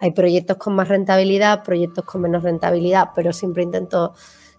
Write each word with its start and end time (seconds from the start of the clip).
Hay 0.00 0.12
proyectos 0.12 0.58
con 0.58 0.76
más 0.76 0.86
rentabilidad, 0.86 1.64
proyectos 1.64 2.04
con 2.04 2.20
menos 2.20 2.44
rentabilidad, 2.44 3.10
pero 3.16 3.32
siempre 3.32 3.64
intento 3.64 4.14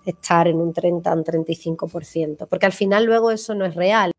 estar 0.05 0.49
en 0.49 0.57
un 0.57 0.73
30, 0.73 1.13
un 1.13 1.23
35%, 1.23 2.45
porque 2.49 2.65
al 2.65 2.73
final 2.73 3.05
luego 3.05 3.31
eso 3.31 3.55
no 3.55 3.63
es 3.63 3.73
real. 3.73 4.11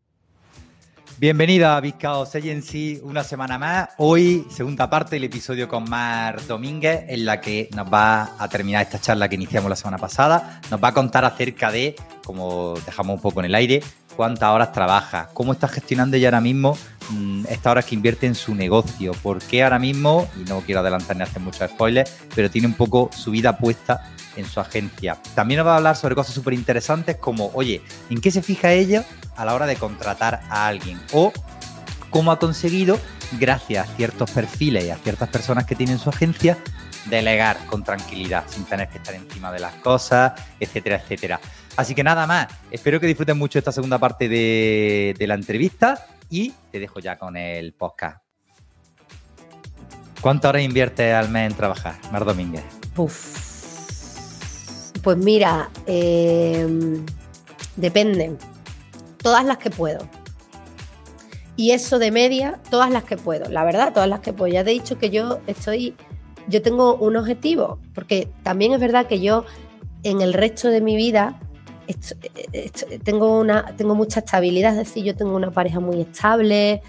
Bienvenida 1.19 1.77
a 1.77 1.81
Vizcaos 1.81 2.33
Agency, 2.33 2.99
una 3.03 3.23
semana 3.23 3.59
más. 3.59 3.89
Hoy, 3.99 4.47
segunda 4.49 4.89
parte 4.89 5.17
del 5.17 5.25
episodio 5.25 5.67
con 5.67 5.87
Mar 5.87 6.43
Domínguez, 6.47 7.05
en 7.07 7.25
la 7.25 7.39
que 7.39 7.69
nos 7.75 7.93
va 7.93 8.33
a 8.39 8.49
terminar 8.49 8.81
esta 8.81 8.99
charla 8.99 9.29
que 9.29 9.35
iniciamos 9.35 9.69
la 9.69 9.75
semana 9.75 9.99
pasada. 9.99 10.59
Nos 10.71 10.83
va 10.83 10.87
a 10.87 10.93
contar 10.95 11.23
acerca 11.23 11.71
de, 11.71 11.95
como 12.25 12.73
dejamos 12.83 13.17
un 13.17 13.21
poco 13.21 13.41
en 13.41 13.45
el 13.45 13.53
aire, 13.53 13.83
cuántas 14.15 14.49
horas 14.49 14.71
trabaja, 14.71 15.29
cómo 15.33 15.53
está 15.53 15.67
gestionando 15.67 16.17
ella 16.17 16.29
ahora 16.29 16.41
mismo 16.41 16.77
mm, 17.09 17.45
estas 17.49 17.71
horas 17.71 17.85
que 17.85 17.95
invierte 17.95 18.27
en 18.27 18.35
su 18.35 18.55
negocio, 18.55 19.13
por 19.23 19.39
qué 19.39 19.63
ahora 19.63 19.79
mismo, 19.79 20.27
y 20.39 20.47
no 20.49 20.61
quiero 20.61 20.81
adelantar 20.81 21.15
ni 21.15 21.23
hacer 21.23 21.41
muchos 21.41 21.69
spoilers, 21.69 22.11
pero 22.35 22.49
tiene 22.49 22.67
un 22.67 22.73
poco 22.73 23.09
su 23.15 23.31
vida 23.31 23.57
puesta 23.57 24.11
en 24.35 24.45
su 24.45 24.59
agencia. 24.59 25.17
También 25.35 25.59
nos 25.59 25.67
va 25.67 25.73
a 25.73 25.77
hablar 25.77 25.95
sobre 25.95 26.15
cosas 26.15 26.33
súper 26.33 26.53
interesantes 26.53 27.17
como, 27.17 27.51
oye, 27.53 27.81
¿en 28.09 28.21
qué 28.21 28.31
se 28.31 28.41
fija 28.41 28.71
ella 28.71 29.05
a 29.35 29.45
la 29.45 29.53
hora 29.53 29.65
de 29.65 29.75
contratar 29.75 30.41
a 30.49 30.67
alguien? 30.67 30.99
O 31.11 31.33
cómo 32.09 32.31
ha 32.31 32.39
conseguido, 32.39 32.99
gracias 33.39 33.89
a 33.89 33.95
ciertos 33.95 34.31
perfiles 34.31 34.85
y 34.85 34.89
a 34.89 34.97
ciertas 34.97 35.29
personas 35.29 35.65
que 35.65 35.75
tienen 35.75 35.99
su 35.99 36.09
agencia, 36.09 36.57
delegar 37.05 37.57
con 37.65 37.83
tranquilidad, 37.83 38.43
sin 38.47 38.65
tener 38.65 38.87
que 38.89 38.97
estar 38.97 39.15
encima 39.15 39.51
de 39.51 39.59
las 39.59 39.73
cosas, 39.75 40.33
etcétera, 40.59 40.97
etcétera. 40.97 41.39
Así 41.77 41.95
que 41.95 42.03
nada 42.03 42.27
más, 42.27 42.47
espero 42.69 42.99
que 42.99 43.07
disfruten 43.07 43.37
mucho 43.37 43.57
esta 43.57 43.71
segunda 43.71 43.97
parte 43.97 44.27
de, 44.27 45.15
la 45.19 45.35
entrevista 45.35 46.05
y 46.29 46.53
te 46.71 46.79
dejo 46.79 46.99
ya 46.99 47.17
con 47.17 47.37
el 47.37 47.73
podcast. 47.73 48.21
¿Cuántas 50.19 50.49
horas 50.49 50.63
inviertes 50.63 51.13
al 51.13 51.29
mes 51.29 51.51
en 51.51 51.57
trabajar, 51.57 51.95
Mar 52.11 52.25
Domínguez? 52.25 52.63
Pues 55.01 55.17
mira, 55.17 55.71
em, 55.87 57.03
depende. 57.75 58.37
Todas 59.17 59.45
las 59.45 59.57
que 59.57 59.69
puedo. 59.69 60.07
Y 61.55 61.71
eso 61.71 61.99
de 61.99 62.11
media, 62.11 62.59
todas 62.69 62.91
las 62.91 63.03
que 63.03 63.17
puedo. 63.17 63.49
La 63.49 63.63
verdad, 63.63 63.93
todas 63.93 64.09
las 64.09 64.19
que 64.19 64.33
puedo. 64.33 64.53
Ya 64.53 64.63
te 64.63 64.71
he 64.71 64.73
dicho 64.73 64.97
que 64.99 65.09
yo 65.09 65.39
estoy, 65.47 65.95
yo 66.47 66.61
tengo 66.61 66.95
un 66.95 67.15
objetivo, 67.15 67.79
porque 67.95 68.27
también 68.43 68.73
es 68.73 68.79
verdad 68.79 69.07
que 69.07 69.19
yo 69.19 69.45
en 70.03 70.21
el 70.21 70.33
resto 70.33 70.67
de 70.67 70.81
mi 70.81 70.95
vida 70.95 71.39
tengo, 73.03 73.39
una, 73.39 73.75
tengo 73.75 73.95
mucha 73.95 74.19
estabilidad, 74.19 74.71
es 74.71 74.87
decir, 74.87 75.03
yo 75.03 75.15
tengo 75.15 75.35
una 75.35 75.51
pareja 75.51 75.79
muy 75.79 76.01
estable, 76.01 76.81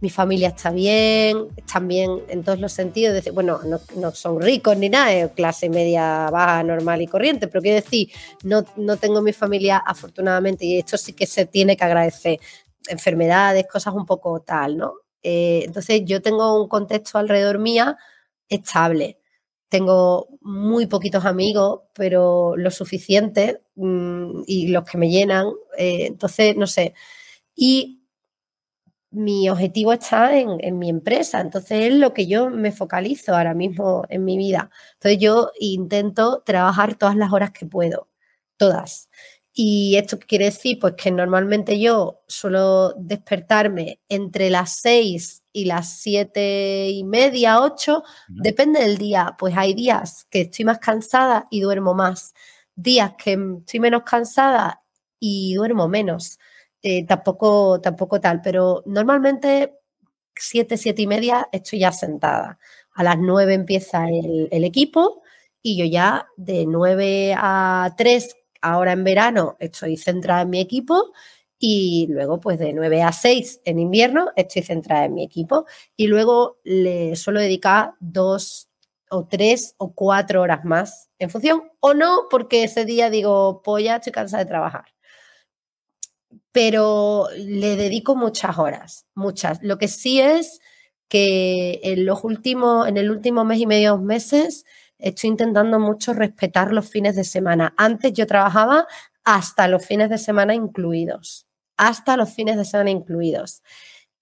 mi 0.00 0.10
familia 0.10 0.48
está 0.48 0.70
bien, 0.70 1.48
están 1.56 1.88
bien 1.88 2.22
en 2.28 2.44
todos 2.44 2.60
los 2.60 2.72
sentidos. 2.72 3.14
Decir, 3.14 3.32
bueno, 3.32 3.60
no, 3.96 4.10
son 4.12 4.40
ricos 4.40 4.76
ni 4.76 4.88
nada, 4.88 5.12
es 5.12 5.32
clase 5.32 5.68
media 5.68 6.28
baja, 6.30 6.62
normal 6.62 7.00
y 7.02 7.06
corriente, 7.06 7.48
pero 7.48 7.62
quiero 7.62 7.76
decir, 7.76 8.10
no, 8.42 8.64
no 8.76 8.96
tengo 8.96 9.22
mi 9.22 9.32
familia 9.32 9.78
afortunadamente 9.78 10.64
y 10.64 10.78
esto 10.78 10.96
sí 10.98 11.12
que 11.12 11.26
se 11.26 11.46
tiene 11.46 11.76
que 11.76 11.84
agradecer. 11.84 12.38
Enfermedades, 12.88 13.66
cosas 13.66 13.94
un 13.94 14.06
poco 14.06 14.40
tal, 14.40 14.76
¿no? 14.76 14.94
Eh, 15.22 15.62
entonces 15.64 16.02
yo 16.04 16.22
tengo 16.22 16.62
un 16.62 16.68
contexto 16.68 17.18
alrededor 17.18 17.58
mía 17.58 17.96
estable. 18.48 19.18
Tengo 19.76 20.28
muy 20.40 20.86
poquitos 20.86 21.26
amigos, 21.26 21.82
pero 21.92 22.56
lo 22.56 22.70
suficiente 22.70 23.60
mm, 23.74 24.44
y 24.46 24.68
los 24.68 24.84
que 24.84 24.96
me 24.96 25.10
llenan. 25.10 25.48
Eh, 25.76 26.06
entonces, 26.06 26.56
no 26.56 26.66
sé. 26.66 26.94
Y 27.54 28.00
mi 29.10 29.50
objetivo 29.50 29.92
está 29.92 30.34
en, 30.38 30.78
mi 30.78 30.88
empresa, 30.88 31.42
entonces 31.42 31.92
es 31.92 31.94
lo 31.94 32.14
que 32.14 32.26
yo 32.26 32.48
me 32.48 32.72
focalizo 32.72 33.36
ahora 33.36 33.52
mismo 33.52 34.04
en 34.08 34.24
mi 34.24 34.38
vida. 34.38 34.70
Entonces 34.94 35.18
yo 35.20 35.50
intento 35.60 36.42
trabajar 36.46 36.94
todas 36.96 37.16
las 37.16 37.30
horas 37.34 37.50
que 37.50 37.66
puedo, 37.66 38.08
todas. 38.56 39.10
¿Y 39.52 39.96
esto 39.96 40.18
quiere 40.18 40.46
decir? 40.46 40.78
Pues 40.80 40.94
que 40.94 41.10
normalmente 41.10 41.78
yo 41.78 42.22
suelo 42.28 42.94
despertarme 42.96 44.00
entre 44.08 44.48
las 44.48 44.76
seis 44.80 45.44
y 45.56 45.64
las 45.64 46.00
siete 46.00 46.90
y 46.90 47.02
media, 47.02 47.62
ocho, 47.62 48.02
depende 48.28 48.80
del 48.80 48.98
día. 48.98 49.36
Pues 49.38 49.56
hay 49.56 49.72
días 49.72 50.26
que 50.28 50.42
estoy 50.42 50.66
más 50.66 50.80
cansada 50.80 51.46
y 51.50 51.60
duermo 51.60 51.94
más, 51.94 52.34
días 52.74 53.14
que 53.16 53.38
estoy 53.60 53.80
menos 53.80 54.02
cansada 54.02 54.82
y 55.18 55.54
duermo 55.54 55.88
menos. 55.88 56.38
Eh, 56.82 57.06
tampoco, 57.06 57.80
tampoco 57.80 58.20
tal, 58.20 58.42
pero 58.42 58.82
normalmente 58.84 59.78
siete, 60.34 60.76
siete 60.76 61.00
y 61.00 61.06
media 61.06 61.48
estoy 61.52 61.78
ya 61.78 61.90
sentada. 61.90 62.58
A 62.92 63.02
las 63.02 63.16
nueve 63.18 63.54
empieza 63.54 64.10
el, 64.10 64.62
equipo 64.62 65.22
y 65.62 65.78
yo 65.78 65.86
ya 65.86 66.26
de 66.36 66.66
nueve 66.66 67.34
a 67.34 67.94
tres, 67.96 68.36
ahora 68.60 68.92
en 68.92 69.04
verano, 69.04 69.56
estoy 69.58 69.96
centrada 69.96 70.42
en 70.42 70.50
mi 70.50 70.60
equipo 70.60 71.14
y 71.58 72.06
luego 72.10 72.40
pues 72.40 72.58
de 72.58 72.72
nueve 72.72 73.02
a 73.02 73.12
seis 73.12 73.60
en 73.64 73.78
invierno 73.78 74.30
estoy 74.36 74.62
centrada 74.62 75.04
en 75.06 75.14
mi 75.14 75.24
equipo 75.24 75.66
y 75.96 76.06
luego 76.08 76.58
le 76.64 77.16
suelo 77.16 77.40
dedicar 77.40 77.94
dos 78.00 78.68
o 79.10 79.26
tres 79.26 79.74
o 79.78 79.94
cuatro 79.94 80.42
horas 80.42 80.64
más 80.64 81.10
en 81.18 81.30
función 81.30 81.62
o 81.80 81.94
no 81.94 82.26
porque 82.30 82.64
ese 82.64 82.84
día 82.84 83.10
digo 83.10 83.62
pues 83.64 83.84
ya 83.84 83.96
estoy 83.96 84.12
cansada 84.12 84.44
de 84.44 84.48
trabajar 84.48 84.84
pero 86.56 87.26
le 87.36 87.76
dedico 87.76 88.16
muchas 88.16 88.56
horas, 88.56 89.04
muchas. 89.14 89.58
Lo 89.62 89.76
que 89.76 89.88
sí 89.88 90.22
es 90.22 90.60
que 91.06 91.80
en 91.82 92.06
los 92.06 92.24
últimos, 92.24 92.88
en 92.88 92.96
el 92.96 93.10
último 93.10 93.44
mes 93.44 93.60
y 93.60 93.66
medio, 93.66 93.98
meses, 93.98 94.64
estoy 94.98 95.28
intentando 95.28 95.78
mucho 95.78 96.14
respetar 96.14 96.72
los 96.72 96.88
fines 96.88 97.14
de 97.14 97.24
semana. 97.24 97.74
Antes 97.76 98.14
yo 98.14 98.26
trabajaba 98.26 98.86
hasta 99.22 99.68
los 99.68 99.84
fines 99.84 100.08
de 100.08 100.16
semana 100.16 100.54
incluidos, 100.54 101.45
hasta 101.76 102.16
los 102.16 102.32
fines 102.32 102.56
de 102.56 102.64
semana 102.64 102.90
incluidos. 102.90 103.62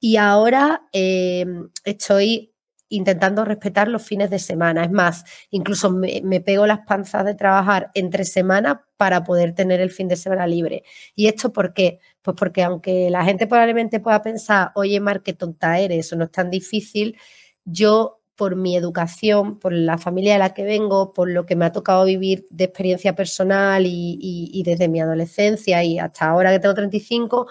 Y 0.00 0.16
ahora 0.16 0.82
eh, 0.92 1.46
estoy 1.84 2.54
intentando 2.88 3.44
respetar 3.44 3.88
los 3.88 4.02
fines 4.02 4.30
de 4.30 4.38
semana. 4.38 4.84
Es 4.84 4.90
más, 4.90 5.24
incluso 5.50 5.90
me, 5.90 6.40
pego 6.40 6.66
las 6.66 6.80
panzas 6.86 7.24
de 7.24 7.34
trabajar 7.34 7.90
entre 7.94 8.24
semana 8.24 8.86
para 8.96 9.24
poder 9.24 9.54
tener 9.54 9.80
el 9.80 9.90
fin 9.90 10.08
de 10.08 10.16
semana 10.16 10.46
libre. 10.46 10.84
¿Y 11.14 11.26
esto 11.26 11.52
por 11.52 11.72
qué? 11.74 11.98
Pues 12.22 12.36
porque 12.38 12.62
aunque 12.62 13.10
la 13.10 13.24
gente 13.24 13.46
probablemente 13.46 14.00
pueda 14.00 14.22
pensar, 14.22 14.70
oye, 14.74 15.00
Mar, 15.00 15.22
qué 15.22 15.32
tonta 15.32 15.78
eres, 15.78 16.06
eso 16.06 16.16
no 16.16 16.24
es 16.24 16.30
tan 16.30 16.50
difícil, 16.50 17.16
yo 17.64 18.20
por 18.36 18.56
mi 18.56 18.76
educación, 18.76 19.58
por 19.58 19.72
la 19.72 19.98
familia 19.98 20.34
de 20.34 20.38
la 20.40 20.54
que 20.54 20.64
vengo, 20.64 21.12
por 21.12 21.30
lo 21.30 21.46
que 21.46 21.56
me 21.56 21.64
ha 21.64 21.72
tocado 21.72 22.04
vivir 22.04 22.46
de 22.50 22.64
experiencia 22.64 23.14
personal 23.14 23.86
y, 23.86 24.18
y 24.20 24.62
desde 24.64 24.88
mi 24.88 25.00
adolescencia 25.00 25.82
y 25.84 25.98
hasta 25.98 26.26
ahora 26.26 26.50
que 26.52 26.58
tengo 26.58 26.74
35, 26.74 27.46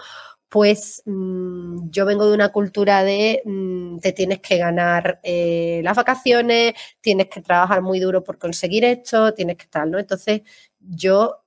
pues 0.54 1.02
mm, 1.04 1.90
yo 1.90 2.06
vengo 2.06 2.28
de 2.28 2.32
una 2.32 2.50
cultura 2.50 3.02
de 3.02 3.42
mm, 3.44 3.98
te 3.98 4.12
tienes 4.12 4.38
que 4.38 4.56
ganar 4.56 5.18
eh, 5.24 5.80
las 5.82 5.96
vacaciones, 5.96 6.74
tienes 7.00 7.26
que 7.28 7.42
trabajar 7.42 7.82
muy 7.82 7.98
duro 7.98 8.22
por 8.22 8.38
conseguir 8.38 8.84
esto, 8.84 9.34
tienes 9.34 9.56
que 9.56 9.66
tal, 9.66 9.90
¿no? 9.90 9.98
Entonces, 9.98 10.42
yo 10.78 11.42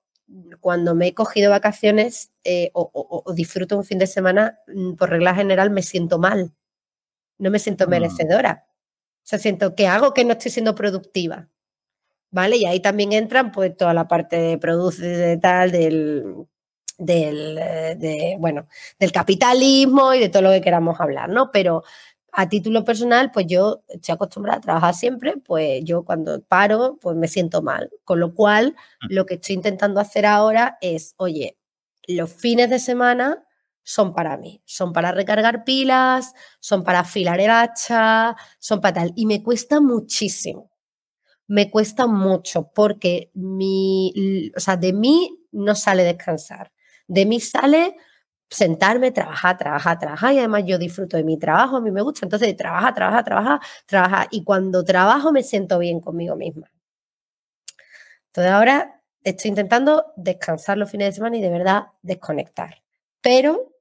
cuando 0.60 0.94
me 0.94 1.08
he 1.08 1.14
cogido 1.14 1.52
vacaciones 1.52 2.34
eh, 2.44 2.70
o, 2.74 3.24
disfruto 3.34 3.78
un 3.78 3.86
fin 3.86 3.98
de 3.98 4.08
semana, 4.08 4.60
mm, 4.68 4.96
por 4.96 5.10
regla 5.10 5.34
general 5.34 5.70
me 5.70 5.84
siento 5.84 6.20
mal, 6.20 6.54
no 7.38 7.50
me 7.50 7.60
siento 7.60 7.88
merecedora. 7.88 8.67
Sea, 9.28 9.40
siento 9.40 9.76
que 9.76 9.88
hago 9.88 10.14
que 10.14 10.24
no 10.24 10.34
estoy 10.34 10.52
siendo 10.52 10.74
productiva. 10.74 11.50
¿Vale? 12.32 12.58
Y 12.58 12.66
ahí 12.66 12.80
también 12.82 13.14
entran 13.14 13.52
pues 13.52 13.76
toda 13.76 13.94
la 13.94 14.08
parte 14.08 14.38
de 14.38 14.58
producir, 14.58 15.18
de 15.18 15.38
tal, 15.38 15.72
del 15.72 16.48
del, 16.98 17.58
eh, 17.60 18.38
bueno, 18.40 18.68
del 19.00 19.12
capitalismo 19.12 20.14
y 20.14 20.20
de 20.20 20.30
todo 20.30 20.44
lo 20.44 20.52
que 20.52 20.62
queramos 20.62 21.00
hablar, 21.00 21.30
¿no? 21.30 21.52
Pero 21.52 21.84
a 22.32 22.50
título 22.50 22.84
personal, 22.84 23.32
pues 23.32 23.48
yo 23.48 23.84
estoy 23.88 24.14
acostumbrada 24.14 24.60
a 24.60 24.62
trabajar 24.62 24.94
siempre, 24.94 25.36
pues 25.38 25.84
yo 25.84 26.04
cuando 26.04 26.42
paro, 26.42 26.98
pues 27.02 27.16
me 27.16 27.28
siento 27.28 27.62
mal. 27.62 27.90
Con 28.04 28.20
lo 28.20 28.34
cual, 28.34 28.76
mm. 29.02 29.14
lo 29.14 29.26
que 29.26 29.36
estoy 29.36 29.56
intentando 29.56 30.00
hacer 30.00 30.26
ahora 30.26 30.78
es, 30.82 31.14
oye, 31.18 31.58
los 32.08 32.32
fines 32.32 32.70
de 32.70 32.80
semana 32.80 33.44
son 33.88 34.14
para 34.14 34.36
mí, 34.36 34.62
son 34.66 34.92
para 34.92 35.14
recargar 35.14 35.64
pilas, 35.64 36.34
son 36.60 36.84
para 36.84 37.00
afilar 37.00 37.40
el 37.40 37.50
hacha, 37.50 38.36
son 38.60 38.82
para 38.82 38.96
tal. 38.96 39.14
Y 39.16 39.26
me 39.26 39.42
cuesta 39.42 39.80
muchísimo, 39.80 40.70
me 41.48 41.72
cuesta 41.72 42.06
mucho 42.06 42.70
porque 42.76 43.32
mi, 43.34 44.52
o 44.58 44.60
sea, 44.60 44.76
de 44.76 44.92
mí 44.92 45.40
no 45.54 45.74
sale 45.74 46.04
descansar. 46.04 46.74
De 47.08 47.26
mí 47.26 47.40
sale 47.40 47.96
sentarme, 48.50 49.12
trabajar, 49.12 49.58
trabajar, 49.58 50.00
trabajar 50.00 50.34
y 50.34 50.40
además 50.40 50.64
yo 50.66 50.78
disfruto 50.78 51.16
de 51.16 51.24
mi 51.24 51.40
trabajo, 51.40 51.78
a 51.78 51.82
mí 51.82 51.90
me 51.90 52.02
gusta, 52.02 52.26
entonces 52.26 52.58
trabaja, 52.58 52.94
trabaja, 52.94 53.24
trabaja, 53.24 53.62
trabaja 53.86 54.28
y 54.32 54.44
cuando 54.44 54.84
trabajo 54.84 55.32
me 55.32 55.44
siento 55.44 55.80
bien 55.80 56.02
conmigo 56.02 56.36
misma. 56.36 56.70
Entonces 58.28 58.52
ahora 58.52 59.02
estoy 59.24 59.48
intentando 59.50 60.08
descansar 60.18 60.78
los 60.78 60.92
fines 60.92 61.08
de 61.08 61.14
semana 61.14 61.38
y 61.38 61.42
de 61.42 61.50
verdad 61.50 61.84
desconectar. 62.02 62.84
Pero, 63.22 63.77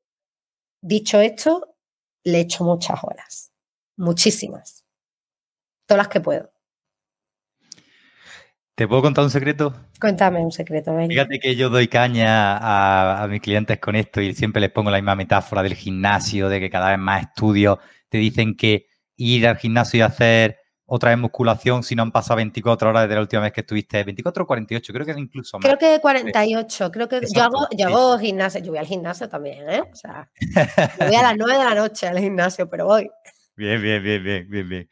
dicho 0.87 1.21
esto, 1.21 1.77
le 2.25 2.41
echo 2.41 2.65
muchas 2.65 3.03
horas, 3.03 3.53
muchísimas, 3.97 4.85
todas 5.87 5.99
las 6.05 6.09
que 6.09 6.21
puedo. 6.21 6.53
¿Te 8.75 8.87
puedo 8.87 9.01
contar 9.01 9.25
un 9.25 9.31
secreto? 9.31 9.75
Cuéntame 9.99 10.45
un 10.45 10.53
secreto, 10.53 10.95
venga. 10.95 11.09
Fíjate 11.09 11.39
que 11.39 11.57
yo 11.57 11.71
doy 11.71 11.89
caña 11.89 12.59
a, 12.59 13.23
a, 13.23 13.29
mis 13.29 13.41
clientes 13.41 13.79
con 13.81 13.97
esto 13.97 14.21
y 14.21 14.35
siempre 14.35 14.61
les 14.61 14.71
pongo 14.71 14.91
la 14.91 14.99
misma 14.99 15.17
metáfora 15.17 15.63
del 15.63 15.75
gimnasio, 15.75 16.51
de 16.51 16.61
que 16.61 16.69
cada 16.69 16.91
vez 16.91 16.99
más 16.99 17.23
estudios 17.23 17.79
te 18.11 18.19
dicen 18.19 18.55
que 18.55 18.87
ir 19.17 19.47
al 19.47 19.57
gimnasio 19.57 19.99
y 19.99 20.03
hacer 20.03 20.59
otra 20.87 21.11
vez 21.11 21.19
musculación 21.19 21.83
si 21.83 21.97
no 21.97 22.03
han 22.03 22.13
pasado 22.13 22.37
24 22.37 22.91
horas 22.91 23.03
desde 23.03 23.17
la 23.17 23.21
última 23.21 23.43
vez 23.43 23.53
que 23.53 23.61
estuviste. 23.61 24.03
24 24.05 24.45
o 24.45 24.47
48, 24.47 24.93
creo 24.93 25.07
que 25.07 25.13
incluso 25.13 25.59
más. 25.59 25.67
Creo 25.67 25.79
que 25.79 26.01
48, 26.01 26.91
creo 26.93 27.09
que 27.09 27.21
yo 27.33 27.43
hago, 27.43 27.69
yo 27.77 27.89
hago 27.89 28.19
gimnasio, 28.19 28.61
yo 28.61 28.71
voy 28.71 28.79
al 28.79 28.87
gimnasio 28.87 29.29
también, 29.29 29.69
¿eh? 29.69 29.81
O 29.81 29.95
sea, 29.95 30.31
yo 31.01 31.07
voy 31.07 31.17
a 31.17 31.23
las 31.23 31.37
9 31.37 31.59
de 31.59 31.65
la 31.65 31.75
noche 31.75 32.07
al 32.07 32.19
gimnasio, 32.19 32.69
pero 32.69 32.87
voy. 32.87 33.11
Bien, 33.57 33.81
bien, 33.81 34.03
bien, 34.03 34.23
bien, 34.23 34.51
bien, 34.51 34.69
bien. 34.69 34.89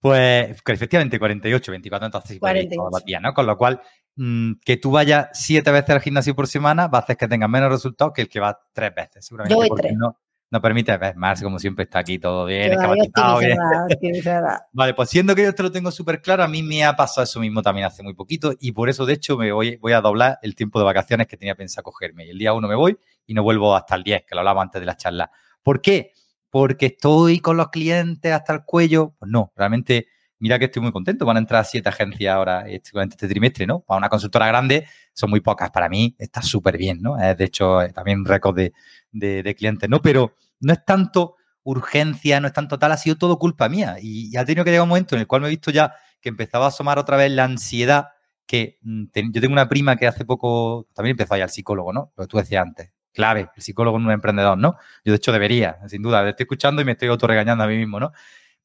Pues 0.00 0.60
efectivamente 0.66 1.16
48, 1.16 1.70
24, 1.70 2.06
entonces 2.06 2.40
48. 2.40 2.88
Los 2.90 3.04
días, 3.04 3.22
¿no? 3.22 3.32
Con 3.32 3.46
lo 3.46 3.56
cual, 3.56 3.80
mmm, 4.16 4.54
que 4.64 4.78
tú 4.78 4.90
vayas 4.90 5.28
siete 5.32 5.70
veces 5.70 5.90
al 5.90 6.00
gimnasio 6.00 6.34
por 6.34 6.48
semana 6.48 6.88
va 6.88 6.98
a 6.98 7.00
hacer 7.02 7.16
que 7.16 7.28
tengas 7.28 7.48
menos 7.48 7.70
resultados 7.70 8.12
que 8.12 8.22
el 8.22 8.28
que 8.28 8.40
va 8.40 8.58
tres 8.72 8.92
veces, 8.92 9.26
seguramente. 9.26 9.54
Yo 9.54 9.58
voy 9.58 9.70
tres. 9.80 9.92
No, 9.96 10.18
no 10.50 10.60
permite 10.60 10.96
ver 10.96 11.16
más, 11.16 11.40
como 11.42 11.58
siempre 11.58 11.84
está 11.84 12.00
aquí 12.00 12.18
todo 12.18 12.44
bien, 12.44 12.72
esquematizado, 12.72 13.38
bien. 13.38 13.56
Vale, 14.72 14.94
pues 14.94 15.08
siendo 15.08 15.34
que 15.34 15.44
yo 15.44 15.54
te 15.54 15.62
lo 15.62 15.70
tengo 15.70 15.92
súper 15.92 16.20
claro, 16.20 16.42
a 16.42 16.48
mí 16.48 16.62
me 16.62 16.84
ha 16.84 16.96
pasado 16.96 17.22
eso 17.24 17.38
mismo 17.38 17.62
también 17.62 17.86
hace 17.86 18.02
muy 18.02 18.14
poquito 18.14 18.52
y 18.58 18.72
por 18.72 18.88
eso, 18.88 19.06
de 19.06 19.12
hecho, 19.12 19.36
me 19.36 19.52
voy, 19.52 19.76
voy 19.76 19.92
a 19.92 20.00
doblar 20.00 20.38
el 20.42 20.56
tiempo 20.56 20.80
de 20.80 20.84
vacaciones 20.84 21.28
que 21.28 21.36
tenía 21.36 21.54
pensado 21.54 21.84
cogerme. 21.84 22.26
Y 22.26 22.30
el 22.30 22.38
día 22.38 22.52
uno 22.52 22.66
me 22.66 22.74
voy 22.74 22.98
y 23.26 23.34
no 23.34 23.44
vuelvo 23.44 23.76
hasta 23.76 23.94
el 23.94 24.02
10, 24.02 24.24
que 24.26 24.34
lo 24.34 24.40
hablaba 24.40 24.62
antes 24.62 24.80
de 24.80 24.86
la 24.86 24.96
charla. 24.96 25.30
¿Por 25.62 25.80
qué? 25.80 26.12
Porque 26.50 26.86
estoy 26.86 27.38
con 27.38 27.56
los 27.56 27.68
clientes 27.68 28.32
hasta 28.32 28.52
el 28.52 28.64
cuello. 28.64 29.14
Pues 29.20 29.30
no, 29.30 29.52
realmente, 29.54 30.08
mira 30.40 30.58
que 30.58 30.64
estoy 30.64 30.82
muy 30.82 30.90
contento. 30.90 31.24
Van 31.24 31.36
a 31.36 31.40
entrar 31.40 31.64
siete 31.64 31.88
agencias 31.88 32.34
ahora 32.34 32.66
este, 32.66 32.90
este 33.00 33.28
trimestre, 33.28 33.66
¿no? 33.66 33.80
Para 33.80 33.98
una 33.98 34.08
consultora 34.08 34.46
grande 34.46 34.86
son 35.12 35.30
muy 35.30 35.40
pocas. 35.40 35.70
Para 35.70 35.88
mí 35.88 36.16
está 36.18 36.42
súper 36.42 36.76
bien, 36.76 37.00
¿no? 37.00 37.16
De 37.16 37.44
hecho 37.44 37.78
también 37.94 38.20
un 38.20 38.24
récord 38.24 38.56
de, 38.56 38.72
de, 39.12 39.54
clientes, 39.54 39.88
¿no? 39.88 40.02
Pero 40.02 40.34
no 40.60 40.72
es 40.72 40.84
tanto 40.84 41.36
urgencia, 41.62 42.40
no 42.40 42.48
es 42.48 42.52
tanto 42.52 42.78
tal, 42.78 42.92
ha 42.92 42.96
sido 42.96 43.16
todo 43.16 43.38
culpa 43.38 43.68
mía. 43.68 43.96
Y, 44.00 44.36
ha 44.36 44.44
tenido 44.44 44.64
que 44.64 44.70
llegar 44.70 44.82
un 44.82 44.88
momento 44.88 45.14
en 45.14 45.20
el 45.20 45.26
cual 45.26 45.42
me 45.42 45.48
he 45.48 45.50
visto 45.50 45.70
ya 45.70 45.94
que 46.20 46.28
empezaba 46.28 46.64
a 46.64 46.68
asomar 46.68 46.98
otra 46.98 47.16
vez 47.16 47.30
la 47.30 47.44
ansiedad 47.44 48.08
que 48.46 48.78
mm, 48.82 49.04
yo 49.32 49.40
tengo 49.40 49.52
una 49.52 49.68
prima 49.68 49.96
que 49.96 50.06
hace 50.06 50.24
poco 50.24 50.88
también 50.92 51.12
empezó 51.12 51.34
a 51.34 51.36
ir 51.38 51.44
al 51.44 51.50
psicólogo, 51.50 51.92
¿no? 51.92 52.12
Lo 52.16 52.24
que 52.24 52.28
tú 52.28 52.36
decías 52.38 52.62
antes. 52.62 52.90
Clave, 53.12 53.50
el 53.54 53.62
psicólogo 53.62 53.96
en 53.98 54.06
un 54.06 54.12
emprendedor, 54.12 54.56
¿no? 54.56 54.76
Yo 55.04 55.12
de 55.12 55.16
hecho 55.16 55.32
debería, 55.32 55.78
sin 55.88 56.02
duda, 56.02 56.22
te 56.22 56.30
estoy 56.30 56.44
escuchando 56.44 56.80
y 56.80 56.84
me 56.84 56.92
estoy 56.92 57.08
autorregañando 57.08 57.64
a 57.64 57.66
mí 57.66 57.76
mismo, 57.76 58.00
¿no? 58.00 58.12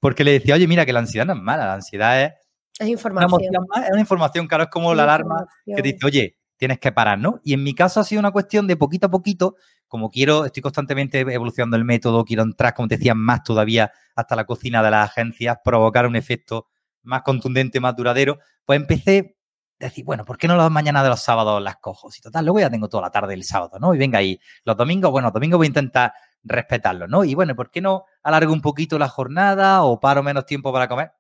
Porque 0.06 0.24
le 0.24 0.34
decía, 0.34 0.54
oye, 0.54 0.68
mira 0.68 0.86
que 0.86 0.94
la 0.94 1.00
ansiedad 1.00 1.26
no 1.26 1.34
es 1.34 1.40
mala, 1.40 1.66
la 1.66 1.74
ansiedad 1.74 2.22
es... 2.22 2.34
Es 2.78 2.88
información. 2.90 3.42
Una 3.76 3.86
es 3.88 3.92
una 3.92 4.00
información, 4.00 4.46
claro, 4.46 4.66
es 4.66 4.70
como 4.70 4.92
es 4.92 4.98
la 4.98 5.02
alarma 5.02 5.48
que 5.66 5.82
te 5.82 5.82
dice, 5.82 6.06
oye, 6.06 6.38
tienes 6.58 6.78
que 6.78 6.92
parar, 6.92 7.18
¿no? 7.18 7.40
Y 7.44 7.56
en 7.56 7.64
mi 7.64 7.74
caso 7.74 8.00
ha 8.00 8.04
sido 8.04 8.20
una 8.20 8.30
cuestión 8.30 8.68
de 8.68 8.78
poquito 8.78 9.08
a 9.08 9.10
poquito, 9.10 9.56
como 9.88 10.12
quiero, 10.12 10.46
estoy 10.46 10.62
constantemente 10.62 11.22
evolucionando 11.22 11.76
el 11.76 11.86
método, 11.86 12.24
quiero 12.24 12.44
entrar, 12.44 12.76
como 12.76 12.88
te 12.88 12.98
decía, 12.98 13.16
más 13.16 13.42
todavía 13.42 13.92
hasta 14.16 14.36
la 14.36 14.46
cocina 14.46 14.84
de 14.84 14.92
las 14.92 15.10
agencias, 15.10 15.58
provocar 15.66 16.06
un 16.06 16.16
efecto 16.16 16.68
más 17.02 17.24
contundente, 17.24 17.80
más 17.80 17.96
duradero, 17.96 18.38
pues 18.64 18.80
empecé 18.80 19.38
a 19.80 19.86
decir, 19.86 20.06
bueno, 20.06 20.24
¿por 20.24 20.38
qué 20.38 20.48
no 20.48 20.56
las 20.56 20.70
mañanas 20.70 21.02
de 21.02 21.10
los 21.10 21.24
sábados 21.24 21.60
las 21.64 21.78
cojo? 21.78 22.12
Si 22.12 22.22
total, 22.22 22.46
luego 22.46 22.60
ya 22.60 22.70
tengo 22.70 22.88
toda 22.90 23.02
la 23.02 23.10
tarde 23.10 23.30
del 23.30 23.44
sábado, 23.44 23.80
¿no? 23.80 23.96
Y 23.96 23.98
venga 23.98 24.20
ahí, 24.20 24.40
los 24.66 24.78
domingos, 24.78 25.10
bueno, 25.10 25.30
los 25.30 25.34
domingos 25.34 25.58
voy 25.58 25.66
a 25.66 25.70
intentar 25.70 26.14
respetarlo, 26.46 27.08
¿no? 27.08 27.26
Y 27.26 27.36
bueno, 27.36 27.56
¿por 27.56 27.72
qué 27.72 27.82
no 27.82 28.06
alargo 28.24 28.54
un 28.54 28.62
poquito 28.62 28.98
la 28.98 29.10
jornada 29.10 29.84
o 29.84 30.00
paro 30.00 30.24
menos 30.24 30.46
tiempo 30.46 30.72
para 30.72 30.88
comer? 30.88 31.12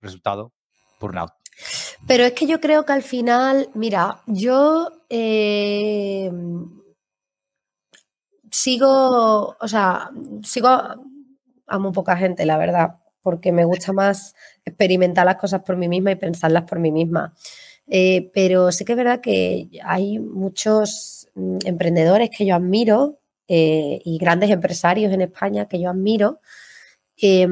Resultado, 0.00 0.52
burnout. 1.00 1.32
Pero 2.06 2.24
es 2.24 2.32
que 2.32 2.46
yo 2.46 2.60
creo 2.60 2.84
que 2.86 2.92
al 2.92 3.02
final, 3.02 3.68
mira, 3.74 4.22
yo 4.26 4.90
eh, 5.10 6.30
sigo, 8.50 9.56
o 9.60 9.68
sea, 9.68 10.10
sigo 10.42 10.68
a 10.68 11.78
muy 11.78 11.92
poca 11.92 12.16
gente, 12.16 12.46
la 12.46 12.58
verdad, 12.58 12.96
porque 13.20 13.52
me 13.52 13.64
gusta 13.64 13.92
más 13.92 14.34
experimentar 14.64 15.26
las 15.26 15.36
cosas 15.36 15.62
por 15.62 15.76
mí 15.76 15.88
misma 15.88 16.12
y 16.12 16.16
pensarlas 16.16 16.64
por 16.64 16.78
mí 16.78 16.90
misma. 16.90 17.34
Eh, 17.86 18.30
pero 18.32 18.72
sí 18.72 18.84
que 18.84 18.92
es 18.92 18.96
verdad 18.96 19.20
que 19.20 19.68
hay 19.84 20.18
muchos 20.18 21.28
mm, 21.34 21.58
emprendedores 21.64 22.30
que 22.30 22.46
yo 22.46 22.54
admiro 22.54 23.21
eh, 23.54 24.00
y 24.06 24.16
grandes 24.16 24.48
empresarios 24.48 25.12
en 25.12 25.20
España 25.20 25.68
que 25.68 25.78
yo 25.78 25.90
admiro. 25.90 26.40
Eh, 27.20 27.46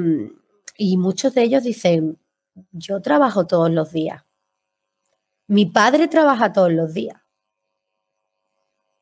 y 0.79 0.97
muchos 0.97 1.35
de 1.35 1.43
ellos 1.43 1.63
dicen, 1.63 2.19
yo 2.73 3.03
trabajo 3.03 3.47
todos 3.47 3.71
los 3.71 3.93
días. 3.93 4.25
Mi 5.47 5.67
padre 5.67 6.09
trabaja 6.09 6.55
todos 6.55 6.73
los 6.73 6.95
días. 6.95 7.19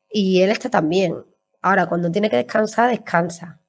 Y 0.09 0.41
él 0.41 0.49
está 0.51 0.69
también. 0.69 1.23
Ahora, 1.61 1.87
cuando 1.87 2.11
tiene 2.11 2.29
que 2.29 2.35
descansar, 2.35 2.89
descansa. 2.89 3.61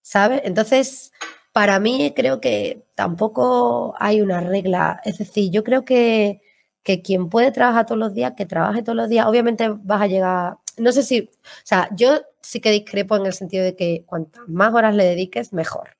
¿Sabes? 0.00 0.42
Entonces, 0.44 1.10
para 1.52 1.80
mí 1.80 2.12
creo 2.14 2.40
que 2.40 2.86
tampoco 2.94 3.96
hay 3.98 4.20
una 4.20 4.38
regla. 4.40 5.00
Es 5.04 5.18
decir, 5.18 5.50
yo 5.50 5.64
creo 5.64 5.84
que, 5.84 6.40
que 6.84 7.02
quien 7.02 7.28
puede 7.28 7.50
trabajar 7.50 7.84
todos 7.86 7.98
los 7.98 8.14
días, 8.14 8.34
que 8.36 8.46
trabaje 8.46 8.84
todos 8.84 8.94
los 8.94 9.08
días, 9.08 9.26
obviamente 9.26 9.68
vas 9.70 10.02
a 10.02 10.06
llegar, 10.06 10.58
no 10.78 10.92
sé 10.92 11.02
si, 11.02 11.20
o 11.20 11.64
sea, 11.64 11.88
yo 11.94 12.22
sí 12.40 12.60
que 12.60 12.70
discrepo 12.70 13.16
en 13.16 13.26
el 13.26 13.32
sentido 13.32 13.64
de 13.64 13.76
que 13.76 14.04
cuantas 14.06 14.42
más 14.48 14.74
horas 14.74 14.94
le 14.94 15.04
dediques, 15.04 15.52
mejor. 15.52 15.96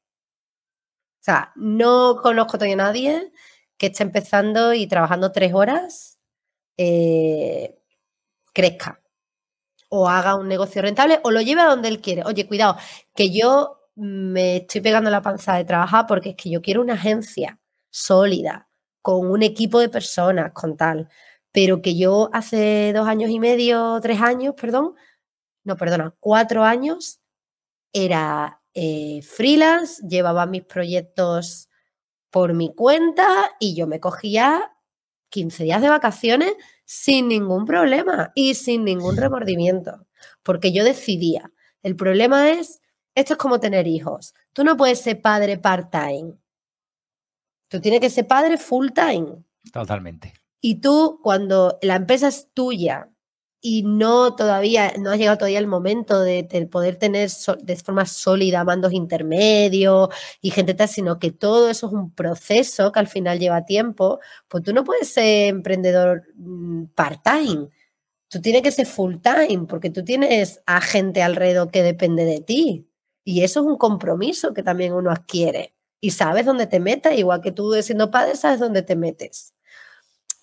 O 1.21 1.25
sea, 1.25 1.53
no 1.57 2.21
conozco 2.23 2.59
todavía 2.59 2.75
a 2.75 2.77
nadie 2.89 3.33
que 3.77 3.87
esté 3.87 4.03
empezando 4.03 4.75
y 4.75 4.87
trabajando 4.87 5.33
tres 5.33 5.55
horas, 5.55 6.19
eh, 6.77 7.79
crezca 8.53 9.01
o 9.89 10.09
haga 10.09 10.37
un 10.37 10.49
negocio 10.49 10.81
rentable 10.83 11.21
o 11.23 11.31
lo 11.31 11.43
lleve 11.43 11.61
a 11.61 11.67
donde 11.67 11.89
él 11.89 12.01
quiere. 12.01 12.23
Oye, 12.25 12.47
cuidado, 12.47 12.77
que 13.15 13.31
yo 13.31 13.79
me 13.95 14.59
estoy 14.59 14.81
pegando 14.81 15.11
la 15.11 15.23
panza 15.23 15.57
de 15.57 15.65
trabajar 15.65 16.07
porque 16.07 16.31
es 16.31 16.37
que 16.37 16.51
yo 16.51 16.63
quiero 16.63 16.81
una 16.81 16.95
agencia 16.95 17.61
sólida, 17.91 18.69
con 19.03 19.31
un 19.31 19.43
equipo 19.43 19.81
de 19.81 19.91
personas, 19.91 20.53
con 20.53 20.77
tal, 20.77 21.09
pero 21.53 21.83
que 21.83 21.97
yo 21.97 22.31
hace 22.33 22.93
dos 22.95 23.07
años 23.07 23.31
y 23.31 23.39
medio, 23.39 24.01
tres 24.01 24.21
años, 24.21 24.55
perdón, 24.61 24.95
no, 25.65 25.77
perdona, 25.77 26.15
cuatro 26.19 26.65
años, 26.65 27.21
era 27.93 28.63
eh, 28.75 29.21
freelance, 29.23 30.03
llevaba 30.09 30.47
mis 30.47 30.65
proyectos 30.65 31.69
por 32.31 32.55
mi 32.55 32.75
cuenta 32.75 33.27
y 33.61 33.77
yo 33.77 33.87
me 33.87 34.01
cogía 34.01 34.73
15 35.29 35.65
días 35.65 35.83
de 35.83 35.91
vacaciones 35.91 36.55
sin 36.85 37.29
ningún 37.29 37.67
problema 37.67 38.33
y 38.35 38.55
sin 38.55 38.85
ningún 38.85 39.17
remordimiento, 39.17 40.07
porque 40.43 40.73
yo 40.73 40.85
decidía. 40.85 41.53
El 41.83 41.97
problema 41.97 42.51
es, 42.51 42.81
esto 43.15 43.35
es 43.35 43.39
como 43.39 43.61
tener 43.61 43.87
hijos. 43.87 44.35
Tú 44.53 44.65
no 44.65 44.77
puedes 44.77 45.01
ser 45.01 45.21
padre 45.21 45.59
part-time. 45.59 46.35
Tú 47.69 47.81
tienes 47.81 48.01
que 48.01 48.11
ser 48.11 48.27
padre 48.27 48.57
full-time. 48.57 49.45
Totalmente. 49.73 50.35
Y 50.65 50.77
tú, 50.77 51.19
cuando 51.23 51.79
la 51.83 51.97
empresa 51.97 52.29
es 52.29 52.49
tuya 52.55 53.11
y 53.61 53.83
no 53.83 54.37
todavía, 54.37 54.93
no 54.99 55.11
ha 55.11 55.17
llegado 55.17 55.39
todavía 55.39 55.59
el 55.59 55.67
momento 55.67 56.21
de, 56.21 56.45
de 56.45 56.67
poder 56.67 56.97
tener 56.97 57.29
de 57.63 57.77
forma 57.77 58.07
sólida 58.07 58.65
mandos 58.65 58.93
intermedios 58.93 60.09
y 60.41 60.51
gente 60.51 60.75
tal, 60.75 60.89
sino 60.89 61.19
que 61.19 61.33
todo 61.33 61.69
eso 61.69 61.89
es 61.89 61.93
un 61.93 62.15
proceso 62.15 62.93
que 62.93 63.01
al 63.01 63.09
final 63.09 63.41
lleva 63.41 63.65
tiempo, 63.67 64.21
pues 64.49 64.63
tú 64.65 64.73
no 64.73 64.85
puedes 64.85 65.09
ser 65.13 65.49
emprendedor 65.49 66.23
mm, 66.37 66.85
part-time. 66.95 67.69
Tú 68.29 68.41
tienes 68.41 68.63
que 68.63 68.73
ser 68.73 68.87
full-time 68.87 69.67
porque 69.69 69.91
tú 69.91 70.05
tienes 70.05 70.63
a 70.67 70.81
gente 70.81 71.23
alrededor 71.23 71.71
que 71.73 71.83
depende 71.83 72.25
de 72.25 72.41
ti. 72.41 72.89
Y 73.25 73.43
eso 73.45 73.61
es 73.61 73.67
un 73.67 73.79
compromiso 73.79 74.55
que 74.55 74.63
también 74.63 74.93
uno 74.95 75.11
adquiere. 75.11 75.75
Y 76.01 76.11
sabes 76.13 76.47
dónde 76.47 76.67
te 76.69 76.81
metes, 76.81 77.19
igual 77.19 77.41
que 77.43 77.53
tú 77.53 77.73
siendo 77.83 78.11
padre 78.11 78.37
sabes 78.37 78.61
dónde 78.61 78.83
te 78.83 78.97
metes. 78.97 79.55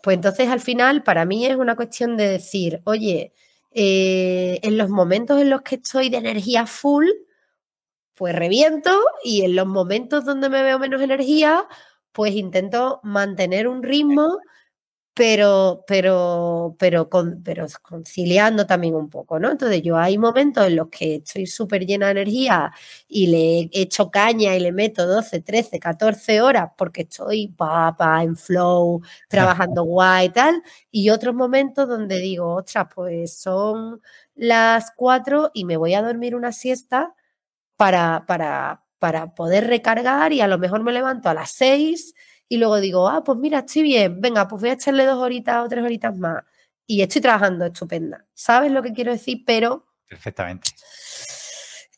Pues 0.03 0.15
entonces 0.15 0.47
al 0.49 0.61
final 0.61 1.03
para 1.03 1.25
mí 1.25 1.45
es 1.45 1.55
una 1.57 1.75
cuestión 1.75 2.15
de 2.15 2.29
decir, 2.29 2.81
oye, 2.85 3.33
eh, 3.71 4.59
en 4.63 4.77
los 4.77 4.89
momentos 4.89 5.39
en 5.41 5.49
los 5.49 5.61
que 5.61 5.75
estoy 5.75 6.09
de 6.09 6.17
energía 6.17 6.65
full, 6.65 7.05
pues 8.15 8.35
reviento 8.35 8.91
y 9.23 9.43
en 9.43 9.55
los 9.55 9.67
momentos 9.67 10.25
donde 10.25 10.49
me 10.49 10.63
veo 10.63 10.79
menos 10.79 11.01
energía, 11.01 11.67
pues 12.13 12.33
intento 12.35 12.99
mantener 13.03 13.67
un 13.67 13.83
ritmo 13.83 14.39
pero, 15.19 15.83
pero, 15.85 16.77
pero, 16.79 17.09
con, 17.09 17.43
pero 17.43 17.65
conciliando 17.81 18.65
también 18.65 18.95
un 18.95 19.09
poco, 19.09 19.37
¿no? 19.37 19.51
Entonces 19.51 19.81
yo 19.81 19.97
hay 19.97 20.17
momentos 20.17 20.65
en 20.65 20.77
los 20.77 20.87
que 20.87 21.15
estoy 21.15 21.45
súper 21.45 21.85
llena 21.85 22.05
de 22.05 22.13
energía 22.13 22.71
y 23.05 23.27
le 23.27 23.69
echo 23.73 24.11
caña 24.11 24.55
y 24.55 24.61
le 24.61 24.71
meto 24.71 25.05
12, 25.05 25.41
13, 25.41 25.77
14 25.77 26.39
horas 26.41 26.69
porque 26.77 27.01
estoy 27.01 27.49
papa, 27.49 28.23
en 28.23 28.37
flow, 28.37 29.01
trabajando 29.27 29.83
guay 29.83 30.27
y 30.27 30.29
tal, 30.29 30.63
y 30.89 31.09
otros 31.09 31.35
momentos 31.35 31.89
donde 31.89 32.17
digo, 32.19 32.55
ostras, 32.55 32.87
pues 32.95 33.37
son 33.41 34.01
las 34.35 34.89
4 34.95 35.51
y 35.53 35.65
me 35.65 35.75
voy 35.75 35.95
a 35.95 36.01
dormir 36.01 36.33
una 36.33 36.53
siesta 36.53 37.13
para, 37.77 38.25
para, 38.27 38.85
para 38.99 39.35
poder 39.35 39.67
recargar 39.67 40.33
y 40.33 40.41
a 40.41 40.47
lo 40.47 40.57
mejor 40.59 40.83
me 40.83 40.93
levanto 40.93 41.29
a 41.29 41.33
las 41.33 41.51
6 41.51 42.15
y 42.49 42.57
luego 42.57 42.81
digo, 42.81 43.07
ah, 43.07 43.23
pues 43.23 43.37
mira, 43.37 43.59
estoy 43.59 43.83
bien, 43.83 44.19
venga, 44.19 44.47
pues 44.47 44.59
voy 44.59 44.71
a 44.71 44.73
echarle 44.73 45.05
dos 45.05 45.19
horitas 45.19 45.63
o 45.63 45.69
tres 45.69 45.85
horitas 45.85 46.17
más 46.17 46.43
y 46.87 47.03
estoy 47.03 47.21
trabajando 47.21 47.65
estupenda. 47.65 48.25
¿Sabes 48.33 48.71
lo 48.71 48.81
que 48.81 48.91
quiero 48.91 49.11
decir? 49.11 49.43
Pero... 49.45 49.85
Perfectamente. 50.07 50.71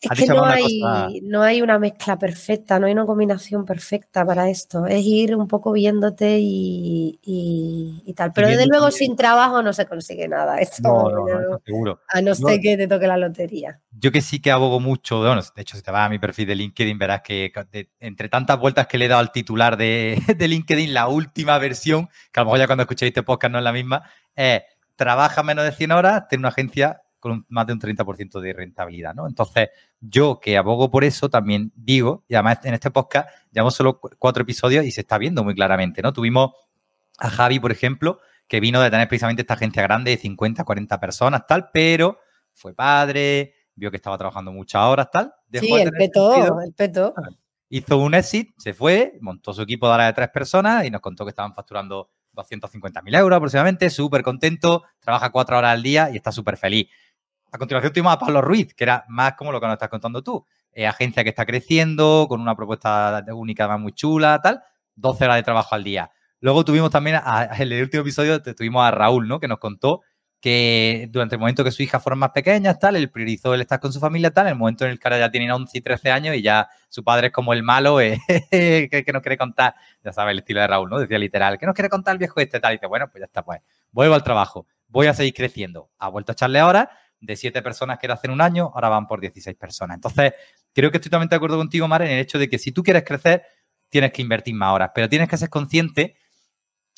Es 0.01 0.19
que 0.19 0.25
no 0.25 0.43
hay, 0.43 0.81
no 1.21 1.43
hay 1.43 1.61
una 1.61 1.77
mezcla 1.77 2.17
perfecta, 2.17 2.79
no 2.79 2.87
hay 2.87 2.93
una 2.93 3.05
combinación 3.05 3.65
perfecta 3.65 4.25
para 4.25 4.49
esto. 4.49 4.87
Es 4.87 5.05
ir 5.05 5.35
un 5.35 5.47
poco 5.47 5.71
viéndote 5.71 6.39
y, 6.41 8.13
tal. 8.15 8.33
Pero 8.33 8.47
desde 8.47 8.65
luego 8.65 8.89
sin 8.89 9.15
trabajo 9.15 9.61
no 9.61 9.73
se 9.73 9.85
consigue 9.85 10.27
nada. 10.27 10.57
Esto, 10.57 10.81
no, 10.89 11.25
no, 11.27 11.59
seguro. 11.63 12.01
A 12.07 12.19
no 12.21 12.33
ser 12.33 12.59
que 12.59 12.77
te 12.77 12.87
toque 12.87 13.05
la 13.05 13.17
lotería. 13.17 13.79
Yo 13.91 14.11
que 14.11 14.21
sí 14.21 14.41
que 14.41 14.49
abogo 14.49 14.79
mucho, 14.79 15.19
bueno, 15.19 15.39
de 15.39 15.61
hecho 15.61 15.77
si 15.77 15.83
te 15.83 15.91
vas 15.91 16.07
a 16.07 16.09
mi 16.09 16.17
perfil 16.17 16.47
de 16.47 16.55
LinkedIn 16.55 16.97
verás 16.97 17.21
que 17.21 17.51
entre 17.99 18.27
tantas 18.27 18.59
vueltas 18.59 18.87
que 18.87 18.97
le 18.97 19.05
he 19.05 19.07
dado 19.07 19.21
al 19.21 19.31
titular 19.31 19.77
de, 19.77 20.19
de, 20.37 20.47
LinkedIn, 20.47 20.95
la 20.95 21.09
última 21.09 21.59
versión, 21.59 22.09
que 22.31 22.39
a 22.39 22.41
lo 22.41 22.45
mejor 22.45 22.59
ya 22.59 22.67
cuando 22.67 22.83
escuchéis 22.83 23.09
este 23.09 23.23
podcast 23.23 23.51
no 23.51 23.59
es 23.59 23.63
la 23.63 23.71
misma, 23.71 24.03
es 24.35 24.63
trabaja 24.95 25.43
menos 25.43 25.65
de 25.65 25.71
100 25.71 25.91
horas, 25.91 26.27
tiene 26.27 26.41
una 26.41 26.49
agencia 26.49 27.01
con 27.21 27.45
más 27.47 27.67
de 27.67 27.73
un 27.73 27.79
30% 27.79 28.41
de 28.41 28.51
rentabilidad, 28.51 29.15
¿no? 29.15 29.27
Entonces, 29.27 29.69
yo 30.01 30.39
que 30.41 30.57
abogo 30.57 30.91
por 30.91 31.05
eso 31.05 31.29
también 31.29 31.71
digo, 31.75 32.25
y 32.27 32.35
además 32.35 32.59
en 32.63 32.73
este 32.73 32.91
podcast 32.91 33.29
llevamos 33.51 33.75
solo 33.75 34.01
cuatro 34.19 34.43
episodios 34.43 34.83
y 34.83 34.91
se 34.91 35.01
está 35.01 35.17
viendo 35.17 35.43
muy 35.43 35.55
claramente, 35.55 36.01
¿no? 36.01 36.11
Tuvimos 36.11 36.51
a 37.19 37.29
Javi, 37.29 37.59
por 37.59 37.71
ejemplo, 37.71 38.19
que 38.47 38.59
vino 38.59 38.81
de 38.81 38.89
tener 38.89 39.07
precisamente 39.07 39.43
esta 39.43 39.53
agencia 39.53 39.83
grande 39.83 40.11
de 40.11 40.17
50, 40.17 40.65
40 40.65 40.99
personas, 40.99 41.47
tal, 41.47 41.69
pero 41.71 42.19
fue 42.51 42.73
padre, 42.73 43.53
vio 43.75 43.91
que 43.91 43.97
estaba 43.97 44.17
trabajando 44.17 44.51
muchas 44.51 44.81
horas, 44.81 45.09
tal. 45.11 45.33
sí, 45.53 45.71
el 45.73 45.91
peto, 45.91 46.59
el 46.61 46.73
peto. 46.73 47.13
Hizo 47.69 47.97
un 47.97 48.13
exit, 48.15 48.49
se 48.57 48.73
fue, 48.73 49.17
montó 49.21 49.53
su 49.53 49.61
equipo 49.61 49.85
de 49.85 49.93
ahora 49.93 50.07
de 50.07 50.13
tres 50.13 50.29
personas 50.29 50.85
y 50.85 50.91
nos 50.91 50.99
contó 50.99 51.23
que 51.23 51.29
estaban 51.29 51.53
facturando 51.53 52.09
250.000 52.33 53.17
euros 53.17 53.37
aproximadamente, 53.37 53.89
súper 53.89 54.23
contento, 54.23 54.83
trabaja 54.99 55.31
cuatro 55.31 55.57
horas 55.57 55.73
al 55.73 55.83
día 55.83 56.09
y 56.11 56.17
está 56.17 56.31
súper 56.31 56.57
feliz. 56.57 56.89
A 57.53 57.57
continuación 57.57 57.91
tuvimos 57.91 58.13
a 58.13 58.19
Pablo 58.19 58.41
Ruiz, 58.41 58.73
que 58.73 58.85
era 58.85 59.03
más 59.09 59.33
como 59.33 59.51
lo 59.51 59.59
que 59.59 59.67
nos 59.67 59.73
estás 59.73 59.89
contando 59.89 60.23
tú. 60.23 60.45
Eh, 60.71 60.87
agencia 60.87 61.23
que 61.23 61.29
está 61.29 61.45
creciendo, 61.45 62.27
con 62.29 62.39
una 62.39 62.55
propuesta 62.55 63.25
única 63.33 63.67
más 63.67 63.79
muy 63.79 63.91
chula, 63.91 64.39
tal. 64.41 64.61
12 64.95 65.25
horas 65.25 65.35
de 65.35 65.43
trabajo 65.43 65.75
al 65.75 65.83
día. 65.83 66.11
Luego 66.39 66.63
tuvimos 66.63 66.91
también, 66.91 67.17
en 67.57 67.71
el 67.71 67.81
último 67.81 68.01
episodio, 68.01 68.41
tuvimos 68.41 68.83
a 68.83 68.91
Raúl, 68.91 69.27
¿no? 69.27 69.41
Que 69.41 69.49
nos 69.49 69.59
contó 69.59 70.01
que 70.39 71.07
durante 71.11 71.35
el 71.35 71.39
momento 71.39 71.63
que 71.63 71.71
su 71.71 71.83
hija 71.83 71.99
fueron 71.99 72.19
más 72.19 72.31
pequeñas, 72.31 72.79
tal, 72.79 72.95
él 72.95 73.11
priorizó 73.11 73.53
el 73.53 73.61
estar 73.61 73.79
con 73.79 73.91
su 73.91 73.99
familia, 73.99 74.31
tal, 74.31 74.47
en 74.47 74.53
el 74.53 74.57
momento 74.57 74.85
en 74.85 74.91
el 74.91 74.99
que 74.99 75.07
ahora 75.07 75.19
ya 75.19 75.29
tienen 75.29 75.51
11 75.51 75.77
y 75.77 75.81
13 75.81 76.09
años 76.09 76.35
y 76.35 76.41
ya 76.41 76.67
su 76.89 77.03
padre 77.03 77.27
es 77.27 77.33
como 77.33 77.53
el 77.53 77.61
malo 77.63 78.01
eh, 78.01 78.17
que, 78.49 79.03
que, 79.05 79.13
nos 79.13 79.21
quiere 79.21 79.37
contar, 79.37 79.75
ya 80.03 80.13
sabes, 80.13 80.31
el 80.31 80.39
estilo 80.39 80.61
de 80.61 80.67
Raúl, 80.67 80.89
¿no? 80.89 80.99
Decía 80.99 81.19
literal, 81.19 81.59
que 81.59 81.67
nos 81.67 81.75
quiere 81.75 81.89
contar 81.89 82.13
el 82.13 82.17
viejo 82.17 82.39
este, 82.39 82.59
tal, 82.59 82.73
y 82.73 82.77
dice, 82.77 82.87
bueno, 82.87 83.07
pues 83.11 83.19
ya 83.19 83.25
está, 83.25 83.43
pues, 83.43 83.61
vuelvo 83.91 84.15
al 84.15 84.23
trabajo, 84.23 84.65
voy 84.87 85.07
a 85.07 85.13
seguir 85.13 85.33
creciendo. 85.33 85.91
Ha 85.99 86.07
vuelto 86.07 86.31
a 86.31 86.33
echarle 86.33 86.59
ahora 86.59 86.89
de 87.21 87.35
siete 87.35 87.61
personas 87.61 87.99
que 87.99 88.07
era 88.07 88.15
hace 88.15 88.29
un 88.29 88.41
año, 88.41 88.71
ahora 88.73 88.89
van 88.89 89.07
por 89.07 89.21
16 89.21 89.55
personas. 89.55 89.95
Entonces, 89.95 90.33
creo 90.73 90.91
que 90.91 90.97
estoy 90.97 91.09
totalmente 91.09 91.35
de 91.35 91.37
acuerdo 91.37 91.57
contigo, 91.57 91.87
Mar, 91.87 92.01
en 92.01 92.11
el 92.11 92.19
hecho 92.19 92.39
de 92.39 92.49
que 92.49 92.57
si 92.57 92.71
tú 92.71 92.83
quieres 92.83 93.03
crecer, 93.03 93.43
tienes 93.89 94.11
que 94.11 94.21
invertir 94.21 94.55
más 94.55 94.73
horas, 94.73 94.91
pero 94.93 95.07
tienes 95.07 95.29
que 95.29 95.37
ser 95.37 95.49
consciente 95.49 96.17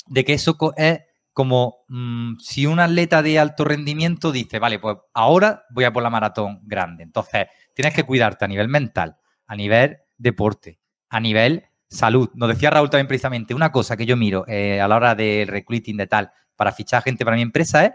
de 0.06 0.24
que 0.24 0.32
eso 0.32 0.56
es 0.76 1.00
como 1.32 1.84
mm, 1.88 2.36
si 2.38 2.66
un 2.66 2.80
atleta 2.80 3.22
de 3.22 3.38
alto 3.38 3.64
rendimiento 3.64 4.32
dice, 4.32 4.58
vale, 4.58 4.78
pues 4.78 4.96
ahora 5.12 5.64
voy 5.70 5.84
a 5.84 5.92
por 5.92 6.02
la 6.02 6.10
maratón 6.10 6.60
grande. 6.62 7.02
Entonces, 7.02 7.48
tienes 7.74 7.94
que 7.94 8.04
cuidarte 8.04 8.44
a 8.44 8.48
nivel 8.48 8.68
mental, 8.68 9.16
a 9.46 9.56
nivel 9.56 9.98
deporte, 10.16 10.78
a 11.10 11.20
nivel 11.20 11.64
salud. 11.88 12.30
Nos 12.34 12.48
decía 12.48 12.70
Raúl 12.70 12.88
también 12.88 13.08
precisamente, 13.08 13.54
una 13.54 13.72
cosa 13.72 13.96
que 13.96 14.06
yo 14.06 14.16
miro 14.16 14.44
eh, 14.46 14.80
a 14.80 14.88
la 14.88 14.96
hora 14.96 15.14
del 15.14 15.48
recruiting 15.48 15.96
de 15.96 16.06
tal 16.06 16.30
para 16.56 16.72
fichar 16.72 17.02
gente 17.02 17.24
para 17.24 17.36
mi 17.36 17.42
empresa 17.42 17.84
es 17.84 17.92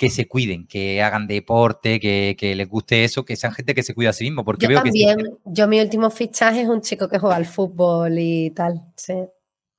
que 0.00 0.08
se 0.08 0.26
cuiden, 0.26 0.66
que 0.66 1.02
hagan 1.02 1.26
deporte, 1.26 2.00
que, 2.00 2.54
les 2.56 2.66
guste 2.66 3.04
eso, 3.04 3.22
que 3.22 3.36
sean 3.36 3.52
gente 3.52 3.74
que 3.74 3.82
se 3.82 3.94
cuida 3.94 4.08
a 4.08 4.12
sí 4.14 4.24
mismo. 4.24 4.46
Porque 4.46 4.64
yo 4.64 4.70
veo 4.70 4.82
también, 4.82 5.38
yo 5.44 5.68
mi 5.68 5.78
último 5.78 6.08
fichaje 6.08 6.62
es 6.62 6.68
un 6.70 6.80
chico 6.80 7.06
que 7.06 7.18
juega 7.18 7.36
al 7.36 7.44
fútbol 7.44 8.18
y 8.18 8.50
tal, 8.52 8.80
sí. 8.96 9.12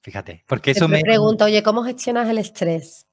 Fíjate, 0.04 0.44
porque 0.48 0.72
eso 0.72 0.88
me... 0.88 1.02
pregunto, 1.02 1.46
oye, 1.46 1.64
¿cómo 1.64 1.82
gestionas 1.82 2.30
el 2.30 2.38
estrés? 2.38 3.08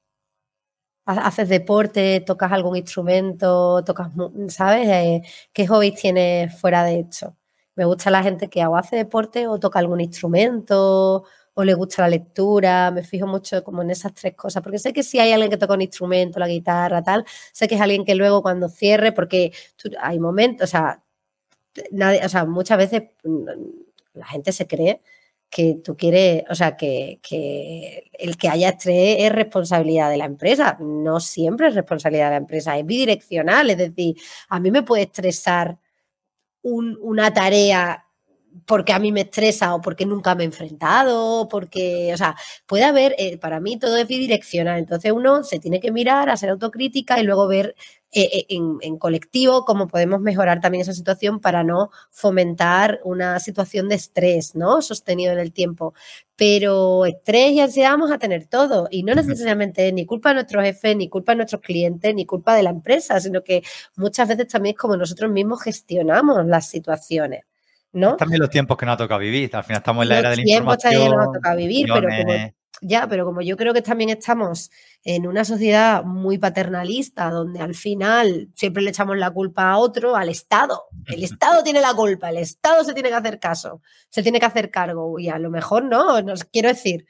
¿Haces 1.03 1.49
deporte? 1.49 2.19
¿Tocas 2.19 2.51
algún 2.51 2.75
instrumento? 2.75 3.83
¿Tocas, 3.83 4.11
sabes? 4.49 4.87
Eh, 4.87 5.23
¿Qué 5.51 5.65
hobbies 5.65 5.99
tienes 5.99 6.55
fuera 6.61 6.83
de 6.83 6.99
hecho? 6.99 7.35
Me 7.73 7.85
gusta 7.85 8.11
la 8.11 8.21
gente 8.21 8.49
que 8.49 8.61
hace 8.61 8.97
deporte 8.97 9.47
o 9.47 9.59
toca 9.59 9.79
algún 9.79 9.99
instrumento 9.99 11.25
o 11.59 11.63
le 11.65 11.73
gusta 11.73 12.03
la 12.03 12.07
lectura, 12.07 12.89
me 12.89 13.03
fijo 13.03 13.27
mucho 13.27 13.65
como 13.65 13.81
en 13.81 13.91
esas 13.91 14.13
tres 14.13 14.33
cosas, 14.33 14.63
porque 14.63 14.79
sé 14.79 14.93
que 14.93 15.03
si 15.03 15.19
hay 15.19 15.33
alguien 15.33 15.51
que 15.51 15.57
toca 15.57 15.73
un 15.73 15.81
instrumento, 15.81 16.39
la 16.39 16.47
guitarra, 16.47 17.03
tal, 17.03 17.25
sé 17.51 17.67
que 17.67 17.75
es 17.75 17.81
alguien 17.81 18.05
que 18.05 18.15
luego 18.15 18.41
cuando 18.41 18.69
cierre, 18.69 19.11
porque 19.11 19.51
hay 20.01 20.19
momentos, 20.19 20.69
o 20.69 20.71
sea, 20.71 21.03
muchas 22.47 22.77
veces 22.77 23.03
mm, 23.25 23.45
la 24.13 24.25
gente 24.27 24.53
se 24.53 24.67
cree 24.67 25.01
que 25.49 25.81
tú 25.83 25.97
quieres, 25.97 26.43
o 26.49 26.55
sea, 26.55 26.77
que, 26.77 27.19
el 28.13 28.37
que 28.37 28.47
haya 28.47 28.69
estrés 28.69 29.17
es 29.19 29.31
responsabilidad 29.31 30.09
de 30.09 30.17
la 30.17 30.25
empresa. 30.25 30.77
No 30.79 31.19
siempre 31.19 31.67
es 31.67 31.75
responsabilidad 31.75 32.27
de 32.27 32.31
la 32.31 32.37
empresa, 32.37 32.77
es 32.77 32.85
bidireccional. 32.85 33.69
Es 33.69 33.77
decir, 33.77 34.15
a 34.47 34.59
mí 34.61 34.71
me 34.71 34.83
puede 34.83 35.03
estresar 35.03 35.77
una 36.61 37.33
tarea 37.33 38.08
porque 38.65 38.93
a 38.93 38.99
mí 38.99 39.11
me 39.11 39.21
estresa 39.21 39.73
o 39.75 39.81
porque 39.81 40.05
nunca 40.05 40.35
me 40.35 40.43
he 40.43 40.45
enfrentado, 40.45 41.47
porque, 41.49 42.11
o 42.13 42.17
sea, 42.17 42.35
puede 42.67 42.83
haber, 42.83 43.15
eh, 43.17 43.37
para 43.37 43.59
mí 43.59 43.79
todo 43.79 43.97
es 43.97 44.07
bidireccional, 44.07 44.79
entonces 44.79 45.11
uno 45.11 45.43
se 45.43 45.59
tiene 45.59 45.79
que 45.79 45.91
mirar, 45.91 46.29
hacer 46.29 46.49
autocrítica 46.49 47.19
y 47.19 47.23
luego 47.23 47.47
ver 47.47 47.75
eh, 48.11 48.45
eh, 48.49 48.57
en, 48.81 48.97
colectivo 48.97 49.65
cómo 49.65 49.87
podemos 49.87 50.19
mejorar 50.19 50.61
también 50.61 50.81
esa 50.81 50.93
situación 50.93 51.39
para 51.39 51.63
no 51.63 51.91
fomentar 52.09 52.99
una 53.03 53.39
situación 53.39 53.87
de 53.87 53.95
estrés, 53.95 54.55
¿no? 54.55 54.81
Sostenido 54.81 55.31
en 55.33 55.39
el 55.39 55.53
tiempo. 55.53 55.93
Pero 56.35 57.05
estrés 57.05 57.51
y 57.51 57.59
ansiedad 57.59 57.91
vamos 57.91 58.11
a 58.11 58.17
tener 58.17 58.47
todo 58.47 58.87
y 58.89 59.03
no 59.03 59.13
necesariamente 59.13 59.91
ni 59.93 60.05
culpa 60.05 60.29
de 60.29 60.35
nuestros 60.35 60.63
jefes, 60.63 60.95
ni 60.95 61.07
culpa 61.09 61.33
de 61.33 61.37
nuestros 61.37 61.61
clientes, 61.61 62.15
ni 62.15 62.25
culpa 62.25 62.55
de 62.55 62.63
la 62.63 62.71
empresa, 62.71 63.19
sino 63.19 63.43
que 63.43 63.61
muchas 63.95 64.27
veces 64.27 64.47
también 64.47 64.73
es 64.75 64.79
como 64.79 64.97
nosotros 64.97 65.31
mismos 65.31 65.61
gestionamos 65.61 66.45
las 66.45 66.67
situaciones. 66.67 67.48
¿No? 67.93 68.15
También 68.15 68.39
los 68.39 68.49
tiempos 68.49 68.77
que 68.77 68.85
nos 68.85 68.93
ha 68.93 68.97
tocado 68.97 69.19
vivir. 69.19 69.55
Al 69.55 69.63
final 69.63 69.79
estamos 69.79 70.03
en 70.03 70.09
la 70.09 70.19
era 70.19 70.29
de 70.31 70.37
la 70.37 70.41
información. 70.41 70.93
También 70.93 71.11
nos 71.11 71.27
ha 71.27 71.31
tocado 71.31 71.57
vivir, 71.57 71.87
pero 71.91 72.07
como, 72.07 72.53
ya, 72.81 73.07
pero 73.07 73.25
como 73.25 73.41
yo 73.41 73.57
creo 73.57 73.73
que 73.73 73.81
también 73.81 74.09
estamos 74.09 74.71
en 75.03 75.27
una 75.27 75.43
sociedad 75.43 76.03
muy 76.03 76.37
paternalista, 76.37 77.29
donde 77.29 77.59
al 77.59 77.75
final 77.75 78.49
siempre 78.55 78.83
le 78.83 78.91
echamos 78.91 79.17
la 79.17 79.31
culpa 79.31 79.71
a 79.71 79.77
otro, 79.77 80.15
al 80.15 80.29
Estado. 80.29 80.83
El 81.07 81.23
Estado 81.23 81.63
tiene 81.63 81.81
la 81.81 81.93
culpa, 81.93 82.29
el 82.29 82.37
Estado 82.37 82.83
se 82.83 82.93
tiene 82.93 83.09
que 83.09 83.15
hacer 83.15 83.39
caso, 83.39 83.81
se 84.09 84.23
tiene 84.23 84.39
que 84.39 84.45
hacer 84.45 84.71
cargo. 84.71 85.19
Y 85.19 85.29
a 85.29 85.39
lo 85.39 85.49
mejor 85.49 85.83
no, 85.83 86.21
nos 86.21 86.45
quiero 86.45 86.69
decir, 86.69 87.05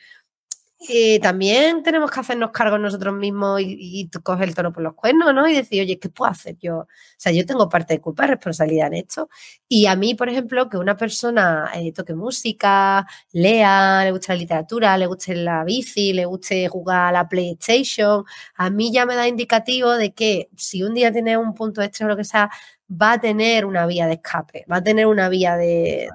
y 0.81 1.19
también 1.19 1.83
tenemos 1.83 2.09
que 2.09 2.21
hacernos 2.21 2.51
cargo 2.51 2.77
nosotros 2.77 3.13
mismos 3.13 3.59
y, 3.61 4.09
coger 4.23 4.47
el 4.47 4.55
toro 4.55 4.71
por 4.71 4.81
los 4.81 4.93
cuernos, 4.95 5.33
¿no? 5.33 5.47
Y 5.47 5.53
decir, 5.53 5.81
oye, 5.81 5.99
¿qué 5.99 6.07
puedo 6.09 6.31
hacer 6.31 6.57
yo? 6.57 6.77
O 6.79 6.87
sea, 7.17 7.33
yo 7.33 7.45
tengo 7.45 7.67
parte 7.67 7.95
de 7.95 8.01
culpa 8.01 8.23
y 8.23 8.27
responsabilidad 8.29 8.87
en 8.87 8.93
esto. 8.93 9.29
Y 9.67 9.87
a 9.87 9.95
mí, 9.97 10.15
por 10.15 10.29
ejemplo, 10.29 10.69
que 10.69 10.77
una 10.77 10.95
persona 10.95 11.69
eh, 11.75 11.91
toque 11.91 12.15
música, 12.15 13.05
lea, 13.33 14.05
le 14.05 14.11
guste 14.11 14.31
la 14.33 14.39
literatura, 14.39 14.97
le 14.97 15.07
guste 15.07 15.35
la 15.35 15.65
bici, 15.65 16.13
le 16.13 16.25
guste 16.25 16.69
jugar 16.69 17.07
a 17.09 17.11
la 17.11 17.27
PlayStation, 17.27 18.23
a 18.55 18.69
mí 18.69 18.91
ya 18.93 19.05
me 19.05 19.15
da 19.15 19.27
indicativo 19.27 19.91
de 19.93 20.13
que 20.13 20.49
si 20.55 20.83
un 20.83 20.93
día 20.93 21.11
tiene 21.11 21.37
un 21.37 21.53
punto 21.53 21.81
extra 21.81 22.05
o 22.05 22.09
lo 22.09 22.15
que 22.17 22.23
sea, 22.23 22.49
va 22.89 23.13
a 23.13 23.19
tener 23.19 23.65
una 23.65 23.85
vía 23.85 24.07
de 24.07 24.13
escape, 24.13 24.65
va 24.71 24.77
a 24.77 24.83
tener 24.83 25.07
una 25.07 25.29
vía 25.29 25.57
de 25.57 26.09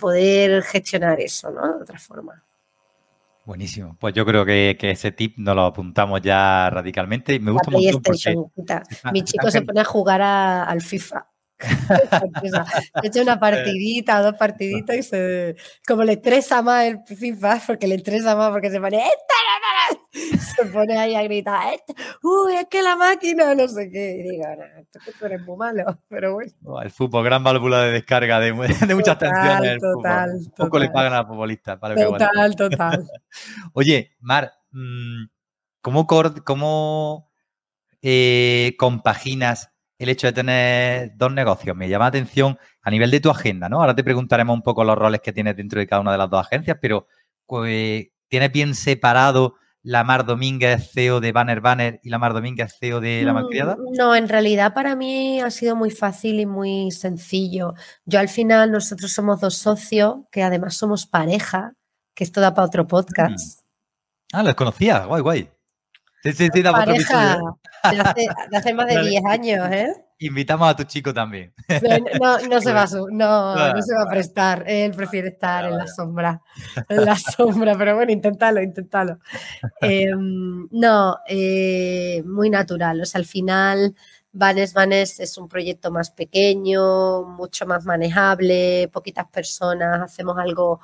poder 0.00 0.62
gestionar 0.62 1.20
eso, 1.20 1.50
¿no? 1.50 1.76
De 1.76 1.82
otra 1.82 1.98
forma. 1.98 2.42
Buenísimo. 3.44 3.96
Pues 3.98 4.14
yo 4.14 4.24
creo 4.24 4.44
que, 4.44 4.76
ese 4.80 5.12
tip 5.12 5.36
nos 5.38 5.56
lo 5.56 5.64
apuntamos 5.64 6.20
ya 6.22 6.70
radicalmente. 6.70 7.38
Me 7.40 7.50
gusta 7.50 7.70
mucho 7.70 8.00
porque... 8.00 8.36
Mi 9.12 9.22
chico 9.22 9.50
se 9.50 9.62
pone 9.62 9.80
a 9.80 9.84
jugar 9.84 10.22
al 10.22 10.80
FIFA. 10.80 11.26
Echa 13.02 13.22
una 13.22 13.38
partidita, 13.40 14.22
dos 14.22 14.34
partiditas 14.34 14.96
y 14.96 15.02
se 15.02 15.56
como 15.86 16.04
le 16.04 16.14
estresa 16.14 16.62
más 16.62 16.84
el 16.84 17.00
FIFA, 17.04 17.60
porque 17.66 17.86
le 17.86 17.96
estresa 17.96 18.36
más 18.36 18.50
porque 18.50 18.70
se 18.70 18.80
pone 18.80 19.02
se 20.56 20.66
pone 20.66 20.98
ahí 20.98 21.14
a 21.14 21.22
gritar, 21.22 21.78
uy, 22.22 22.54
es 22.54 22.66
que 22.68 22.82
la 22.82 22.96
máquina, 22.96 23.54
no 23.54 23.66
sé 23.66 23.90
qué. 23.90 24.16
Y 24.18 24.22
digo, 24.22 24.44
esto 24.78 24.98
que 25.04 25.12
tú 25.12 25.26
eres 25.26 25.42
muy 25.42 25.56
malo, 25.56 25.84
pero 26.08 26.34
bueno. 26.34 26.80
el 26.82 26.90
fútbol, 26.90 27.24
gran 27.24 27.42
válvula 27.42 27.82
de 27.82 27.92
descarga 27.92 28.38
de, 28.38 28.52
de 28.52 28.94
muchas 28.94 29.18
tensiones. 29.18 29.78
Total, 29.80 30.30
total. 30.30 30.52
Poco 30.56 30.78
le 30.78 30.90
pagan 30.90 31.14
a 31.14 31.18
los 31.18 31.28
futbolistas. 31.28 31.78
total, 31.80 32.56
total. 32.56 33.10
Oye, 33.72 34.14
Mar, 34.20 34.52
mm, 34.70 35.24
¿cómo, 35.80 36.06
cómo 36.06 37.30
eh, 38.02 38.74
compaginas 38.78 39.71
el 40.04 40.10
hecho 40.10 40.26
de 40.26 40.32
tener 40.32 41.12
dos 41.16 41.32
negocios? 41.32 41.76
Me 41.76 41.88
llama 41.88 42.06
la 42.06 42.08
atención 42.10 42.58
a 42.82 42.90
nivel 42.90 43.10
de 43.10 43.20
tu 43.20 43.30
agenda, 43.30 43.68
¿no? 43.68 43.80
Ahora 43.80 43.94
te 43.94 44.04
preguntaremos 44.04 44.54
un 44.54 44.62
poco 44.62 44.84
los 44.84 44.96
roles 44.96 45.20
que 45.20 45.32
tienes 45.32 45.56
dentro 45.56 45.80
de 45.80 45.86
cada 45.86 46.00
una 46.00 46.12
de 46.12 46.18
las 46.18 46.30
dos 46.30 46.40
agencias, 46.46 46.78
pero 46.80 47.06
pues, 47.46 48.06
¿tienes 48.28 48.52
bien 48.52 48.74
separado 48.74 49.56
la 49.82 50.04
Mar 50.04 50.24
Domínguez, 50.24 50.90
CEO 50.92 51.20
de 51.20 51.32
Banner 51.32 51.60
Banner, 51.60 52.00
y 52.02 52.10
la 52.10 52.18
Mar 52.18 52.32
Domínguez, 52.32 52.76
CEO 52.78 53.00
de 53.00 53.22
La 53.24 53.32
Malcriada? 53.32 53.76
Mm, 53.76 53.96
no, 53.96 54.14
en 54.14 54.28
realidad 54.28 54.74
para 54.74 54.94
mí 54.96 55.40
ha 55.40 55.50
sido 55.50 55.76
muy 55.76 55.90
fácil 55.90 56.40
y 56.40 56.46
muy 56.46 56.90
sencillo. 56.90 57.74
Yo 58.04 58.20
al 58.20 58.28
final, 58.28 58.70
nosotros 58.70 59.12
somos 59.12 59.40
dos 59.40 59.56
socios, 59.56 60.16
que 60.30 60.42
además 60.42 60.74
somos 60.74 61.06
pareja, 61.06 61.74
que 62.14 62.24
esto 62.24 62.40
da 62.40 62.54
para 62.54 62.66
otro 62.66 62.86
podcast. 62.86 63.58
Mm. 63.58 63.62
Ah, 64.34 64.42
los 64.42 64.54
conocía, 64.54 65.04
guay, 65.04 65.20
guay. 65.20 65.51
Sí, 66.22 66.32
sí, 66.32 66.48
sí, 66.52 66.60
otro 66.60 66.92
de 67.90 68.00
hace, 68.00 68.26
de 68.50 68.56
hace 68.56 68.74
más 68.74 68.86
de 68.86 69.02
10 69.08 69.24
años, 69.24 69.68
¿eh? 69.70 69.92
Invitamos 70.18 70.68
a 70.68 70.76
tu 70.76 70.84
chico 70.84 71.12
también. 71.12 71.52
No, 72.20 72.38
no, 72.48 72.60
se 72.60 72.72
va 72.72 72.82
a, 72.82 72.88
no, 73.10 73.74
no 73.74 73.82
se 73.82 73.94
va 73.94 74.02
a 74.02 74.08
prestar. 74.08 74.62
Él 74.68 74.92
prefiere 74.92 75.28
estar 75.28 75.64
en 75.64 75.76
la 75.76 75.88
sombra. 75.88 76.40
En 76.88 77.04
la 77.04 77.16
sombra, 77.36 77.76
pero 77.76 77.96
bueno, 77.96 78.12
inténtalo, 78.12 78.62
inténtalo. 78.62 79.18
Em, 79.80 80.68
no, 80.70 81.18
eh, 81.26 82.22
muy 82.24 82.50
natural. 82.50 83.00
O 83.00 83.04
sea, 83.04 83.18
al 83.18 83.24
final, 83.24 83.96
Vanes 84.30 84.74
Vanes 84.74 85.18
es 85.18 85.36
un 85.38 85.48
proyecto 85.48 85.90
más 85.90 86.12
pequeño, 86.12 87.24
mucho 87.24 87.66
más 87.66 87.84
manejable, 87.84 88.88
poquitas 88.92 89.26
personas, 89.26 90.00
hacemos 90.02 90.38
algo 90.38 90.80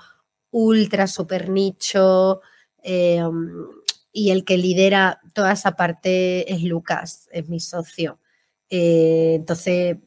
ultra, 0.51 1.07
super 1.07 1.49
nicho. 1.49 2.41
Em, 2.83 3.78
y 4.19 4.33
el 4.33 4.45
que 4.45 4.59
lidera 4.59 5.21
toda 5.33 5.53
esa 5.53 5.77
parte 5.77 6.53
es 6.53 6.65
Lucas, 6.65 7.29
es 7.31 7.49
mi 7.49 7.61
socio. 7.61 8.19
Eh, 8.69 9.35
entonces, 9.37 9.99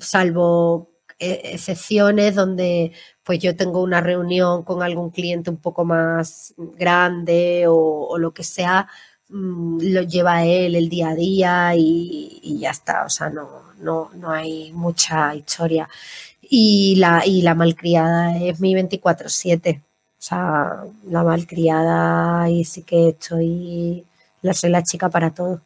salvo 0.00 0.90
eh, 1.18 1.40
excepciones 1.54 2.34
donde 2.34 2.92
pues 3.22 3.38
yo 3.38 3.56
tengo 3.56 3.82
una 3.82 4.02
reunión 4.02 4.64
con 4.64 4.82
algún 4.82 5.08
cliente 5.10 5.48
un 5.48 5.56
poco 5.56 5.86
más 5.86 6.54
grande 6.58 7.64
o, 7.68 8.18
lo 8.18 8.34
que 8.34 8.44
sea, 8.44 8.86
mm, 9.30 9.78
lo 9.80 10.02
lleva 10.02 10.44
él 10.44 10.76
el 10.76 10.90
día 10.90 11.08
a 11.10 11.14
día 11.14 11.72
y, 11.76 12.58
ya 12.60 12.70
está, 12.70 13.04
o 13.06 13.08
sea, 13.10 13.30
no, 13.30 13.48
no, 13.78 14.10
no, 14.14 14.30
hay 14.30 14.72
mucha 14.74 15.34
historia. 15.34 15.88
Y 16.42 16.96
la, 16.96 17.22
y 17.26 17.42
la 17.42 17.54
malcriada 17.54 18.38
es 18.38 18.60
mi 18.60 18.74
24/7, 18.74 19.80
o 19.80 19.93
sea, 20.24 20.84
la 21.06 21.22
malcriada 21.22 22.48
y 22.50 22.64
sí 22.64 22.82
que 22.82 23.10
estoy, 23.10 24.04
soy 24.52 24.70
la 24.70 24.82
chica 24.82 25.08
para 25.08 25.30
todo 25.30 25.60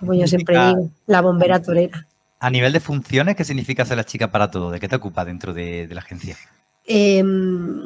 como 0.00 0.14
yo 0.14 0.26
siempre 0.26 0.58
digo, 0.58 0.90
la 1.06 1.20
bombera 1.20 1.62
torera. 1.62 2.06
A 2.38 2.48
nivel 2.48 2.72
de 2.72 2.80
funciones, 2.80 3.36
¿qué 3.36 3.44
significa 3.44 3.84
ser 3.84 3.98
la 3.98 4.04
chica 4.04 4.30
para 4.30 4.50
todo? 4.50 4.70
¿De 4.70 4.80
qué 4.80 4.88
te 4.88 4.96
ocupa 4.96 5.26
dentro 5.26 5.52
de, 5.52 5.86
la 5.90 6.00
agencia? 6.00 6.38
Em, 6.86 7.82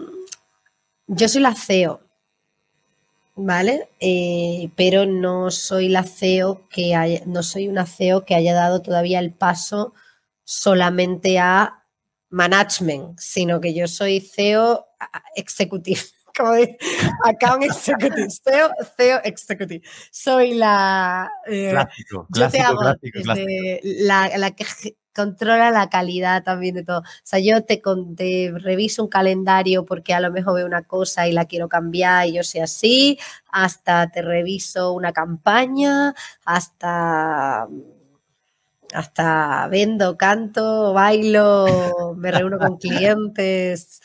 yo 1.09 1.29
soy 1.29 1.43
la 1.43 1.55
CEO, 1.55 2.01
¿vale? 3.35 3.89
Eh, 3.99 4.71
pero 4.77 5.07
no 5.07 5.51
soy 5.51 5.89
la 5.89 6.05
CEO 6.05 6.69
que 6.69 6.95
haya, 6.95 7.23
no 7.27 7.43
soy 7.43 7.67
una 7.67 7.85
CEO 7.85 8.25
que 8.25 8.37
haya 8.37 8.55
dado 8.55 8.81
todavía 8.81 9.19
el 9.19 9.33
paso 9.33 9.93
solamente 10.45 11.41
a 11.41 11.83
management, 12.31 13.19
sino 13.19 13.61
que 13.61 13.75
yo 13.75 13.89
soy 13.89 14.21
CEO 14.21 14.87
executivo 15.35 16.01
como 16.37 16.53
de 16.53 16.77
account 17.25 17.63
executive, 17.65 18.29
CEO, 18.31 18.71
CEO 18.97 19.21
executive. 19.25 19.87
Soy 20.11 20.55
la. 20.55 21.31
Eh, 21.47 21.71
clásico, 21.71 22.27
clásico, 22.33 22.77
clásico, 22.77 23.19
La, 23.83 24.31
la, 24.37 24.51
que 24.51 24.65
controla 25.15 25.71
la 25.71 25.89
calidad 25.89 26.43
también 26.43 26.75
de 26.75 26.83
todo. 26.83 27.01
O 27.01 27.05
sea, 27.23 27.39
yo 27.39 27.63
te, 27.65 27.81
te, 28.17 28.53
reviso 28.57 29.05
un 29.05 29.09
calendario 29.09 29.85
porque 29.85 30.13
a 30.13 30.21
lo 30.21 30.31
mejor 30.33 30.57
veo 30.57 30.67
una 30.67 30.83
cosa 30.83 31.29
y 31.29 31.33
la 31.33 31.47
quiero 31.47 31.69
cambiar 31.69 32.27
y 32.27 32.35
yo 32.35 32.43
sé 32.43 32.61
así, 32.61 33.19
hasta 33.51 34.11
te 34.11 34.23
reviso 34.23 34.93
una 34.93 35.13
campaña, 35.13 36.15
hasta 36.45 37.69
hasta 38.93 39.67
vendo, 39.69 40.17
canto, 40.17 40.93
bailo, 40.93 42.15
me 42.17 42.31
reúno 42.31 42.59
con 42.59 42.77
clientes, 42.79 44.01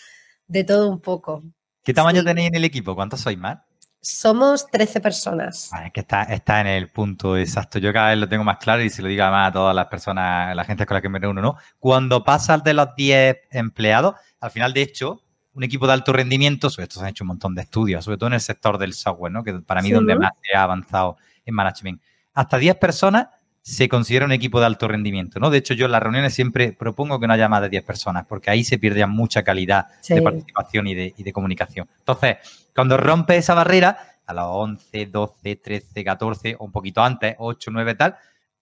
de 0.50 0.64
todo 0.66 0.90
un 0.90 1.00
poco. 1.00 1.44
¿Qué 1.84 1.94
tamaño 1.94 2.24
tenéis 2.24 2.50
en 2.50 2.56
el 2.56 2.66
equipo? 2.66 2.94
¿Cuántos 2.96 3.22
sois 3.22 3.38
más? 3.38 3.60
Somos 4.02 4.68
13 4.68 5.02
personas. 5.02 5.70
es 5.86 5.92
que 5.92 6.00
está, 6.02 6.24
está 6.24 6.62
en 6.62 6.68
el 6.68 6.90
punto 6.90 7.38
exacto. 7.38 7.80
Yo 7.80 7.94
cada 7.94 8.10
vez 8.10 8.18
lo 8.18 8.28
tengo 8.28 8.44
más 8.44 8.58
claro 8.58 8.82
y 8.82 8.90
se 8.90 9.02
lo 9.02 9.10
digo 9.10 9.24
además 9.24 9.50
a 9.50 9.54
todas 9.54 9.76
las 9.76 9.88
personas, 9.88 10.56
la 10.56 10.64
gente 10.64 10.86
con 10.86 10.96
la 10.96 11.02
que 11.02 11.10
me 11.10 11.20
reúno, 11.20 11.42
¿no? 11.42 11.58
Cuando 11.80 12.24
pasas 12.24 12.64
de 12.64 12.74
los 12.74 12.96
10 12.96 13.38
empleados, 13.52 14.16
al 14.40 14.52
final, 14.52 14.74
de 14.74 14.82
hecho, 14.82 15.22
un 15.54 15.64
equipo 15.64 15.86
de 15.86 15.94
alto 15.94 16.14
rendimiento, 16.14 16.70
sobre 16.70 16.84
esto 16.84 17.00
se 17.00 17.06
han 17.06 17.12
hecho 17.12 17.26
un 17.26 17.30
montón 17.30 17.54
de 17.56 17.62
estudios, 17.62 18.06
sobre 18.06 18.18
todo 18.18 18.28
en 18.28 18.36
el 18.36 18.42
sector 18.42 18.78
del 18.78 18.94
software, 18.94 19.32
¿no? 19.32 19.44
Que 19.44 19.54
para 19.56 19.82
mí 19.82 19.90
es 19.90 19.96
donde 19.96 20.16
más 20.16 20.32
se 20.42 20.56
ha 20.56 20.64
avanzado 20.64 21.18
en 21.46 21.54
management. 21.54 22.02
Hasta 22.34 22.58
10 22.58 22.78
personas 22.78 23.28
se 23.62 23.90
considera 23.90 24.26
un 24.26 24.32
equipo 24.32 24.60
de 24.60 24.66
alto 24.66 24.88
rendimiento, 24.88 25.40
¿no? 25.40 25.50
De 25.50 25.58
hecho, 25.58 25.74
yo 25.74 25.86
en 25.86 25.92
las 25.92 26.02
reuniones 26.02 26.34
siempre 26.34 26.74
propongo 26.74 27.20
que 27.20 27.28
no 27.28 27.34
haya 27.34 27.50
más 27.50 27.62
de 27.62 27.70
10 27.70 27.84
personas, 27.84 28.26
porque 28.28 28.50
ahí 28.50 28.64
se 28.64 28.78
pierde 28.78 29.06
mucha 29.06 29.44
calidad 29.44 29.88
de 30.08 30.22
participación 30.22 30.88
y 30.88 30.96
de, 30.96 31.34
comunicación. 31.34 31.88
Entonces, 32.00 32.38
cuando 32.74 32.98
rompe 32.98 33.38
esa 33.38 33.54
barrera, 33.54 33.98
a 34.26 34.34
las 34.34 34.46
11, 34.48 35.08
12, 35.08 35.56
13, 35.56 36.04
14, 36.04 36.56
o 36.60 36.66
un 36.66 36.72
poquito 36.72 37.02
antes, 37.02 37.36
8, 37.38 37.72
9, 37.72 37.96
tal, 37.96 38.16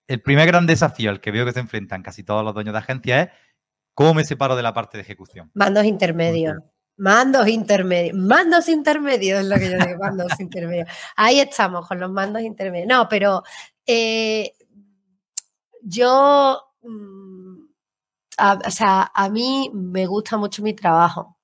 el 0.07 0.21
primer 0.21 0.47
gran 0.47 0.65
desafío 0.65 1.09
al 1.09 1.19
que 1.19 1.31
veo 1.31 1.45
que 1.45 1.51
se 1.51 1.59
enfrentan 1.59 2.01
casi 2.01 2.23
todos 2.23 2.43
los 2.43 2.53
dueños 2.53 2.73
de 2.73 2.79
agencia 2.79 3.21
es 3.21 3.29
cómo 3.93 4.13
me 4.13 4.23
separo 4.23 4.55
de 4.55 4.63
la 4.63 4.73
parte 4.73 4.97
de 4.97 5.01
ejecución. 5.03 5.51
Mandos 5.53 5.85
intermedios. 5.85 6.55
Mandos 6.99 7.47
intermedios, 7.47 8.17
mandos 8.17 8.67
intermedios 8.69 9.41
es 9.41 9.45
lo 9.45 9.55
que 9.57 9.69
yo 9.69 9.77
digo, 9.77 9.99
mandos 9.99 10.31
intermedios. 10.39 10.89
Ahí 11.15 11.39
estamos 11.39 11.87
con 11.87 11.99
los 11.99 12.09
mandos 12.09 12.41
intermedios. 12.41 12.87
No, 12.87 13.07
pero 13.07 13.43
eh, 13.85 14.53
yo, 15.87 16.61
mm, 16.83 17.67
o 18.67 18.71
sea, 18.71 19.11
a 19.13 19.29
mí 19.29 19.71
me 19.73 20.05
gusta 20.05 20.37
mucho 20.37 20.61
mi 20.63 20.73
trabajo 20.73 21.37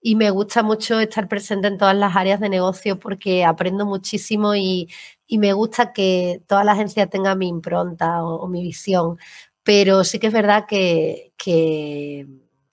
y 0.00 0.16
me 0.16 0.30
gusta 0.30 0.62
mucho 0.62 1.00
estar 1.00 1.28
presente 1.28 1.68
en 1.68 1.78
todas 1.78 1.96
las 1.96 2.16
áreas 2.16 2.40
de 2.40 2.48
negocio 2.48 2.98
porque 2.98 3.44
aprendo 3.44 3.86
muchísimo 3.86 4.54
y, 4.56 4.88
me 5.30 5.52
gusta 5.52 5.92
que 5.92 6.42
toda 6.46 6.64
la 6.64 6.72
agencia 6.72 7.08
tenga 7.08 7.34
mi 7.34 7.48
impronta 7.48 8.24
o, 8.24 8.46
mi 8.48 8.62
visión. 8.62 9.18
Pero 9.64 10.04
sí 10.04 10.18
que 10.20 10.28
es 10.28 10.32
verdad 10.32 10.66
que, 10.68 11.32
que, 11.36 12.26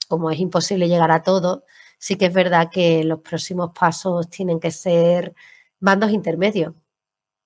como 0.07 0.29
es 0.31 0.39
imposible 0.39 0.87
llegar 0.87 1.11
a 1.11 1.23
todo, 1.23 1.65
sí 1.97 2.17
que 2.17 2.27
es 2.27 2.33
verdad 2.33 2.69
que 2.71 3.03
los 3.03 3.21
próximos 3.21 3.71
pasos 3.77 4.29
tienen 4.29 4.59
que 4.59 4.71
ser 4.71 5.33
bandos 5.79 6.11
intermedios. 6.11 6.73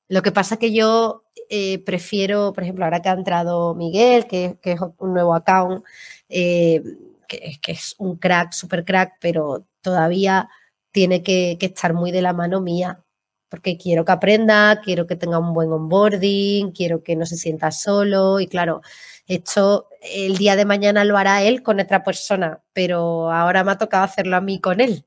Lo 0.09 0.21
que 0.21 0.31
pasa 0.31 0.57
que 0.57 0.71
yo 0.73 1.23
eh, 1.49 1.79
prefiero, 1.79 2.53
por 2.53 2.63
ejemplo, 2.63 2.85
ahora 2.85 3.01
que 3.01 3.09
ha 3.09 3.13
entrado 3.13 3.75
Miguel, 3.75 4.27
que, 4.27 4.57
es 4.61 4.79
un 4.97 5.13
nuevo 5.13 5.35
account, 5.35 5.83
eh, 6.29 6.81
que, 7.27 7.59
es 7.71 7.95
un 7.97 8.17
crack, 8.17 8.53
super 8.53 8.85
crack, 8.85 9.15
pero 9.19 9.65
todavía 9.81 10.49
tiene 10.91 11.23
que, 11.23 11.57
estar 11.59 11.93
muy 11.93 12.11
de 12.11 12.21
la 12.21 12.33
mano 12.33 12.61
mía, 12.61 13.03
porque 13.49 13.77
quiero 13.77 14.05
que 14.05 14.11
aprenda, 14.13 14.81
quiero 14.81 15.07
que 15.07 15.15
tenga 15.15 15.39
un 15.39 15.53
buen 15.53 15.71
onboarding, 15.71 16.71
quiero 16.71 17.03
que 17.03 17.15
no 17.15 17.25
se 17.25 17.37
sienta 17.37 17.71
solo 17.71 18.39
y 18.39 18.47
claro, 18.47 18.81
esto 19.27 19.89
el 20.01 20.37
día 20.37 20.55
de 20.55 20.65
mañana 20.65 21.03
lo 21.05 21.17
hará 21.17 21.43
él 21.43 21.63
con 21.63 21.79
otra 21.79 22.03
persona, 22.03 22.61
pero 22.73 23.31
ahora 23.31 23.63
me 23.63 23.71
ha 23.71 23.77
tocado 23.77 24.03
hacerlo 24.03 24.37
a 24.37 24.41
mí 24.41 24.59
con 24.59 24.81
él. 24.81 25.06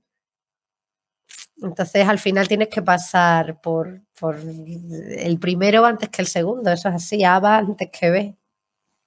Entonces, 1.62 2.08
al 2.08 2.18
final 2.18 2.48
tienes 2.48 2.68
que 2.68 2.82
pasar 2.82 3.60
por, 3.60 4.02
el 5.18 5.38
primero 5.38 5.84
antes 5.84 6.08
que 6.08 6.22
el 6.22 6.28
segundo. 6.28 6.70
Eso 6.70 6.88
es 6.88 6.94
así, 6.94 7.24
A 7.24 7.38
va 7.38 7.58
antes 7.58 7.88
que 7.90 8.10
B. 8.10 8.36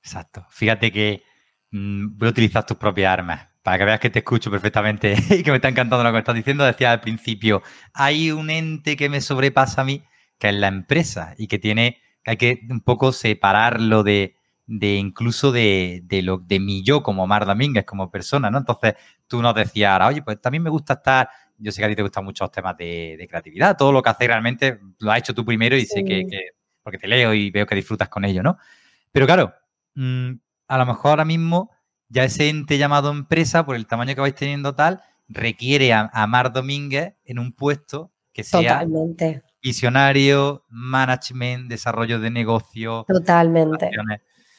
Exacto. 0.02 0.46
Fíjate 0.50 0.92
que 0.92 1.24
mm, 1.72 2.18
voy 2.18 2.28
a 2.28 2.32
utilizar 2.32 2.66
tus 2.66 2.78
propias 2.78 3.12
armas 3.12 3.48
para 3.64 3.78
que 3.78 3.86
veas 3.86 4.00
que 4.00 4.10
te 4.10 4.20
escucho 4.20 4.52
perfectamente 4.52 5.16
y 5.30 5.42
que 5.42 5.52
me 5.52 5.58
está 5.58 5.70
encantando 5.70 6.04
lo 6.04 6.12
que 6.12 6.20
estás 6.20 6.36
diciendo. 6.36 6.64
Decía 6.66 6.92
al 6.92 7.02
principio, 7.02 7.64
hay 7.94 8.32
un 8.32 8.50
ente 8.50 8.96
que 8.96 9.10
me 9.10 9.22
sobrepasa 9.22 9.82
a 9.82 9.86
mí, 9.86 10.04
que 10.38 10.50
es 10.50 10.56
la 10.56 10.68
empresa, 10.68 11.34
y 11.38 11.48
que 11.48 11.60
tiene, 11.60 11.98
hay 12.26 12.38
que 12.38 12.60
un 12.70 12.82
poco 12.82 13.12
separarlo 13.14 14.04
de, 14.04 14.36
de 14.66 14.96
incluso 14.96 15.52
de, 15.52 16.02
de, 16.04 16.22
lo, 16.22 16.38
de 16.38 16.60
mi 16.60 16.84
yo 16.84 17.04
como 17.04 17.26
Mar 17.26 17.46
Domínguez, 17.46 17.86
como 17.86 18.12
persona, 18.12 18.52
¿no? 18.52 18.58
Entonces 18.60 18.96
tú 19.28 19.42
nos 19.42 19.56
decías, 19.56 20.00
oye, 20.02 20.22
pues 20.22 20.42
también 20.42 20.64
me 20.64 20.70
gusta 20.70 20.94
estar 20.94 21.30
yo 21.58 21.72
sé 21.72 21.82
que 21.82 21.86
a 21.86 21.90
ti 21.90 21.96
te 21.96 22.02
gustan 22.02 22.26
mucho 22.26 22.44
los 22.44 22.52
temas 22.52 22.78
de, 22.78 23.26
creatividad, 23.30 23.78
todo 23.78 23.92
lo 23.92 24.02
que 24.02 24.10
haces 24.10 24.28
realmente 24.28 24.80
lo 25.00 25.12
has 25.12 25.20
hecho 25.20 25.34
tú 25.34 25.46
primero 25.46 25.76
y 25.76 25.86
sé 25.86 26.04
que, 26.04 26.26
porque 26.82 26.98
te 26.98 27.08
leo 27.08 27.34
y 27.34 27.52
veo 27.52 27.66
que 27.66 27.76
disfrutas 27.76 28.10
con 28.10 28.26
ello, 28.26 28.44
¿no? 28.44 28.58
Pero 29.12 29.26
claro, 29.26 29.54
mm, 29.96 30.32
a 30.68 30.78
lo 30.78 30.86
mejor 30.86 31.12
ahora 31.12 31.26
mismo 31.26 31.72
ya 32.10 32.24
ese 32.24 32.50
ente 32.50 32.78
llamado 32.78 33.12
empresa, 33.12 33.66
por 33.66 33.76
el 33.76 33.88
tamaño 33.88 34.14
que 34.16 34.22
vais 34.22 34.36
teniendo 34.36 34.76
tal, 34.76 35.02
requiere 35.28 35.94
a, 35.94 36.28
Mar 36.28 36.52
Domínguez 36.52 37.16
en 37.24 37.40
un 37.40 37.54
puesto 37.54 38.12
que 38.32 38.44
sea 38.44 38.86
visionario, 39.62 40.66
management, 40.70 41.70
desarrollo 41.70 42.20
de 42.20 42.30
negocio. 42.30 43.06
Totalmente. 43.08 43.90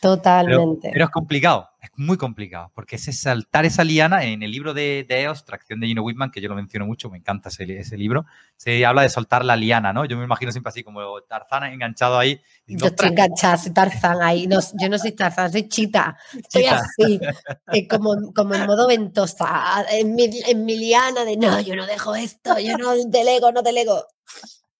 Totalmente. 0.04 0.90
Pero, 0.92 1.06
es 1.06 1.10
complicado, 1.10 1.70
es 1.80 1.88
muy 1.96 2.18
complicado, 2.18 2.70
porque 2.74 2.96
es 2.96 3.18
saltar 3.18 3.64
esa 3.64 3.84
liana. 3.84 4.22
En 4.24 4.42
el 4.42 4.50
libro 4.50 4.74
de, 4.74 5.06
de 5.08 5.22
EOS, 5.22 5.46
Tracción 5.46 5.80
de 5.80 5.86
Gino 5.86 6.02
Whitman, 6.02 6.30
que 6.30 6.42
yo 6.42 6.50
lo 6.50 6.54
menciono 6.54 6.84
mucho, 6.84 7.08
me 7.08 7.16
encanta 7.16 7.48
ese, 7.48 7.96
libro, 7.96 8.26
se 8.54 8.84
habla 8.84 9.00
de 9.00 9.08
soltar 9.08 9.46
la 9.46 9.56
liana, 9.56 9.94
¿no? 9.94 10.04
Yo 10.04 10.18
me 10.18 10.24
imagino 10.24 10.52
siempre 10.52 10.68
así 10.68 10.84
como 10.84 11.22
Tarzán 11.22 11.64
enganchado 11.72 12.18
ahí. 12.18 12.38
yo 12.66 12.88
estoy 12.88 13.08
enganchada, 13.08 13.56
soy 13.56 13.72
Tarzán 13.72 14.20
ahí. 14.20 14.46
No, 14.46 14.60
yo 14.78 14.90
no 14.90 14.98
soy 14.98 15.12
Tarzán, 15.12 15.50
soy 15.50 15.70
Chita. 15.70 16.18
Estoy 16.36 16.66
así, 16.66 17.18
eh, 17.72 17.88
como, 17.88 18.34
como 18.34 18.54
en 18.54 18.66
modo 18.66 18.86
ventosa, 18.86 19.86
en 19.90 20.14
mi, 20.14 20.28
en 20.46 20.66
mi 20.66 20.76
liana 20.76 21.24
de 21.24 21.38
no, 21.38 21.60
yo 21.62 21.76
no 21.76 21.86
dejo 21.86 22.14
esto, 22.14 22.58
yo 22.58 22.76
no 22.76 22.94
delego, 23.06 23.52
no 23.52 23.62
delego. 23.62 24.04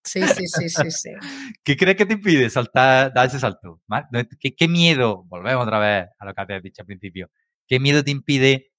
Sí, 0.04 0.22
sí, 0.22 0.46
sí, 0.46 0.68
sí, 0.68 0.90
sí. 0.90 1.10
¿Qué 1.64 1.76
crees 1.76 1.96
que 1.96 2.04
te 2.04 2.12
impide 2.14 2.50
saltar, 2.50 3.12
dar 3.12 3.26
ese 3.26 3.40
salto? 3.40 3.80
¿Qué, 4.38 4.68
miedo? 4.68 5.24
Volvemos 5.24 5.64
otra 5.64 5.78
vez 5.78 6.08
a 6.18 6.24
lo 6.26 6.34
que 6.34 6.46
te 6.46 6.54
has 6.54 6.62
dicho 6.62 6.82
al 6.82 6.86
principio. 6.86 7.30
¿Qué 7.66 7.80
miedo 7.80 8.04
te 8.04 8.10
impide? 8.10 8.72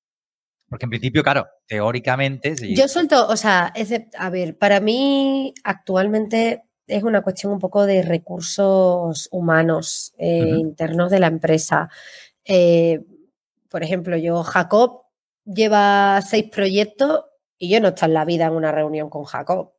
Porque 0.70 0.86
en 0.86 0.92
principio, 0.92 1.24
claro, 1.24 1.48
teóricamente. 1.68 2.56
Yo 2.76 2.88
suelto, 2.88 3.28
o 3.28 3.38
sea, 3.38 3.74
a 4.18 4.30
ver, 4.30 4.58
para 4.58 4.80
mí 4.80 5.54
actualmente 5.64 6.64
es 6.88 7.04
una 7.04 7.24
cuestión 7.24 7.52
un 7.54 7.60
poco 7.60 7.86
de 7.88 8.04
recursos 8.04 9.28
humanos 9.32 10.14
eh, 10.18 10.56
internos 10.58 11.10
de 11.10 11.20
la 11.20 11.28
empresa. 11.28 11.90
Eh, 12.44 13.02
por 13.70 13.84
ejemplo, 13.84 14.16
yo, 14.18 14.44
Jacob 14.44 15.02
lleva 15.44 16.22
seis 16.22 16.46
proyectos 16.52 17.26
y 17.58 17.70
yo 17.70 17.80
no 17.80 17.90
estoy 17.90 18.08
en 18.08 18.14
la 18.14 18.26
vida 18.26 18.46
en 18.46 18.54
una 18.54 18.72
reunión 18.72 19.10
con 19.10 19.24
Jacob 19.24 19.75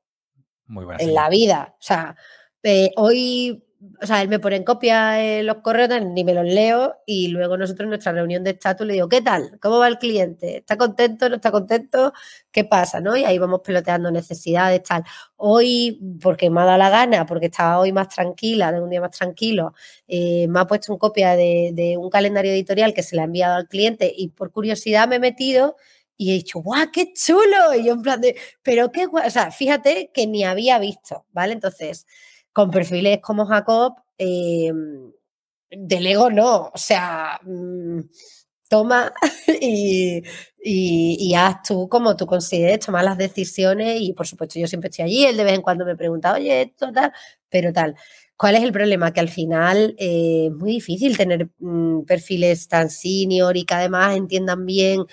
en 0.98 1.14
la 1.14 1.29
vida. 1.29 1.74
O 1.79 1.83
sea, 1.83 2.16
eh, 2.62 2.90
hoy, 2.96 3.62
o 4.02 4.07
sea, 4.07 4.22
él 4.22 4.29
me 4.29 4.40
pone 4.40 4.57
en 4.57 4.64
copia 4.64 5.22
eh, 5.22 5.42
los 5.42 5.59
correos, 5.59 5.88
ni 6.05 6.24
me 6.24 6.35
los 6.35 6.44
leo, 6.44 6.96
y 7.07 7.29
luego 7.29 7.57
nosotros 7.57 7.85
en 7.85 7.90
nuestra 7.90 8.12
reunión 8.12 8.42
de 8.42 8.50
estatus 8.50 8.87
le 8.87 8.94
digo, 8.94 9.09
¿qué 9.09 9.22
tal? 9.22 9.59
¿Cómo 9.61 9.79
va 9.79 9.88
el 9.88 9.98
cliente? 9.98 10.59
¿Está 10.59 10.76
contento? 10.76 11.29
¿No 11.29 11.37
está 11.37 11.52
contento? 11.52 12.12
¿Qué 12.50 12.64
pasa? 12.64 13.00
¿no? 13.00 13.16
Y 13.16 13.24
ahí 13.24 13.38
vamos 13.38 13.61
peloteando 13.64 14.11
necesidades, 14.11 14.83
tal. 14.83 15.05
Hoy, 15.37 16.00
porque 16.20 16.50
me 16.50 16.61
ha 16.62 16.64
dado 16.64 16.79
la 16.79 16.90
gana, 16.90 17.26
porque 17.26 17.46
estaba 17.46 17.79
hoy 17.79 17.92
más 17.92 18.09
tranquila, 18.09 18.72
de 18.72 18.81
un 18.81 18.90
día 18.90 19.00
más 19.00 19.16
tranquilo, 19.16 19.74
eh, 20.09 20.48
me 20.48 20.61
ha 20.61 20.66
puesto 20.66 20.92
en 20.92 20.98
copia 20.98 21.37
de, 21.37 21.70
de 21.72 21.96
un 21.96 22.11
calendario 22.11 22.50
editorial 22.52 22.94
que 22.94 23.02
se 23.02 23.14
le 23.14 23.22
ha 23.22 23.24
enviado 23.24 23.55
al 23.57 23.68
cliente 23.68 24.12
y 24.16 24.29
por 24.29 24.50
curiosidad 24.50 25.07
me 25.07 25.16
he 25.16 25.20
metido 25.20 25.76
y 26.16 26.31
he 26.31 26.35
dicho, 26.35 26.61
¡guau, 26.61 26.90
qué 26.92 27.12
chulo! 27.12 27.74
Y 27.74 27.85
yo 27.85 27.94
en 27.94 28.02
plan 28.02 28.20
de, 28.20 28.37
pero 28.62 28.90
qué 28.92 29.07
guay. 29.07 29.26
O 29.26 29.31
sea, 29.31 29.50
fíjate 29.50 30.11
que 30.14 30.26
ni 30.26 30.44
había 30.44 30.79
visto, 30.79 31.26
¿vale? 31.33 31.52
Entonces, 31.52 32.07
con 32.52 32.70
perfiles 32.70 33.20
como 33.22 33.46
Jacob, 33.46 33.94
eh, 34.18 34.72
delego 35.70 36.31
no. 36.31 36.70
O 36.74 36.79
sea, 36.79 37.40
mm, 37.44 38.00
toma 38.68 39.12
y, 39.61 40.22
y, 40.59 41.35
haz 41.35 41.62
tú 41.62 41.88
como 41.88 42.16
tú 42.16 42.26
consideres, 42.26 42.85
tomar 42.85 43.05
las 43.05 43.18
decisiones 43.18 44.00
y 44.00 44.12
por 44.12 44.26
supuesto 44.26 44.59
yo 44.59 44.66
siempre 44.66 44.90
estoy 44.90 45.05
allí, 45.05 45.24
él 45.26 45.37
de 45.37 45.44
vez 45.44 45.55
en 45.55 45.62
cuando 45.62 45.85
me 45.85 45.96
pregunta, 45.96 46.35
oye, 46.35 46.62
esto 46.62 46.92
tal, 46.92 47.12
pero 47.48 47.72
tal. 47.72 47.94
¿Cuál 48.37 48.57
es 48.57 48.62
el 48.64 48.72
problema? 48.72 49.12
Que 49.12 49.20
al 49.20 49.31
final 49.31 49.94
eh, 49.98 50.48
es 50.48 50.52
muy 50.52 50.72
difícil 50.72 51.16
tener 51.16 51.48
mm, 51.59 52.02
perfiles 52.05 52.68
tan 52.68 52.90
senior 52.90 53.57
y 53.57 53.64
que 53.64 53.74
además 53.74 54.16
entiendan 54.16 54.66
bien 54.66 55.07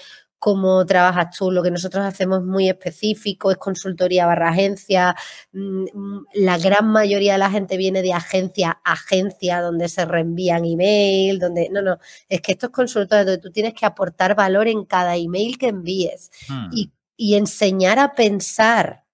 cómo 0.43 0.85
trabajas 0.85 1.37
tú. 1.37 1.51
Lo 1.51 1.63
que 1.63 1.71
nosotros 1.71 2.03
hacemos 2.03 2.39
es 2.39 2.45
muy 2.45 2.67
específico, 2.67 3.49
es 3.49 3.55
consultoría 3.55 4.25
barra 4.25 4.49
agencia. 4.49 5.15
Mm, 5.53 5.85
la 6.33 6.57
gran 6.57 6.89
mayoría 6.89 7.33
de 7.33 7.39
la 7.39 7.49
gente 7.49 7.77
viene 7.77 8.01
de 8.01 8.11
agencia 8.11 8.81
a 8.83 8.91
agencia, 8.91 9.61
donde 9.61 9.87
se 9.87 10.03
reenvían 10.03 10.65
email, 10.65 11.39
donde. 11.39 11.69
No, 11.69 11.81
no, 11.81 11.97
es 12.27 12.41
que 12.41 12.51
esto 12.51 12.65
es 12.65 12.71
consultoría 12.73 13.23
donde 13.23 13.41
tú 13.41 13.51
tienes 13.51 13.73
que 13.73 13.85
aportar 13.85 14.35
valor 14.35 14.67
en 14.67 14.83
cada 14.83 15.15
email 15.15 15.57
que 15.57 15.69
envíes 15.69 16.29
hmm. 16.49 16.73
y, 17.17 17.35
enseñar 17.35 17.99
a 17.99 18.13
pensar 18.13 19.05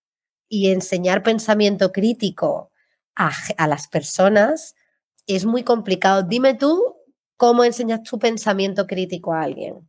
y 0.47 0.71
enseñar 0.71 1.21
pensamiento 1.21 1.91
crítico 1.91 2.71
a, 3.15 3.31
a 3.57 3.67
las 3.67 3.87
personas 3.87 4.73
es 5.27 5.45
muy 5.45 5.61
complicado. 5.61 6.23
Dime 6.23 6.55
tú 6.55 6.95
cómo 7.37 7.63
enseñas 7.63 8.01
tu 8.01 8.17
pensamiento 8.17 8.87
crítico 8.87 9.31
a 9.31 9.43
alguien 9.43 9.88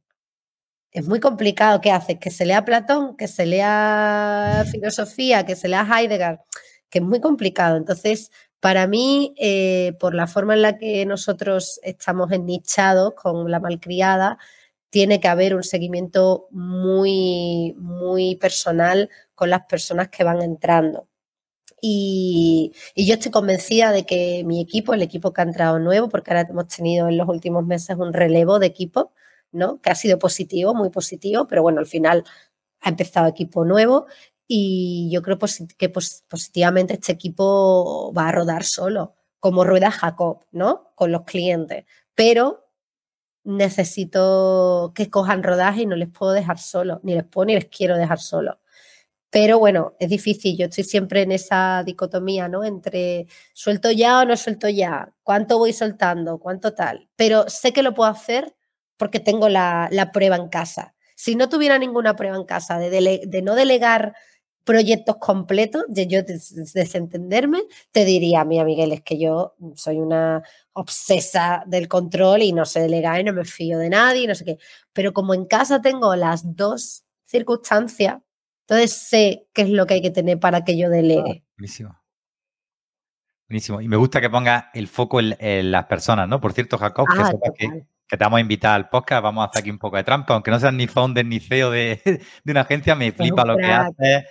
es 0.92 1.06
muy 1.06 1.20
complicado. 1.20 1.80
¿Qué 1.80 1.90
haces? 1.90 2.18
Que 2.18 2.30
se 2.30 2.46
lea 2.46 2.64
Platón, 2.64 3.16
que 3.16 3.28
se 3.28 3.46
lea 3.46 4.64
filosofía, 4.70 5.44
que 5.46 5.56
se 5.56 5.68
lea 5.68 5.86
Heidegger, 5.86 6.40
que 6.88 6.98
es 6.98 7.04
muy 7.04 7.20
complicado. 7.20 7.76
Entonces, 7.76 8.30
para 8.60 8.86
mí, 8.86 9.34
eh, 9.38 9.94
por 10.00 10.14
la 10.14 10.26
forma 10.26 10.54
en 10.54 10.62
la 10.62 10.78
que 10.78 11.06
nosotros 11.06 11.80
estamos 11.82 12.32
ennichados 12.32 13.14
con 13.14 13.50
la 13.50 13.60
malcriada, 13.60 14.38
tiene 14.90 15.20
que 15.20 15.28
haber 15.28 15.54
un 15.54 15.62
seguimiento 15.62 16.48
muy, 16.50 17.74
muy 17.78 18.36
personal 18.36 19.08
con 19.34 19.50
las 19.50 19.62
personas 19.66 20.08
que 20.08 20.24
van 20.24 20.42
entrando. 20.42 21.08
Y, 21.82 22.72
y, 22.94 23.06
yo 23.06 23.14
estoy 23.14 23.30
convencida 23.30 23.92
de 23.92 24.04
que 24.04 24.42
mi 24.44 24.60
equipo, 24.60 24.92
el 24.92 25.02
equipo 25.02 25.32
que 25.32 25.40
ha 25.40 25.44
entrado 25.44 25.78
nuevo, 25.78 26.08
porque 26.10 26.30
ahora 26.30 26.46
hemos 26.50 26.68
tenido 26.68 27.08
en 27.08 27.16
los 27.16 27.28
últimos 27.28 27.64
meses 27.64 27.96
un 27.96 28.12
relevo 28.12 28.58
de 28.58 28.66
equipo, 28.66 29.12
¿no? 29.52 29.80
Que 29.80 29.90
ha 29.90 29.94
sido 29.94 30.18
positivo, 30.18 30.74
muy 30.74 30.90
positivo, 30.90 31.46
pero 31.46 31.62
bueno, 31.62 31.80
al 31.80 31.86
final 31.86 32.24
ha 32.80 32.88
empezado 32.88 33.28
equipo 33.28 33.64
nuevo 33.64 34.06
y 34.46 35.08
yo 35.12 35.22
creo 35.22 35.38
que 35.78 35.88
positivamente 35.90 36.94
este 36.94 37.12
equipo 37.12 38.12
va 38.12 38.28
a 38.28 38.32
rodar 38.32 38.64
solo, 38.64 39.14
como 39.38 39.64
rueda 39.64 39.90
Jacob, 39.90 40.44
¿no? 40.52 40.92
Con 40.96 41.12
los 41.12 41.22
clientes. 41.22 41.84
Pero 42.14 42.68
necesito 43.44 44.92
que 44.94 45.10
cojan 45.10 45.42
rodaje 45.42 45.82
y 45.82 45.86
no 45.86 45.96
les 45.96 46.10
puedo 46.10 46.32
dejar 46.32 46.58
solo, 46.58 47.00
ni 47.04 47.14
les 47.14 47.24
puedo 47.24 47.46
ni 47.46 47.54
les 47.54 47.66
quiero 47.66 47.96
dejar 47.96 48.18
solo. 48.20 48.60
Pero 49.30 49.58
bueno, 49.60 49.94
es 50.00 50.10
difícil, 50.10 50.56
yo 50.58 50.66
estoy 50.66 50.84
siempre 50.84 51.22
en 51.22 51.32
esa 51.32 51.84
dicotomía, 51.84 52.48
¿no? 52.48 52.64
Entre 52.64 53.28
suelto 53.54 53.92
ya 53.92 54.20
o 54.20 54.24
no 54.24 54.36
suelto 54.36 54.68
ya, 54.68 55.14
cuánto 55.22 55.58
voy 55.58 55.72
soltando, 55.72 56.38
cuánto 56.38 56.74
tal. 56.74 57.08
Pero 57.16 57.48
sé 57.48 57.72
que 57.72 57.82
lo 57.84 57.94
puedo 57.94 58.10
hacer 58.10 58.56
porque 59.00 59.18
tengo 59.18 59.48
la, 59.48 60.10
prueba 60.12 60.36
en 60.36 60.48
casa. 60.48 60.94
Si 61.16 61.34
no 61.34 61.48
tuviera 61.48 61.78
ninguna 61.78 62.16
prueba 62.16 62.36
en 62.36 62.44
casa 62.44 62.78
de, 62.78 63.42
no 63.42 63.54
delegar 63.54 64.14
proyectos 64.62 65.16
completos, 65.16 65.84
de 65.88 66.06
yo 66.06 66.20
desentenderme, 66.22 67.62
te 67.92 68.04
diría, 68.04 68.44
mi 68.44 68.62
Miguel, 68.62 68.92
es 68.92 69.00
que 69.00 69.18
yo 69.18 69.54
soy 69.74 69.96
una 70.00 70.42
obsesa 70.74 71.64
del 71.66 71.88
control 71.88 72.42
y 72.42 72.52
no 72.52 72.66
sé 72.66 72.80
delegar 72.80 73.18
y 73.18 73.24
no 73.24 73.32
me 73.32 73.46
fío 73.46 73.78
de 73.78 73.88
nadie, 73.88 74.28
no 74.28 74.34
sé 74.34 74.44
qué. 74.44 74.58
Pero 74.92 75.14
como 75.14 75.32
en 75.32 75.46
casa 75.46 75.80
tengo 75.80 76.14
las 76.14 76.54
dos 76.54 77.04
circunstancias, 77.24 78.18
entonces 78.68 78.92
sé 78.92 79.46
qué 79.54 79.62
es 79.62 79.70
lo 79.70 79.86
que 79.86 79.94
hay 79.94 80.02
que 80.02 80.10
tener 80.10 80.38
para 80.38 80.62
que 80.62 80.76
yo 80.76 80.90
delegue. 80.90 81.42
buenísimo. 81.56 81.98
Buenísimo. 83.48 83.80
Y 83.80 83.88
me 83.88 83.96
gusta 83.96 84.20
que 84.20 84.28
ponga 84.28 84.70
el 84.74 84.88
foco 84.88 85.20
en, 85.20 85.70
las 85.70 85.86
personas, 85.86 86.28
¿no? 86.28 86.38
Por 86.38 86.52
cierto, 86.52 86.76
Jacob, 86.76 87.06
que 87.08 87.18
ah, 87.18 87.32
que 87.56 87.86
que 88.10 88.16
te 88.16 88.24
vamos 88.24 88.38
a 88.38 88.40
invitar 88.40 88.74
al 88.74 88.88
podcast, 88.88 89.22
vamos 89.22 89.42
a 89.42 89.48
hacer 89.48 89.60
aquí 89.60 89.70
un 89.70 89.78
poco 89.78 89.96
de 89.96 90.02
trampa, 90.02 90.34
aunque 90.34 90.50
no 90.50 90.58
seas 90.58 90.74
ni 90.74 90.88
founder 90.88 91.24
ni 91.24 91.38
CEO 91.38 91.70
de, 91.70 92.20
una 92.44 92.62
agencia, 92.62 92.96
me 92.96 93.12
flipa 93.12 93.44
lo 93.44 93.56
que 93.56 93.66
hace. 93.66 94.26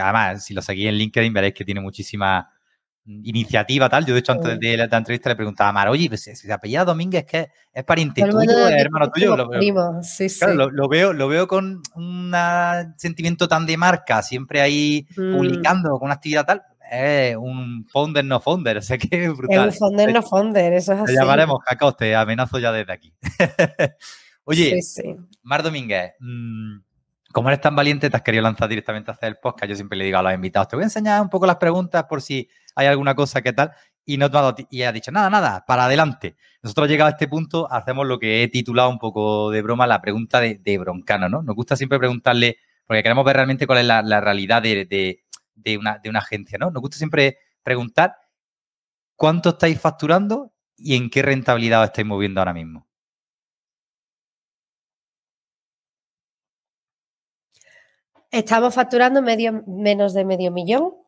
además, 0.00 0.44
si 0.44 0.54
lo 0.54 0.62
seguís 0.62 0.86
en 0.86 0.94
LinkedIn, 0.94 1.32
veréis 1.32 1.54
que 1.54 1.64
tiene 1.64 1.80
muchísima 1.80 2.48
iniciativa, 3.04 3.88
tal. 3.88 4.06
Yo, 4.06 4.14
de 4.14 4.20
hecho, 4.20 4.30
antes 4.30 4.60
de 4.60 4.76
la, 4.76 4.84
entrevista 4.84 5.28
le 5.28 5.34
preguntaba 5.34 5.70
a 5.70 5.72
Mar, 5.72 5.88
oye, 5.88 6.08
pues, 6.08 6.22
si 6.22 6.36
se 6.36 6.52
apellida 6.52 6.84
Domínguez, 6.84 7.24
que 7.24 7.48
es 7.72 7.82
pariente 7.82 8.22
tuyo, 8.22 8.68
es 8.68 8.80
hermano 8.80 9.10
tuyo. 9.10 9.36
Lo 9.36 9.48
veo, 9.48 10.00
sí, 10.02 10.28
sí. 10.28 10.46
Lo, 10.54 10.88
veo, 10.88 11.12
lo 11.12 11.26
veo 11.26 11.48
con 11.48 11.82
un 11.96 12.32
sentimiento 12.96 13.48
tan 13.48 13.66
de 13.66 13.76
marca, 13.76 14.22
siempre 14.22 14.60
ahí 14.60 15.08
mm. 15.16 15.36
publicando 15.36 15.90
con 15.98 16.04
una 16.04 16.14
actividad 16.14 16.46
tal 16.46 16.62
es 16.92 17.36
un 17.36 17.86
founder 17.88 18.24
no 18.24 18.40
founder, 18.40 18.76
o 18.78 18.82
sea 18.82 18.98
que 18.98 19.24
es 19.24 19.36
brutal. 19.36 19.68
Es 19.68 19.74
un 19.74 19.78
founder 19.88 20.12
no 20.12 20.22
founder, 20.22 20.72
eso 20.74 20.92
es 20.92 21.00
así. 21.00 21.14
Te 21.14 21.20
llamaremos, 21.20 21.58
Jacob, 21.64 21.96
te 21.96 22.14
amenazo 22.14 22.58
ya 22.58 22.70
desde 22.70 22.92
aquí. 22.92 23.14
Oye, 24.44 24.78
Mar 25.42 25.62
Domínguez, 25.62 26.12
mm, 26.18 26.78
como 27.32 27.48
eres 27.48 27.60
tan 27.60 27.74
valiente, 27.74 28.10
te 28.10 28.16
has 28.16 28.22
querido 28.22 28.42
lanzar 28.42 28.68
directamente 28.68 29.10
a 29.10 29.14
hacer 29.14 29.28
el 29.28 29.36
podcast. 29.36 29.70
Yo 29.70 29.76
siempre 29.76 29.96
le 29.96 30.04
digo 30.04 30.18
a 30.18 30.22
los 30.22 30.34
invitados, 30.34 30.68
te 30.68 30.76
voy 30.76 30.82
a 30.82 30.86
enseñar 30.86 31.22
un 31.22 31.30
poco 31.30 31.46
las 31.46 31.56
preguntas 31.56 32.04
por 32.04 32.20
si 32.20 32.48
hay 32.74 32.88
alguna 32.88 33.14
cosa 33.14 33.40
que 33.40 33.52
tal. 33.52 33.72
Y 34.04 34.18
no 34.18 34.28
te 34.30 34.66
y 34.68 34.82
ha 34.82 34.90
dicho, 34.90 35.12
nada, 35.12 35.30
nada, 35.30 35.64
para 35.64 35.84
adelante. 35.84 36.34
Nosotros 36.60 36.88
llegado 36.88 37.06
a 37.06 37.12
este 37.12 37.28
punto, 37.28 37.70
hacemos 37.70 38.04
lo 38.04 38.18
que 38.18 38.42
he 38.42 38.48
titulado 38.48 38.90
un 38.90 38.98
poco 38.98 39.50
de 39.52 39.62
broma 39.62 39.86
la 39.86 40.02
pregunta 40.02 40.40
de, 40.40 40.78
broncano, 40.78 41.28
¿no? 41.28 41.42
Nos 41.42 41.54
gusta 41.54 41.76
siempre 41.76 42.00
preguntarle, 42.00 42.56
porque 42.84 43.04
queremos 43.04 43.24
ver 43.24 43.36
realmente 43.36 43.64
cuál 43.64 43.78
es 43.78 43.86
la, 43.86 44.20
realidad 44.20 44.60
de, 44.60 44.86
de 44.86 45.22
una, 45.78 45.98
de 45.98 46.10
una 46.10 46.18
agencia, 46.20 46.58
¿no? 46.58 46.70
Nos 46.70 46.80
gusta 46.80 46.96
siempre 46.96 47.38
preguntar 47.62 48.16
cuánto 49.16 49.50
estáis 49.50 49.80
facturando 49.80 50.52
y 50.76 50.96
en 50.96 51.10
qué 51.10 51.22
rentabilidad 51.22 51.82
os 51.82 51.86
estáis 51.88 52.06
moviendo 52.06 52.40
ahora 52.40 52.54
mismo. 52.54 52.86
Estamos 58.30 58.74
facturando 58.74 59.20
medio, 59.20 59.62
menos 59.66 60.14
de 60.14 60.24
medio 60.24 60.50
millón. 60.50 61.02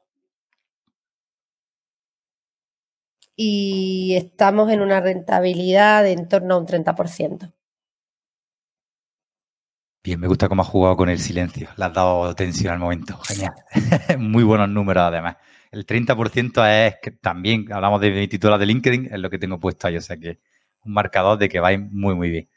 y 3.36 4.14
estamos 4.16 4.70
en 4.70 4.80
una 4.80 5.00
rentabilidad 5.00 6.04
de 6.04 6.12
en 6.12 6.28
torno 6.28 6.54
a 6.54 6.58
un 6.58 6.66
30%. 6.66 7.52
Bien, 10.04 10.20
me 10.20 10.28
gusta 10.28 10.50
cómo 10.50 10.60
has 10.60 10.68
jugado 10.68 10.98
con 10.98 11.08
el 11.08 11.18
silencio. 11.18 11.66
Le 11.78 11.84
has 11.86 11.94
dado 11.94 12.34
tensión 12.34 12.74
al 12.74 12.78
momento. 12.78 13.18
Genial. 13.20 13.54
Muy 14.18 14.44
buenos 14.44 14.68
números, 14.68 15.02
además. 15.04 15.36
El 15.72 15.86
30% 15.86 16.62
es 16.68 17.20
también 17.22 17.72
hablamos 17.72 18.02
de 18.02 18.10
mi 18.10 18.28
titular 18.28 18.60
de 18.60 18.66
LinkedIn, 18.66 19.06
es 19.06 19.18
lo 19.18 19.30
que 19.30 19.38
tengo 19.38 19.58
puesto 19.58 19.86
ahí. 19.86 19.96
O 19.96 20.02
sea 20.02 20.18
que 20.18 20.40
un 20.84 20.92
marcador 20.92 21.38
de 21.38 21.48
que 21.48 21.58
va 21.58 21.70
muy, 21.78 22.14
muy 22.14 22.28
bien. 22.28 22.50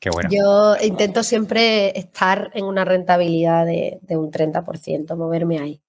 Qué 0.00 0.10
bueno. 0.10 0.30
Yo 0.32 0.74
intento 0.84 1.22
siempre 1.22 1.96
estar 1.96 2.50
en 2.54 2.64
una 2.64 2.84
rentabilidad 2.84 3.66
de, 3.66 4.00
de 4.02 4.16
un 4.16 4.32
30%, 4.32 5.16
moverme 5.16 5.60
ahí. 5.60 5.80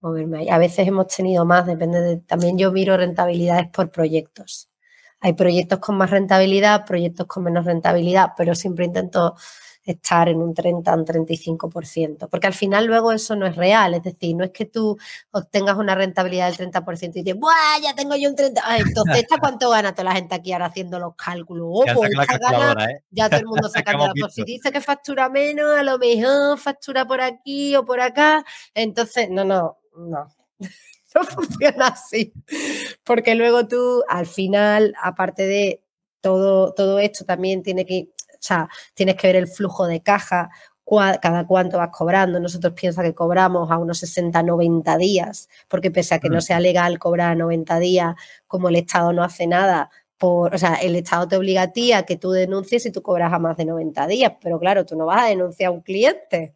Moverme 0.00 0.38
ahí. 0.38 0.48
A 0.48 0.58
veces 0.58 0.86
hemos 0.86 1.08
tenido 1.08 1.44
más, 1.44 1.66
depende 1.66 2.00
de. 2.00 2.18
También 2.18 2.56
yo 2.56 2.70
miro 2.70 2.96
rentabilidades 2.96 3.66
por 3.70 3.90
proyectos. 3.90 4.70
Hay 5.18 5.32
proyectos 5.32 5.80
con 5.80 5.96
más 5.96 6.10
rentabilidad, 6.10 6.84
proyectos 6.86 7.26
con 7.26 7.42
menos 7.42 7.64
rentabilidad, 7.64 8.28
pero 8.36 8.54
siempre 8.54 8.84
intento 8.84 9.34
estar 9.86 10.28
en 10.28 10.42
un 10.42 10.52
30, 10.52 10.94
un 10.94 11.06
35%, 11.06 12.28
porque 12.28 12.48
al 12.48 12.54
final 12.54 12.86
luego 12.86 13.12
eso 13.12 13.36
no 13.36 13.46
es 13.46 13.54
real, 13.54 13.94
es 13.94 14.02
decir, 14.02 14.34
no 14.34 14.44
es 14.44 14.50
que 14.50 14.64
tú 14.64 14.98
obtengas 15.30 15.76
una 15.76 15.94
rentabilidad 15.94 16.48
del 16.48 16.72
30% 16.72 17.10
y 17.14 17.22
dices, 17.22 17.38
¡buah, 17.38 17.78
ya 17.80 17.94
tengo 17.94 18.16
yo 18.16 18.28
un 18.28 18.36
30%! 18.36 18.60
entonces, 18.78 19.22
¿esta 19.22 19.38
cuánto 19.38 19.70
gana 19.70 19.92
toda 19.92 20.04
la 20.04 20.16
gente 20.16 20.34
aquí 20.34 20.52
ahora 20.52 20.66
haciendo 20.66 20.98
los 20.98 21.14
cálculos? 21.14 21.68
Oh, 21.70 21.84
pues 21.94 22.10
¿eh? 22.10 23.04
Ya 23.10 23.30
todo 23.30 23.40
el 23.40 23.46
mundo 23.46 23.68
sacando 23.72 24.06
la 24.06 24.12
pues 24.20 24.34
Si 24.34 24.42
dice 24.42 24.72
que 24.72 24.80
factura 24.80 25.28
menos, 25.28 25.78
a 25.78 25.84
lo 25.84 25.98
mejor 25.98 26.58
factura 26.58 27.06
por 27.06 27.20
aquí 27.20 27.76
o 27.76 27.84
por 27.84 28.00
acá, 28.00 28.44
entonces, 28.74 29.30
no, 29.30 29.44
no, 29.44 29.78
no. 29.96 30.26
No 31.14 31.24
funciona 31.24 31.86
así, 31.86 32.34
porque 33.02 33.36
luego 33.36 33.66
tú 33.66 34.02
al 34.06 34.26
final, 34.26 34.92
aparte 35.02 35.46
de 35.46 35.82
todo, 36.20 36.74
todo 36.74 36.98
esto, 36.98 37.24
también 37.24 37.62
tiene 37.62 37.86
que 37.86 38.10
sea, 38.46 38.68
tienes 38.94 39.16
que 39.16 39.26
ver 39.28 39.36
el 39.36 39.48
flujo 39.48 39.86
de 39.86 40.02
caja, 40.02 40.50
cada 41.20 41.46
cuánto 41.46 41.78
vas 41.78 41.90
cobrando. 41.92 42.40
Nosotros 42.40 42.72
piensa 42.74 43.02
que 43.02 43.14
cobramos 43.14 43.70
a 43.70 43.78
unos 43.78 43.98
60, 43.98 44.42
90 44.42 44.96
días, 44.98 45.48
porque 45.68 45.90
pese 45.90 46.14
a 46.14 46.20
que 46.20 46.28
no 46.28 46.40
sea 46.40 46.60
legal 46.60 46.98
cobrar 46.98 47.32
a 47.32 47.34
90 47.34 47.78
días, 47.78 48.14
como 48.46 48.68
el 48.68 48.76
Estado 48.76 49.12
no 49.12 49.24
hace 49.24 49.46
nada, 49.46 49.90
por, 50.18 50.54
o 50.54 50.58
sea, 50.58 50.74
el 50.76 50.96
Estado 50.96 51.28
te 51.28 51.36
obliga 51.36 51.62
a 51.62 51.72
ti 51.72 51.92
a 51.92 52.04
que 52.04 52.16
tú 52.16 52.30
denuncies 52.30 52.86
y 52.86 52.92
tú 52.92 53.02
cobras 53.02 53.32
a 53.32 53.38
más 53.38 53.56
de 53.56 53.66
90 53.66 54.06
días, 54.06 54.32
pero 54.40 54.58
claro, 54.58 54.86
tú 54.86 54.96
no 54.96 55.06
vas 55.06 55.24
a 55.24 55.26
denunciar 55.28 55.68
a 55.68 55.72
un 55.72 55.82
cliente 55.82 56.55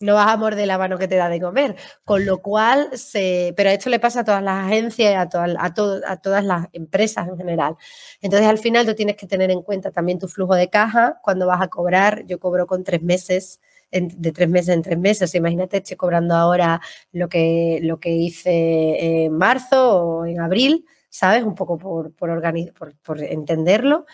no 0.00 0.14
vas 0.14 0.28
a 0.28 0.36
morder 0.36 0.66
la 0.66 0.78
mano 0.78 0.98
que 0.98 1.08
te 1.08 1.16
da 1.16 1.28
de 1.28 1.40
comer. 1.40 1.76
Con 2.04 2.24
lo 2.24 2.38
cual, 2.42 2.90
se, 2.96 3.52
pero 3.56 3.70
esto 3.70 3.90
le 3.90 4.00
pasa 4.00 4.20
a 4.20 4.24
todas 4.24 4.42
las 4.42 4.66
agencias, 4.66 5.14
a, 5.34 5.40
a, 5.44 5.66
a 5.66 6.16
todas 6.20 6.44
las 6.44 6.66
empresas 6.72 7.28
en 7.28 7.36
general. 7.36 7.76
Entonces, 8.20 8.48
al 8.48 8.58
final, 8.58 8.86
tú 8.86 8.94
tienes 8.94 9.16
que 9.16 9.26
tener 9.26 9.50
en 9.50 9.62
cuenta 9.62 9.90
también 9.90 10.18
tu 10.18 10.28
flujo 10.28 10.54
de 10.54 10.68
caja. 10.70 11.18
Cuando 11.22 11.46
vas 11.46 11.60
a 11.62 11.68
cobrar, 11.68 12.24
yo 12.26 12.38
cobro 12.38 12.66
con 12.66 12.84
tres 12.84 13.02
meses. 13.02 13.60
de 13.90 14.32
tres 14.32 14.48
meses 14.48 14.74
en 14.74 14.82
tres 14.82 14.98
meses. 14.98 15.34
Imagínate, 15.34 15.78
estoy 15.78 15.96
cobrando 15.96 16.34
ahora 16.34 16.80
lo 17.12 17.28
que, 17.28 17.80
lo 17.82 17.98
que 17.98 18.10
hice 18.10 19.24
en 19.24 19.32
marzo 19.32 19.96
o 19.96 20.26
en 20.26 20.40
abril, 20.40 20.84
¿sabes? 21.08 21.42
Un 21.42 21.54
poco 21.54 21.78
por, 21.78 22.12
por, 22.14 22.30
por, 22.78 22.94
por 23.02 23.22
entenderlo. 23.22 24.04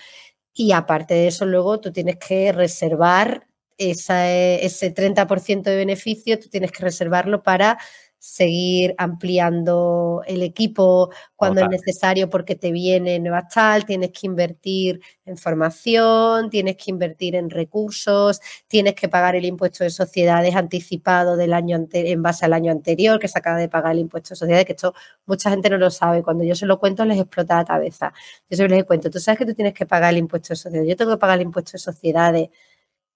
Y 0.52 0.72
aparte 0.72 1.14
de 1.14 1.26
eso, 1.28 1.44
luego 1.46 1.80
tú 1.80 1.92
tienes 1.92 2.16
que 2.18 2.52
reservar 2.52 3.48
ese 3.78 4.94
30% 4.94 5.62
de 5.70 5.76
beneficio 5.76 6.38
tú 6.38 6.48
tienes 6.48 6.72
que 6.72 6.82
reservarlo 6.82 7.42
para 7.42 7.78
seguir 8.26 8.94
ampliando 8.96 10.22
el 10.26 10.42
equipo 10.42 11.10
cuando 11.36 11.60
es 11.60 11.68
necesario 11.68 12.30
porque 12.30 12.54
te 12.56 12.72
viene 12.72 13.18
nueva 13.18 13.46
tal, 13.46 13.84
tienes 13.84 14.12
que 14.12 14.26
invertir 14.26 15.02
en 15.26 15.36
formación, 15.36 16.48
tienes 16.48 16.76
que 16.76 16.90
invertir 16.90 17.36
en 17.36 17.50
recursos, 17.50 18.40
tienes 18.66 18.94
que 18.94 19.10
pagar 19.10 19.36
el 19.36 19.44
impuesto 19.44 19.84
de 19.84 19.90
sociedades 19.90 20.56
anticipado 20.56 21.36
del 21.36 21.52
año 21.52 21.86
en 21.92 22.22
base 22.22 22.46
al 22.46 22.54
año 22.54 22.72
anterior 22.72 23.18
que 23.18 23.28
se 23.28 23.38
acaba 23.38 23.58
de 23.58 23.68
pagar 23.68 23.92
el 23.92 23.98
impuesto 23.98 24.30
de 24.30 24.36
sociedades, 24.36 24.64
que 24.64 24.72
esto 24.72 24.94
mucha 25.26 25.50
gente 25.50 25.68
no 25.68 25.76
lo 25.76 25.90
sabe, 25.90 26.22
cuando 26.22 26.44
yo 26.44 26.54
se 26.54 26.64
lo 26.64 26.78
cuento 26.78 27.04
les 27.04 27.18
explota 27.18 27.56
la 27.56 27.66
cabeza. 27.66 28.14
Yo 28.48 28.56
se 28.56 28.66
les 28.66 28.84
cuento, 28.84 29.10
tú 29.10 29.20
sabes 29.20 29.38
que 29.38 29.44
tú 29.44 29.52
tienes 29.52 29.74
que 29.74 29.84
pagar 29.84 30.14
el 30.14 30.18
impuesto 30.18 30.48
de 30.54 30.56
sociedades, 30.56 30.88
yo 30.88 30.96
tengo 30.96 31.10
que 31.10 31.18
pagar 31.18 31.40
el 31.40 31.42
impuesto 31.42 31.72
de 31.72 31.78
sociedades 31.78 32.48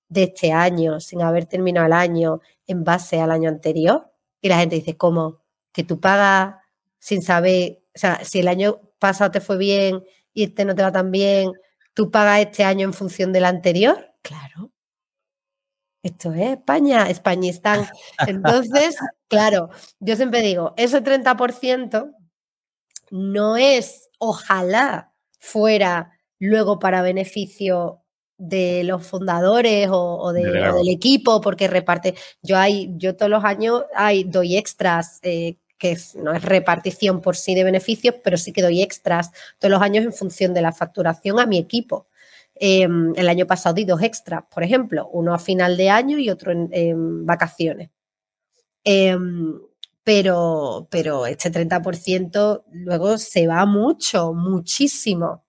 de 0.09 0.25
este 0.25 0.53
año, 0.53 1.01
sin 1.01 1.23
haber 1.23 1.47
terminado 1.47 1.87
el 1.87 1.92
año 1.92 2.40
en 2.66 2.85
base 2.85 3.21
al 3.21 3.31
año 3.31 3.49
anterior. 3.49 4.11
Y 4.40 4.49
la 4.49 4.59
gente 4.59 4.77
dice, 4.77 4.97
¿cómo? 4.97 5.40
Que 5.73 5.85
tú 5.85 6.01
pagas 6.01 6.57
sin 6.99 7.23
saber, 7.23 7.83
o 7.94 7.99
sea, 7.99 8.25
si 8.25 8.40
el 8.40 8.49
año 8.49 8.81
pasado 8.99 9.31
te 9.31 9.40
fue 9.40 9.59
bien 9.59 10.05
y 10.33 10.44
este 10.44 10.64
no 10.64 10.75
te 10.75 10.83
va 10.83 10.92
tan 10.92 11.11
bien, 11.11 11.53
¿tú 11.94 12.11
pagas 12.11 12.40
este 12.40 12.64
año 12.64 12.85
en 12.85 12.92
función 12.92 13.33
del 13.33 13.44
anterior? 13.44 14.14
Claro. 14.23 14.71
Esto 16.03 16.33
es 16.33 16.59
España, 16.59 17.09
Españistán. 17.11 17.87
Entonces, 18.27 18.97
claro, 19.29 19.71
yo 20.01 20.16
siempre 20.16 20.42
digo, 20.42 20.75
ese 20.77 21.03
30% 21.03 22.12
no 23.11 23.57
es, 23.57 24.11
ojalá 24.18 25.12
fuera 25.38 26.12
luego 26.38 26.79
para 26.79 27.03
beneficio 27.03 28.03
de 28.38 28.85
los 28.85 29.05
fundadores 29.05 29.88
o, 29.90 30.33
del 30.33 30.88
equipo, 30.88 31.40
porque 31.40 31.68
reparte. 31.68 32.14
Yo 32.40 32.57
hay, 32.57 32.92
yo 32.96 33.16
todos 33.16 33.31
los 33.31 33.44
años 33.44 33.85
hay, 33.94 34.24
doy 34.24 34.57
extras, 34.57 35.18
eh, 35.22 35.57
que 35.77 35.96
no 36.16 36.33
es 36.33 36.42
repartición 36.42 37.20
por 37.20 37.37
sí 37.37 37.55
de 37.55 37.64
beneficios, 37.64 38.14
pero 38.22 38.37
sí 38.37 38.53
que 38.53 38.62
doy 38.62 38.83
extras 38.83 39.31
todos 39.59 39.70
los 39.70 39.83
años 39.83 40.05
en 40.05 40.12
función 40.12 40.55
de 40.55 40.62
la 40.62 40.72
facturación 40.72 41.38
a 41.38 41.46
mi 41.46 41.59
equipo. 41.59 42.07
Em, 42.55 43.12
el 43.16 43.29
año 43.29 43.46
pasado 43.46 43.74
di 43.74 43.85
dos 43.85 44.03
extras, 44.03 44.44
por 44.53 44.62
ejemplo, 44.64 45.09
uno 45.12 45.35
a 45.35 45.38
final 45.38 45.77
de 45.77 45.90
año 45.90 46.18
y 46.18 46.31
otro 46.31 46.53
en, 46.53 47.27
vacaciones. 47.27 47.90
Em, 48.85 49.61
pero, 50.03 50.88
pero 50.90 51.27
este 51.27 51.51
30% 51.51 52.64
luego 52.72 53.18
se 53.18 53.46
va 53.46 53.66
mucho, 53.66 54.33
muchísimo 54.33 55.44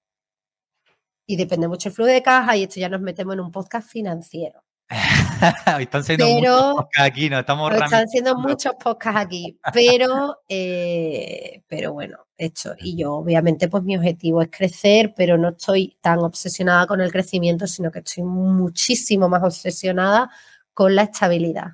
y 1.29 1.35
depende 1.35 1.67
mucho 1.67 1.89
el 1.89 1.95
flujo 1.95 2.09
de 2.09 2.23
caja 2.23 2.57
y 2.57 2.63
esto 2.63 2.79
ya 2.79 2.89
nos 2.89 3.01
metemos 3.01 3.35
en 3.35 3.41
un 3.41 3.51
podcast 3.51 3.87
financiero. 3.87 4.63
están 5.79 6.03
siendo 6.03 6.25
muchos 6.25 6.73
podcasts 6.73 7.07
aquí, 7.07 7.29
no 7.29 7.39
estamos 7.39 7.73
Están 7.75 8.07
siendo 8.07 8.35
muchos 8.35 8.73
podcasts 8.83 9.21
aquí, 9.21 9.59
pero, 9.71 10.39
eh, 10.49 11.61
pero 11.67 11.93
bueno, 11.93 12.17
hecho. 12.35 12.73
Y 12.79 12.97
yo, 12.97 13.17
obviamente, 13.17 13.67
pues 13.67 13.83
mi 13.83 13.95
objetivo 13.95 14.41
es 14.41 14.49
crecer, 14.49 15.13
pero 15.15 15.37
no 15.37 15.49
estoy 15.49 15.99
tan 16.01 16.17
obsesionada 16.17 16.87
con 16.87 16.99
el 16.99 17.11
crecimiento, 17.11 17.67
sino 17.67 17.91
que 17.91 17.99
estoy 17.99 18.23
muchísimo 18.23 19.29
más 19.29 19.43
obsesionada 19.43 20.31
con 20.73 20.95
la 20.95 21.03
estabilidad. 21.03 21.73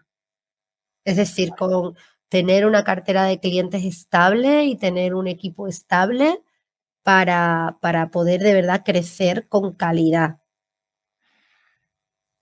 Es 1.05 1.15
decir, 1.15 1.51
con 1.57 1.95
tener 2.27 2.65
una 2.65 2.83
cartera 2.83 3.23
de 3.23 3.39
clientes 3.39 3.85
estable 3.85 4.65
y 4.65 4.75
tener 4.75 5.15
un 5.15 5.27
equipo 5.27 5.69
estable 5.69 6.41
para, 7.05 7.77
para 7.81 8.09
poder 8.09 8.41
de 8.41 8.55
verdad 8.55 8.81
crecer 8.83 9.47
con 9.47 9.73
calidad. 9.73 10.39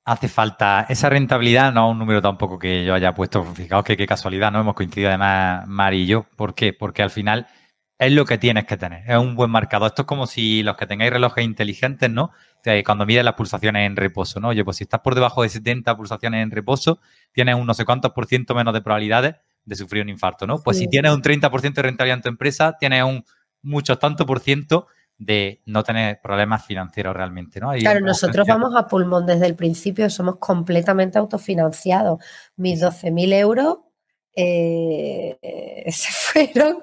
Hace 0.06 0.30
falta 0.30 0.86
esa 0.88 1.10
rentabilidad, 1.10 1.74
no 1.74 1.90
un 1.90 2.00
número 2.00 2.22
tampoco 2.22 2.58
que 2.58 2.86
yo 2.86 2.94
haya 2.94 3.14
puesto. 3.14 3.44
Fijaos 3.44 3.84
que 3.84 3.98
qué 3.98 4.08
casualidad, 4.08 4.54
no 4.54 4.62
hemos 4.62 4.74
coincidido 4.74 5.10
además 5.10 5.68
Mari 5.68 6.04
y 6.04 6.06
yo. 6.06 6.26
¿Por 6.38 6.56
qué? 6.56 6.72
Porque 6.72 7.04
al 7.04 7.10
final 7.10 7.46
es 8.00 8.14
lo 8.14 8.24
que 8.24 8.38
tienes 8.38 8.64
que 8.64 8.78
tener. 8.78 9.04
Es 9.06 9.18
un 9.18 9.36
buen 9.36 9.52
marcador. 9.52 9.88
Esto 9.88 10.04
es 10.04 10.06
como 10.08 10.28
si 10.28 10.64
los 10.64 10.78
que 10.78 10.88
tengáis 10.88 11.12
relojes 11.12 11.44
inteligentes, 11.44 12.10
¿no? 12.10 12.32
Cuando 12.86 13.06
miden 13.06 13.26
las 13.26 13.34
pulsaciones 13.34 13.86
en 13.86 13.98
reposo, 13.98 14.40
¿no? 14.40 14.50
Oye, 14.50 14.64
pues 14.64 14.78
si 14.78 14.86
estás 14.86 15.02
por 15.02 15.14
debajo 15.14 15.44
de 15.44 15.50
70 15.50 15.98
pulsaciones 15.98 16.42
en 16.42 16.52
reposo, 16.52 17.00
tienes 17.34 17.56
un 17.56 17.68
no 17.68 17.74
sé 17.74 17.84
cuántos 17.84 18.14
por 18.14 18.28
ciento 18.28 18.56
menos 18.56 18.74
de 18.74 18.82
probabilidades 18.82 19.36
de 19.66 19.76
sufrir 19.76 20.04
un 20.04 20.10
infarto, 20.10 20.48
¿no? 20.48 20.64
Pues 20.64 20.78
si 20.78 20.88
tienes 20.88 21.12
un 21.12 21.22
30% 21.22 21.74
de 21.74 21.82
rentabilidad 21.82 22.18
en 22.18 22.22
tu 22.22 22.30
empresa, 22.30 22.78
tienes 22.80 23.04
un 23.04 23.26
muchos 23.64 23.98
tanto 24.00 24.26
por 24.26 24.40
ciento 24.40 24.88
de 25.18 25.62
no 25.66 25.84
tener 25.84 26.20
problemas 26.22 26.66
financieros 26.66 27.16
realmente, 27.16 27.60
¿no? 27.60 27.72
claro, 27.72 28.02
nosotros 28.02 28.48
vamos 28.48 28.76
a 28.76 28.88
pulmón 28.88 29.26
desde 29.26 29.46
el 29.46 29.56
principio, 29.56 30.10
somos 30.10 30.38
completamente 30.38 31.18
autofinanciados. 31.18 32.20
Mis 32.56 32.82
12.000 32.82 33.34
euros 33.34 33.78
eh, 34.36 35.38
se 35.92 36.12
fueron 36.12 36.82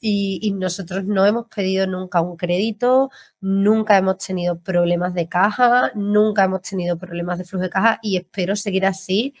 y, 0.00 0.40
y, 0.42 0.52
nosotros 0.52 1.04
no 1.04 1.24
hemos 1.24 1.46
pedido 1.46 1.86
nunca 1.86 2.20
un 2.20 2.36
crédito, 2.36 3.10
nunca 3.40 3.96
hemos 3.96 4.18
tenido 4.18 4.60
problemas 4.60 5.14
de 5.14 5.28
caja, 5.28 5.92
nunca 5.94 6.44
hemos 6.44 6.62
tenido 6.62 6.98
problemas 6.98 7.38
de 7.38 7.44
flujo 7.44 7.62
de 7.62 7.70
caja 7.70 7.98
y 8.02 8.16
espero 8.16 8.56
seguir 8.56 8.84
así 8.86 9.34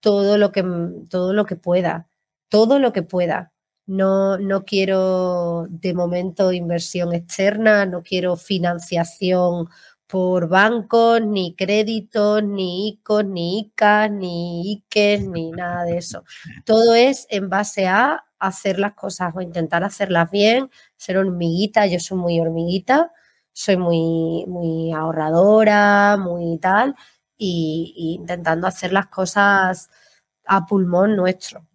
todo 0.00 0.38
lo 0.38 0.52
que, 0.52 0.64
todo 1.08 1.32
lo 1.32 1.46
que 1.46 1.56
pueda, 1.56 2.08
todo 2.48 2.78
lo 2.78 2.92
que 2.92 3.02
pueda. 3.02 3.52
No, 3.88 4.36
no 4.36 4.66
quiero 4.66 5.66
de 5.70 5.94
momento 5.94 6.52
inversión 6.52 7.14
externa, 7.14 7.86
no 7.86 8.02
quiero 8.02 8.36
financiación 8.36 9.68
por 10.06 10.46
bancos, 10.48 11.22
ni 11.22 11.54
créditos, 11.54 12.44
ni 12.44 12.88
ICOs, 12.88 13.24
ni 13.24 13.60
ICAs, 13.60 14.10
ni 14.10 14.72
IKES, 14.72 15.26
ni 15.28 15.50
nada 15.52 15.84
de 15.84 15.96
eso. 15.96 16.22
Todo 16.66 16.94
es 16.94 17.26
en 17.30 17.48
base 17.48 17.86
a 17.86 18.24
hacer 18.38 18.78
las 18.78 18.92
cosas 18.92 19.32
o 19.34 19.40
intentar 19.40 19.82
hacerlas 19.82 20.30
bien, 20.30 20.70
ser 20.98 21.16
hormiguita, 21.16 21.86
yo 21.86 21.98
soy 21.98 22.18
muy 22.18 22.40
hormiguita, 22.40 23.10
soy 23.54 23.78
muy, 23.78 24.44
muy 24.48 24.92
ahorradora, 24.92 26.18
muy 26.18 26.58
tal, 26.58 26.94
y, 27.38 28.16
intentando 28.20 28.66
hacer 28.66 28.92
las 28.92 29.06
cosas 29.08 29.88
a 30.44 30.66
pulmón 30.66 31.16
nuestro. 31.16 31.66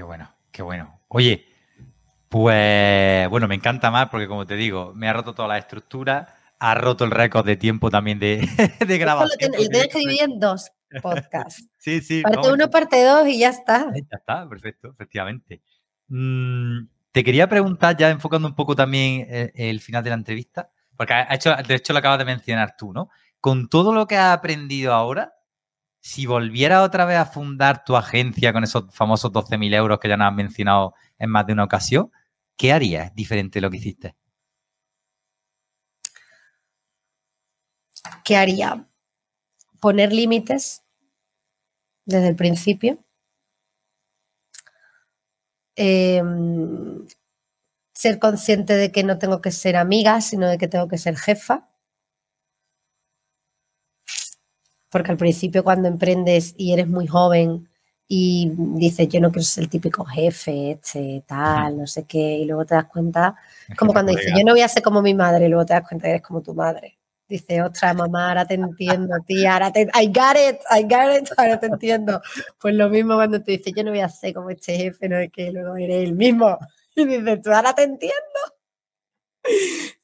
Qué 0.00 0.04
bueno, 0.04 0.34
qué 0.50 0.62
bueno. 0.62 0.98
Oye, 1.08 1.44
pues 2.30 3.28
bueno, 3.28 3.46
me 3.46 3.54
encanta 3.54 3.90
más 3.90 4.08
porque 4.08 4.26
como 4.26 4.46
te 4.46 4.56
digo, 4.56 4.94
me 4.94 5.06
ha 5.06 5.12
roto 5.12 5.34
toda 5.34 5.46
la 5.46 5.58
estructura, 5.58 6.36
ha 6.58 6.74
roto 6.74 7.04
el 7.04 7.10
récord 7.10 7.44
de 7.44 7.56
tiempo 7.56 7.90
también 7.90 8.18
de, 8.18 8.38
de 8.88 8.96
grabación. 8.96 9.52
Lo 9.52 9.58
tienes 9.58 9.88
que 9.88 9.98
dividir 9.98 10.22
en 10.22 10.40
dos 10.40 10.70
podcasts. 11.02 11.68
sí, 11.76 12.00
sí. 12.00 12.22
Parte 12.22 12.50
uno, 12.50 12.70
parte 12.70 13.04
dos 13.04 13.28
y 13.28 13.40
ya 13.40 13.50
está. 13.50 13.92
Ya 13.92 14.16
está, 14.16 14.48
perfecto, 14.48 14.88
efectivamente. 14.88 15.60
Mm, 16.08 16.86
te 17.12 17.22
quería 17.22 17.46
preguntar, 17.46 17.94
ya 17.94 18.08
enfocando 18.08 18.48
un 18.48 18.54
poco 18.54 18.74
también 18.74 19.26
el, 19.54 19.80
final 19.80 20.02
de 20.02 20.08
la 20.08 20.16
entrevista, 20.16 20.70
porque 20.96 21.12
ha 21.12 21.34
hecho, 21.34 21.54
de 21.54 21.74
hecho 21.74 21.92
lo 21.92 21.98
acabas 21.98 22.20
de 22.20 22.24
mencionar 22.24 22.74
tú, 22.74 22.94
¿no? 22.94 23.10
Con 23.38 23.68
todo 23.68 23.92
lo 23.92 24.06
que 24.06 24.16
has 24.16 24.34
aprendido 24.34 24.94
ahora, 24.94 25.34
si 26.00 26.26
volvieras 26.26 26.82
otra 26.82 27.04
vez 27.04 27.18
a 27.18 27.26
fundar 27.26 27.84
tu 27.84 27.96
agencia 27.96 28.52
con 28.52 28.64
esos 28.64 28.92
famosos 28.94 29.32
12.000 29.32 29.74
euros 29.74 29.98
que 30.00 30.08
ya 30.08 30.16
nos 30.16 30.28
has 30.28 30.34
mencionado 30.34 30.94
en 31.18 31.30
más 31.30 31.46
de 31.46 31.52
una 31.52 31.64
ocasión, 31.64 32.10
¿qué 32.56 32.72
harías 32.72 33.14
diferente 33.14 33.58
de 33.58 33.62
lo 33.62 33.70
que 33.70 33.76
hiciste? 33.76 34.16
¿Qué 38.24 38.36
haría? 38.36 38.86
Poner 39.80 40.12
límites 40.12 40.82
desde 42.04 42.28
el 42.28 42.36
principio. 42.36 42.98
Em, 45.76 47.06
ser 47.94 48.18
consciente 48.18 48.74
de 48.74 48.92
que 48.92 49.04
no 49.04 49.18
tengo 49.18 49.40
que 49.40 49.50
ser 49.50 49.76
amiga, 49.76 50.20
sino 50.20 50.48
de 50.48 50.58
que 50.58 50.68
tengo 50.68 50.88
que 50.88 50.98
ser 50.98 51.16
jefa. 51.16 51.69
Porque 54.90 55.12
al 55.12 55.16
principio 55.16 55.64
cuando 55.64 55.88
emprendes 55.88 56.54
y 56.56 56.72
eres 56.72 56.88
muy 56.88 57.06
joven 57.06 57.68
y 58.12 58.50
dices, 58.56 59.08
yo 59.08 59.20
no 59.20 59.30
quiero 59.30 59.44
ser 59.44 59.64
el 59.64 59.70
típico 59.70 60.04
jefe, 60.04 60.72
este, 60.72 61.22
tal, 61.28 61.78
no 61.78 61.86
sé 61.86 62.06
qué, 62.06 62.38
y 62.38 62.44
luego 62.44 62.64
te 62.64 62.74
das 62.74 62.86
cuenta, 62.86 63.36
como 63.78 63.92
cuando 63.92 64.10
dices, 64.10 64.32
yo 64.36 64.42
no 64.44 64.52
voy 64.52 64.62
a 64.62 64.68
ser 64.68 64.82
como 64.82 65.00
mi 65.00 65.14
madre, 65.14 65.46
y 65.46 65.48
luego 65.48 65.64
te 65.64 65.74
das 65.74 65.86
cuenta 65.86 66.06
que 66.06 66.10
eres 66.10 66.22
como 66.22 66.42
tu 66.42 66.52
madre. 66.52 66.98
Dice, 67.28 67.62
otra 67.62 67.94
mamá, 67.94 68.30
ahora 68.30 68.44
te 68.44 68.54
entiendo, 68.54 69.14
tía, 69.24 69.52
ahora 69.52 69.70
te, 69.70 69.82
I 69.82 70.08
got 70.08 70.36
it, 70.36 70.60
I 70.68 70.82
got 70.82 71.16
it, 71.16 71.30
ahora 71.36 71.60
te 71.60 71.66
entiendo. 71.66 72.20
Pues 72.58 72.74
lo 72.74 72.90
mismo 72.90 73.14
cuando 73.14 73.40
te 73.40 73.52
dice, 73.52 73.72
yo 73.72 73.84
no 73.84 73.90
voy 73.90 74.00
a 74.00 74.08
ser 74.08 74.34
como 74.34 74.50
este 74.50 74.76
jefe, 74.76 75.08
no 75.08 75.16
es 75.16 75.30
que 75.30 75.52
luego 75.52 75.76
eres 75.76 76.02
el 76.02 76.14
mismo. 76.14 76.58
Y 76.96 77.04
dices, 77.04 77.40
tú 77.42 77.52
ahora 77.52 77.72
te 77.72 77.84
entiendo. 77.84 78.40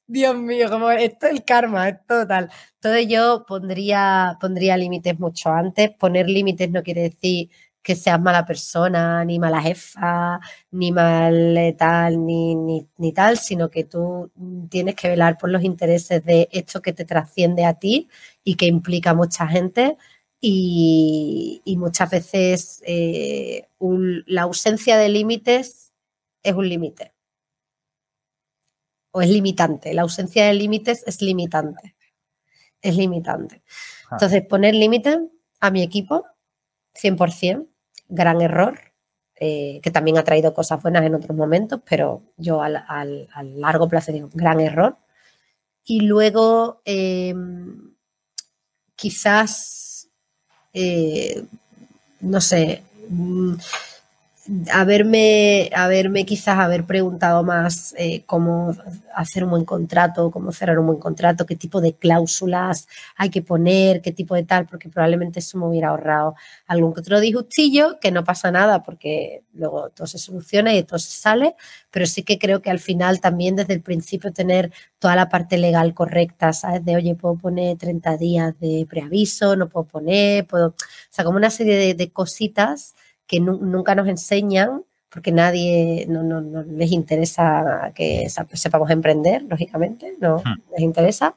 Dios 0.08 0.36
mío, 0.36 0.70
como 0.70 0.90
esto 0.90 1.26
es 1.26 1.32
el 1.32 1.44
karma, 1.44 1.88
es 1.88 2.06
total. 2.06 2.48
Entonces 2.74 3.08
yo 3.08 3.44
pondría, 3.46 4.36
pondría 4.40 4.76
límites 4.76 5.18
mucho 5.18 5.50
antes. 5.50 5.90
Poner 5.90 6.28
límites 6.28 6.70
no 6.70 6.82
quiere 6.82 7.02
decir 7.02 7.50
que 7.82 7.96
seas 7.96 8.20
mala 8.20 8.44
persona, 8.44 9.24
ni 9.24 9.38
mala 9.38 9.60
jefa, 9.62 10.40
ni 10.72 10.92
mal 10.92 11.56
eh, 11.56 11.72
tal, 11.78 12.24
ni, 12.26 12.54
ni, 12.56 13.12
tal, 13.12 13.38
sino 13.38 13.70
que 13.70 13.84
tú 13.84 14.30
tienes 14.70 14.96
que 14.96 15.08
velar 15.08 15.38
por 15.38 15.50
los 15.50 15.62
intereses 15.62 16.24
de 16.24 16.48
esto 16.52 16.82
que 16.82 16.92
te 16.92 17.04
trasciende 17.04 17.64
a 17.64 17.74
ti 17.74 18.08
y 18.44 18.56
que 18.56 18.66
implica 18.66 19.10
a 19.10 19.14
mucha 19.14 19.46
gente. 19.48 19.96
Y, 20.40 21.62
muchas 21.78 22.10
veces 22.10 22.82
eh, 22.86 23.68
la 24.26 24.42
ausencia 24.42 24.96
de 24.98 25.08
límites 25.08 25.92
es 26.42 26.54
un 26.54 26.68
límite. 26.68 27.15
O 29.16 29.22
es 29.22 29.30
limitante. 29.30 29.94
La 29.94 30.02
ausencia 30.02 30.44
de 30.44 30.52
límites 30.52 31.02
es 31.06 31.22
limitante. 31.22 31.96
Es 32.82 32.96
limitante. 32.96 33.62
Ah. 34.10 34.16
Entonces, 34.16 34.44
poner 34.44 34.74
límites 34.74 35.20
a 35.58 35.70
mi 35.70 35.82
equipo, 35.82 36.26
100%, 36.92 37.66
gran 38.10 38.42
error, 38.42 38.78
eh, 39.36 39.80
que 39.82 39.90
también 39.90 40.18
ha 40.18 40.24
traído 40.24 40.52
cosas 40.52 40.82
buenas 40.82 41.02
en 41.06 41.14
otros 41.14 41.34
momentos, 41.34 41.80
pero 41.88 42.24
yo 42.36 42.60
al, 42.60 42.84
largo 43.54 43.88
plazo 43.88 44.12
digo, 44.12 44.28
gran 44.34 44.60
error. 44.60 44.98
Y 45.82 46.00
luego, 46.00 46.82
em, 46.84 47.94
quizás, 48.96 50.08
eh, 50.74 51.42
no 52.20 52.42
sé, 52.42 52.82
mm, 53.08 53.54
haberme, 54.72 55.70
haberme 55.74 56.24
quizás 56.24 56.58
haber 56.58 56.84
preguntado 56.84 57.42
más 57.42 57.94
eh, 57.98 58.22
cómo 58.26 58.74
hacer 59.14 59.44
un 59.44 59.50
buen 59.50 59.64
contrato, 59.64 60.30
cómo 60.30 60.52
cerrar 60.52 60.78
un 60.78 60.86
buen 60.86 60.98
contrato, 60.98 61.46
qué 61.46 61.56
tipo 61.56 61.80
de 61.80 61.94
cláusulas 61.94 62.86
hay 63.16 63.30
que 63.30 63.42
poner, 63.42 64.02
qué 64.02 64.12
tipo 64.12 64.34
de 64.34 64.44
tal, 64.44 64.66
porque 64.66 64.88
probablemente 64.88 65.40
eso 65.40 65.58
me 65.58 65.66
hubiera 65.66 65.88
ahorrado 65.88 66.34
algún 66.66 66.94
otro 66.96 67.20
disgustillo, 67.20 67.98
que 68.00 68.12
no 68.12 68.24
pasa 68.24 68.50
nada 68.50 68.82
porque 68.82 69.42
luego 69.54 69.90
todo 69.90 70.06
se 70.06 70.18
soluciona 70.18 70.74
y 70.74 70.82
todo 70.82 70.98
se 70.98 71.10
sale, 71.10 71.54
pero 71.90 72.06
sí 72.06 72.22
que 72.22 72.38
creo 72.38 72.62
que 72.62 72.70
al 72.70 72.80
final 72.80 73.20
también 73.20 73.56
desde 73.56 73.74
el 73.74 73.82
principio 73.82 74.32
tener 74.32 74.72
toda 74.98 75.16
la 75.16 75.28
parte 75.28 75.58
legal 75.58 75.94
correcta, 75.94 76.52
¿sabes? 76.52 76.84
De, 76.84 76.96
oye, 76.96 77.14
puedo 77.14 77.36
poner 77.36 77.76
30 77.78 78.16
días 78.16 78.58
de 78.60 78.86
preaviso, 78.88 79.56
no 79.56 79.68
puedo 79.68 79.86
poner, 79.86 80.46
puedo, 80.46 80.68
o 80.68 80.74
sea, 81.10 81.24
como 81.24 81.38
una 81.38 81.50
serie 81.50 81.94
de 81.94 82.10
cositas 82.10 82.94
que 83.26 83.40
nunca 83.40 83.94
nos 83.94 84.08
enseñan, 84.08 84.84
porque 85.08 85.32
nadie 85.32 86.06
no, 86.08 86.40
les 86.64 86.92
interesa 86.92 87.92
que 87.94 88.28
sepamos 88.52 88.90
emprender, 88.90 89.42
lógicamente, 89.42 90.14
no 90.20 90.38
hmm. 90.38 90.72
les 90.72 90.80
interesa. 90.80 91.34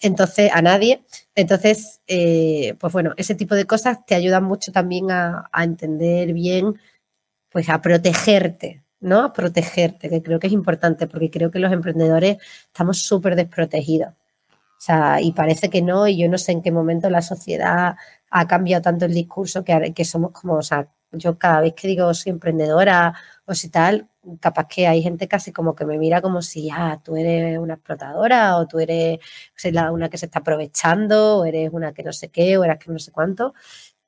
Entonces, 0.00 0.50
a 0.52 0.62
nadie. 0.62 1.02
Entonces, 1.34 2.00
eh, 2.06 2.74
pues 2.80 2.92
bueno, 2.92 3.12
ese 3.16 3.34
tipo 3.34 3.54
de 3.54 3.64
cosas 3.66 4.04
te 4.06 4.14
ayudan 4.14 4.44
mucho 4.44 4.72
también 4.72 5.10
a, 5.10 5.48
entender 5.56 6.32
bien, 6.32 6.74
pues 7.50 7.68
a 7.68 7.80
protegerte, 7.80 8.82
¿no? 9.00 9.22
A 9.22 9.32
protegerte, 9.32 10.08
que 10.10 10.22
creo 10.22 10.38
que 10.38 10.48
es 10.48 10.52
importante, 10.52 11.06
porque 11.06 11.30
creo 11.30 11.50
que 11.50 11.58
los 11.58 11.72
emprendedores 11.72 12.38
estamos 12.66 12.98
súper 12.98 13.36
desprotegidos. 13.36 14.10
O 14.10 14.80
sea, 14.80 15.20
y 15.22 15.32
parece 15.32 15.70
que 15.70 15.82
no, 15.82 16.06
y 16.06 16.18
yo 16.18 16.28
no 16.28 16.38
sé 16.38 16.52
en 16.52 16.62
qué 16.62 16.70
momento 16.70 17.08
la 17.08 17.22
sociedad 17.22 17.96
ha 18.30 18.46
cambiado 18.46 18.82
tanto 18.82 19.06
el 19.06 19.14
discurso 19.14 19.64
que, 19.64 19.92
que 19.94 20.04
somos 20.04 20.32
como, 20.32 20.54
o 20.54 20.62
sea, 20.62 20.88
yo 21.12 21.38
cada 21.38 21.60
vez 21.60 21.74
que 21.74 21.88
digo 21.88 22.12
soy 22.14 22.30
emprendedora 22.30 23.14
o 23.46 23.54
si 23.54 23.68
tal, 23.70 24.08
capaz 24.40 24.66
que 24.68 24.86
hay 24.86 25.02
gente 25.02 25.28
casi 25.28 25.52
como 25.52 25.74
que 25.74 25.84
me 25.86 25.98
mira 25.98 26.20
como 26.22 26.42
si, 26.42 26.68
ah, 26.70 27.00
tú 27.04 27.16
eres 27.16 27.58
una 27.58 27.74
explotadora 27.74 28.56
o 28.58 28.66
tú 28.66 28.80
eres 28.80 29.18
una 29.92 30.08
que 30.08 30.18
se 30.18 30.26
está 30.26 30.40
aprovechando 30.40 31.38
o 31.38 31.44
eres 31.44 31.70
una 31.72 31.92
que 31.92 32.02
no 32.02 32.12
sé 32.12 32.28
qué 32.28 32.58
o 32.58 32.64
eres 32.64 32.78
que 32.78 32.90
no 32.90 32.98
sé 32.98 33.12
cuánto. 33.12 33.54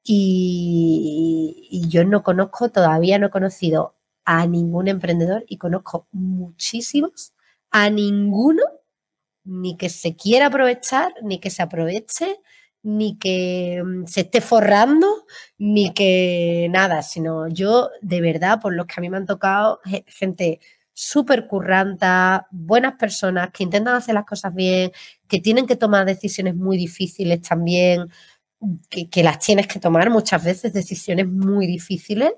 Y, 0.05 1.69
y 1.71 1.89
yo 1.89 2.05
no 2.05 2.23
conozco, 2.23 2.71
todavía 2.71 3.19
no 3.19 3.27
he 3.29 3.31
conocido 3.31 3.95
a 4.25 4.47
ningún 4.47 4.89
emprendedor 4.89 5.45
y 5.49 5.59
conozco 5.59 6.07
muchísimos, 6.13 7.33
a 7.71 7.91
ninguno 7.91 8.63
ni 9.45 9.77
que 9.77 9.89
se 9.89 10.15
quiera 10.17 10.47
aprovechar, 10.47 11.15
ni 11.23 11.41
que 11.41 11.51
se 11.51 11.63
aproveche, 11.63 12.41
ni 12.83 13.19
que 13.19 13.83
mm, 13.85 14.07
se 14.07 14.23
esté 14.23 14.41
forrando, 14.41 15.27
ni 15.59 15.93
que 15.93 16.69
nada, 16.71 17.03
sino 17.03 17.49
yo 17.49 17.91
de 18.03 18.21
verdad, 18.21 18.61
por 18.61 18.75
los 18.75 18.87
que 18.87 18.95
a 18.97 19.01
mí 19.01 19.11
me 19.11 19.17
han 19.17 19.27
tocado, 19.27 19.81
gente 20.07 20.61
súper 20.93 21.47
curranta, 21.47 22.49
buenas 22.51 22.95
personas 22.95 23.51
que 23.53 23.62
intentan 23.62 23.95
hacer 23.95 24.14
las 24.14 24.25
cosas 24.25 24.55
bien, 24.55 24.91
que 25.29 25.41
tienen 25.41 25.67
que 25.67 25.77
tomar 25.77 26.05
decisiones 26.07 26.57
muy 26.57 26.77
difíciles 26.77 27.41
también, 27.43 28.09
que, 28.91 29.23
las 29.23 29.38
tienes 29.38 29.69
que 29.69 29.79
tomar 29.81 30.11
muchas 30.11 30.43
veces, 30.45 30.73
decisiones 30.73 31.29
muy 31.29 31.67
difíciles, 31.67 32.33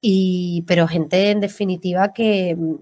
y, 0.00 0.64
pero 0.66 0.88
gente 0.88 1.30
en 1.30 1.40
definitiva 1.40 2.12
que, 2.14 2.56
mm, 2.56 2.76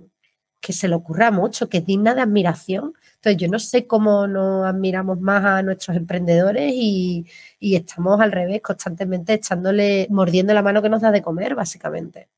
que 0.60 0.72
se 0.72 0.88
le 0.88 0.94
ocurra 0.94 1.30
mucho, 1.30 1.68
que 1.68 1.78
es 1.78 1.86
digna 1.86 2.14
de 2.14 2.22
admiración 2.22 2.94
entonces, 3.16 3.36
yo 3.42 3.48
no 3.48 3.58
sé 3.58 3.86
cómo 3.86 4.26
nos 4.26 4.66
admiramos 4.66 5.20
más 5.20 5.44
a 5.44 5.62
nuestros 5.62 5.96
emprendedores 5.96 6.72
y, 6.74 7.26
estamos 7.60 8.20
al 8.20 8.30
revés, 8.30 8.60
constantemente 8.62 9.34
echándole, 9.34 10.06
mordiendo 10.10 10.54
la 10.54 10.62
mano 10.62 10.82
que 10.82 10.88
nos 10.88 11.02
da 11.02 11.10
de 11.10 11.22
comer, 11.22 11.54
básicamente. 11.54 12.28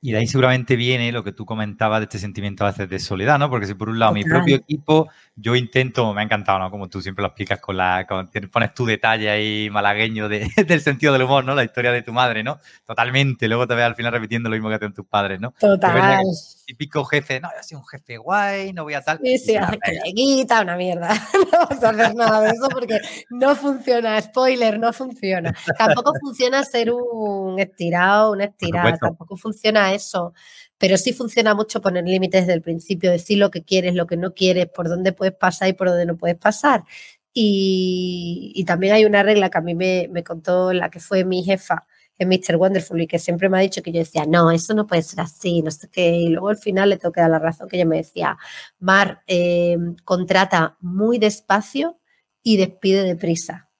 Y 0.00 0.12
de 0.12 0.18
ahí 0.18 0.26
seguramente 0.26 0.76
viene 0.76 1.10
lo 1.12 1.24
que 1.24 1.32
tú 1.32 1.46
comentabas 1.46 1.98
de 1.98 2.04
este 2.04 2.18
sentimiento 2.18 2.64
a 2.64 2.70
veces 2.70 2.90
de 2.90 2.98
soledad, 2.98 3.38
¿no? 3.38 3.48
Porque 3.48 3.66
si 3.66 3.72
por 3.72 3.88
un 3.88 3.98
lado 3.98 4.12
mi 4.12 4.22
propio 4.22 4.56
equipo, 4.56 5.08
yo 5.34 5.56
intento, 5.56 6.12
me 6.12 6.20
ha 6.20 6.24
encantado, 6.24 6.58
¿no? 6.58 6.70
Como 6.70 6.90
tú 6.90 7.00
siempre 7.00 7.22
lo 7.22 7.28
explicas 7.28 7.58
con 7.58 7.78
la, 7.78 8.06
con, 8.06 8.30
pones 8.52 8.74
tu 8.74 8.84
detalle 8.84 9.30
ahí 9.30 9.70
malagueño 9.70 10.28
de, 10.28 10.46
del 10.68 10.82
sentido 10.82 11.14
del 11.14 11.22
humor, 11.22 11.46
¿no? 11.46 11.54
La 11.54 11.64
historia 11.64 11.90
de 11.90 12.02
tu 12.02 12.12
madre, 12.12 12.44
¿no? 12.44 12.60
Totalmente. 12.86 13.48
Luego 13.48 13.66
te 13.66 13.74
ves 13.74 13.84
al 13.84 13.94
final 13.94 14.12
repitiendo 14.12 14.50
lo 14.50 14.56
mismo 14.56 14.68
que 14.68 14.74
hacen 14.74 14.92
tus 14.92 15.06
padres, 15.06 15.40
¿no? 15.40 15.54
Total. 15.58 16.22
Típico 16.66 17.04
jefe, 17.04 17.40
no, 17.40 17.48
yo 17.54 17.62
soy 17.62 17.76
un 17.76 17.86
jefe 17.86 18.16
guay, 18.16 18.72
no 18.72 18.84
voy 18.84 18.94
a 18.94 19.02
tal. 19.02 19.18
Sí, 19.22 19.38
sí, 19.38 19.52
que 19.52 19.92
le 19.92 20.14
quita 20.14 20.62
una 20.62 20.76
mierda. 20.76 21.08
No 21.34 21.58
vamos 21.58 21.84
a 21.84 21.90
hacer 21.90 22.14
nada 22.14 22.40
de 22.40 22.50
eso 22.50 22.68
porque 22.68 23.00
no 23.30 23.54
funciona. 23.54 24.20
Spoiler, 24.20 24.78
no 24.78 24.92
funciona. 24.92 25.54
Tampoco 25.78 26.12
funciona 26.20 26.64
ser 26.64 26.90
un 26.90 27.60
estirado, 27.60 28.32
un 28.32 28.40
estirado. 28.40 28.96
Tampoco 28.98 29.36
funciona 29.36 29.92
eso, 29.92 30.32
pero 30.78 30.96
sí 30.96 31.12
funciona 31.12 31.54
mucho 31.54 31.80
poner 31.80 32.04
límites 32.04 32.42
desde 32.42 32.54
el 32.54 32.62
principio, 32.62 33.10
decir 33.10 33.38
lo 33.38 33.50
que 33.50 33.62
quieres, 33.62 33.94
lo 33.94 34.06
que 34.06 34.16
no 34.16 34.32
quieres, 34.32 34.66
por 34.66 34.88
dónde 34.88 35.12
puedes 35.12 35.34
pasar 35.34 35.68
y 35.68 35.74
por 35.74 35.88
dónde 35.88 36.06
no 36.06 36.16
puedes 36.16 36.36
pasar. 36.36 36.84
Y, 37.32 38.64
también 38.66 38.94
hay 38.94 39.04
una 39.04 39.22
regla 39.22 39.50
que 39.50 39.58
a 39.58 39.60
mí 39.60 39.74
me, 39.74 40.08
contó 40.24 40.72
la 40.72 40.88
que 40.88 41.00
fue 41.00 41.24
mi 41.24 41.42
jefa 41.42 41.86
en 42.18 42.28
Mr. 42.28 42.56
Wonderful 42.56 43.00
y 43.00 43.06
que 43.06 43.18
siempre 43.18 43.48
me 43.48 43.58
ha 43.58 43.60
dicho 43.60 43.82
que 43.82 43.92
yo 43.92 43.98
decía, 43.98 44.24
no, 44.26 44.50
eso 44.50 44.74
no 44.74 44.86
puede 44.86 45.02
ser 45.02 45.20
así, 45.20 45.62
no 45.62 45.70
sé 45.70 45.88
qué. 45.90 46.10
Y 46.10 46.28
luego 46.28 46.48
al 46.48 46.56
final 46.56 46.90
le 46.90 46.96
tengo 46.96 47.12
que 47.12 47.20
dar 47.20 47.30
la 47.30 47.38
razón 47.38 47.68
que 47.68 47.76
ella 47.76 47.86
me 47.86 47.96
decía, 47.96 48.36
Mar, 48.78 49.22
eh, 49.26 49.76
contrata 50.04 50.76
muy 50.80 51.18
despacio 51.18 51.98
y 52.42 52.56
despide 52.56 53.02
deprisa. 53.02 53.70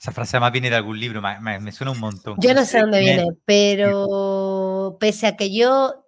Esa 0.00 0.12
frase 0.12 0.36
además 0.36 0.52
viene 0.52 0.70
de 0.70 0.76
algún 0.76 1.00
libro, 1.00 1.22
me, 1.40 1.72
suena 1.72 1.92
un 1.92 2.00
montón. 2.00 2.36
Yo 2.38 2.54
no 2.54 2.64
sé 2.64 2.80
dónde 2.80 3.00
viene, 3.00 3.26
pero 3.44 4.96
pese 5.00 5.26
a 5.26 5.36
que 5.36 5.52
yo 5.52 6.07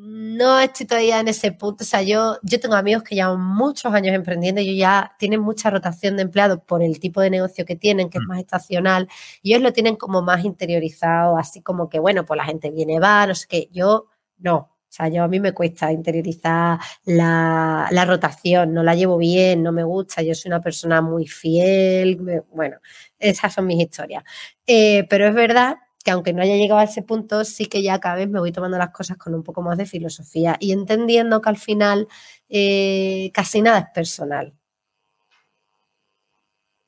no 0.00 0.60
estoy 0.60 0.86
todavía 0.86 1.18
en 1.18 1.28
ese 1.28 1.50
punto, 1.52 1.82
o 1.82 1.86
sea, 1.86 2.02
yo, 2.02 2.38
yo 2.42 2.60
tengo 2.60 2.76
amigos 2.76 3.02
que 3.02 3.16
llevan 3.16 3.40
muchos 3.40 3.92
años 3.92 4.14
emprendiendo 4.14 4.60
y 4.60 4.76
ya 4.76 5.12
tienen 5.18 5.40
mucha 5.40 5.70
rotación 5.70 6.16
de 6.16 6.22
empleados 6.22 6.60
por 6.66 6.82
el 6.82 7.00
tipo 7.00 7.20
de 7.20 7.30
negocio 7.30 7.64
que 7.64 7.74
tienen, 7.74 8.08
que 8.08 8.18
es 8.18 8.24
mm. 8.24 8.28
más 8.28 8.38
estacional, 8.38 9.08
y 9.42 9.50
ellos 9.52 9.62
lo 9.62 9.72
tienen 9.72 9.96
como 9.96 10.22
más 10.22 10.44
interiorizado, 10.44 11.36
así 11.36 11.62
como 11.62 11.88
que, 11.88 11.98
bueno, 11.98 12.24
pues 12.24 12.38
la 12.38 12.44
gente 12.44 12.70
viene, 12.70 13.00
va, 13.00 13.26
no 13.26 13.34
sé 13.34 13.46
qué, 13.48 13.68
yo 13.72 14.06
no, 14.38 14.56
o 14.56 14.70
sea, 14.90 15.08
yo 15.08 15.24
a 15.24 15.28
mí 15.28 15.40
me 15.40 15.52
cuesta 15.52 15.92
interiorizar 15.92 16.78
la, 17.04 17.88
rotación, 18.06 18.72
no 18.72 18.82
la 18.82 18.94
llevo 18.94 19.18
bien, 19.18 19.62
no 19.62 19.72
me 19.72 19.82
gusta, 19.82 20.22
yo 20.22 20.34
soy 20.34 20.50
una 20.50 20.60
persona 20.60 21.02
muy 21.02 21.26
fiel, 21.26 22.44
bueno, 22.52 22.76
esas 23.18 23.52
son 23.52 23.66
mis 23.66 23.80
historias. 23.82 24.24
Eh, 24.66 25.06
pero 25.10 25.26
es 25.26 25.34
verdad 25.34 25.76
que 26.08 26.12
aunque 26.12 26.32
no 26.32 26.40
haya 26.40 26.56
llegado 26.56 26.80
a 26.80 26.84
ese 26.84 27.02
punto, 27.02 27.44
sí 27.44 27.66
que 27.66 27.82
ya 27.82 28.00
cada 28.00 28.14
vez 28.14 28.30
me 28.30 28.40
voy 28.40 28.50
tomando 28.50 28.78
las 28.78 28.92
cosas 28.92 29.18
con 29.18 29.34
un 29.34 29.42
poco 29.42 29.60
más 29.60 29.76
de 29.76 29.84
filosofía 29.84 30.56
y 30.58 30.72
entendiendo 30.72 31.42
que 31.42 31.50
al 31.50 31.58
final 31.58 32.08
eh, 32.48 33.30
casi 33.34 33.60
nada 33.60 33.80
es 33.80 33.86
personal. 33.94 34.54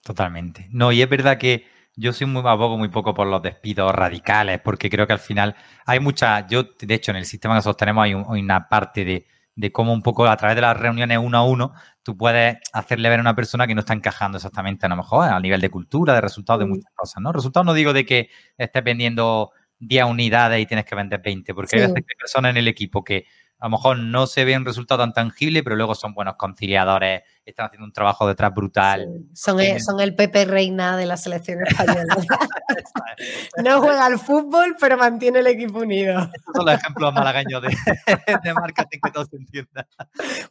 Totalmente. 0.03 0.69
No, 0.71 0.91
y 0.91 1.03
es 1.03 1.09
verdad 1.11 1.37
que 1.37 1.67
yo 1.97 2.15
soy 2.15 2.29
muy 2.29 2.43
abogo 2.47 2.79
muy 2.79 2.89
poco 2.89 3.13
por 3.13 3.27
los 3.27 3.43
despidos 3.43 3.95
radicales, 3.95 4.59
porque 4.65 4.89
creo 4.89 5.07
que 5.07 5.13
al 5.13 5.19
final 5.19 5.55
hay 5.85 6.01
mucha, 6.01 6.47
yo 6.47 6.63
de 6.63 6.95
hecho 6.95 7.11
en 7.11 7.19
el 7.19 7.27
sistema 7.27 7.53
que 7.53 7.59
nosotros 7.59 7.77
tenemos 7.77 8.05
hay, 8.05 8.15
una 8.15 8.71
parte 8.71 9.05
de, 9.05 9.27
de, 9.55 9.73
cómo 9.73 9.93
un 9.93 10.03
poco 10.03 10.27
a 10.27 10.37
través 10.37 10.57
de 10.57 10.63
las 10.63 10.77
reuniones 10.77 11.19
uno 11.19 11.39
a 11.39 11.45
uno 11.45 11.73
tú 12.03 12.17
puedes 12.17 12.57
hacerle 12.73 13.09
ver 13.09 13.19
a 13.19 13.23
una 13.23 13.37
persona 13.37 13.67
que 13.67 13.75
no 13.75 13.81
está 13.81 13.93
encajando 13.93 14.39
exactamente 14.39 14.87
a 14.87 14.89
lo 14.89 14.97
mejor 14.97 15.29
a 15.29 15.39
nivel 15.41 15.61
de 15.61 15.71
cultura, 15.71 16.15
de 16.15 16.21
resultados, 16.21 16.61
de 16.61 16.67
mm. 16.67 16.71
muchas 16.71 16.93
cosas, 16.95 17.23
¿no? 17.23 17.33
Resultados 17.33 17.67
no 17.67 17.75
digo 17.75 17.93
de 17.93 18.07
que 18.07 18.31
estés 18.57 18.85
vendiendo 18.85 19.53
10 19.81 20.05
unidades 20.05 20.61
y 20.61 20.67
tienes 20.67 20.85
que 20.85 20.95
vender 20.95 21.21
20, 21.23 21.55
porque 21.55 21.77
hay 21.77 21.83
veces 21.83 21.95
que 21.95 22.13
hay 22.13 22.19
personas 22.19 22.51
en 22.51 22.57
el 22.59 22.69
equipo 22.69 23.03
que 23.03 23.27
a 23.61 23.67
lo 23.67 23.71
mejor 23.73 23.99
no 23.99 24.27
se 24.27 24.45
ve 24.45 24.57
un 24.57 24.65
resultado 24.65 25.03
tan 25.03 25.13
tangible, 25.13 25.63
pero 25.63 25.77
luego 25.77 25.95
son 25.95 26.15
buenos 26.15 26.37
conciliadores, 26.37 27.23
están 27.45 27.67
haciendo 27.67 27.85
un 27.85 27.93
trabajo 27.93 28.27
detrás 28.27 28.55
brutal. 28.55 29.07
Son, 29.35 29.61
el, 29.61 29.81
son 29.83 30.01
el 30.01 30.15
Pepe 30.15 30.47
Reina 30.47 30.97
de 30.97 31.05
la 31.05 31.19
selección 31.19 31.59
española. 31.67 32.17
no 33.63 33.81
juega 33.81 34.07
al 34.07 34.19
fútbol, 34.19 34.77
pero 34.81 34.97
mantiene 34.97 35.41
el 35.41 35.47
equipo 35.47 35.81
unido. 35.81 36.19
Estos 36.21 36.55
son 36.55 36.67
los 36.67 36.75
ejemplos 36.75 37.13
malagueños 37.13 37.63
de, 37.63 37.69
de 38.45 38.55
marketing 38.55 38.99
que 39.03 39.11
todos 39.11 39.33
entiendan. 39.35 39.87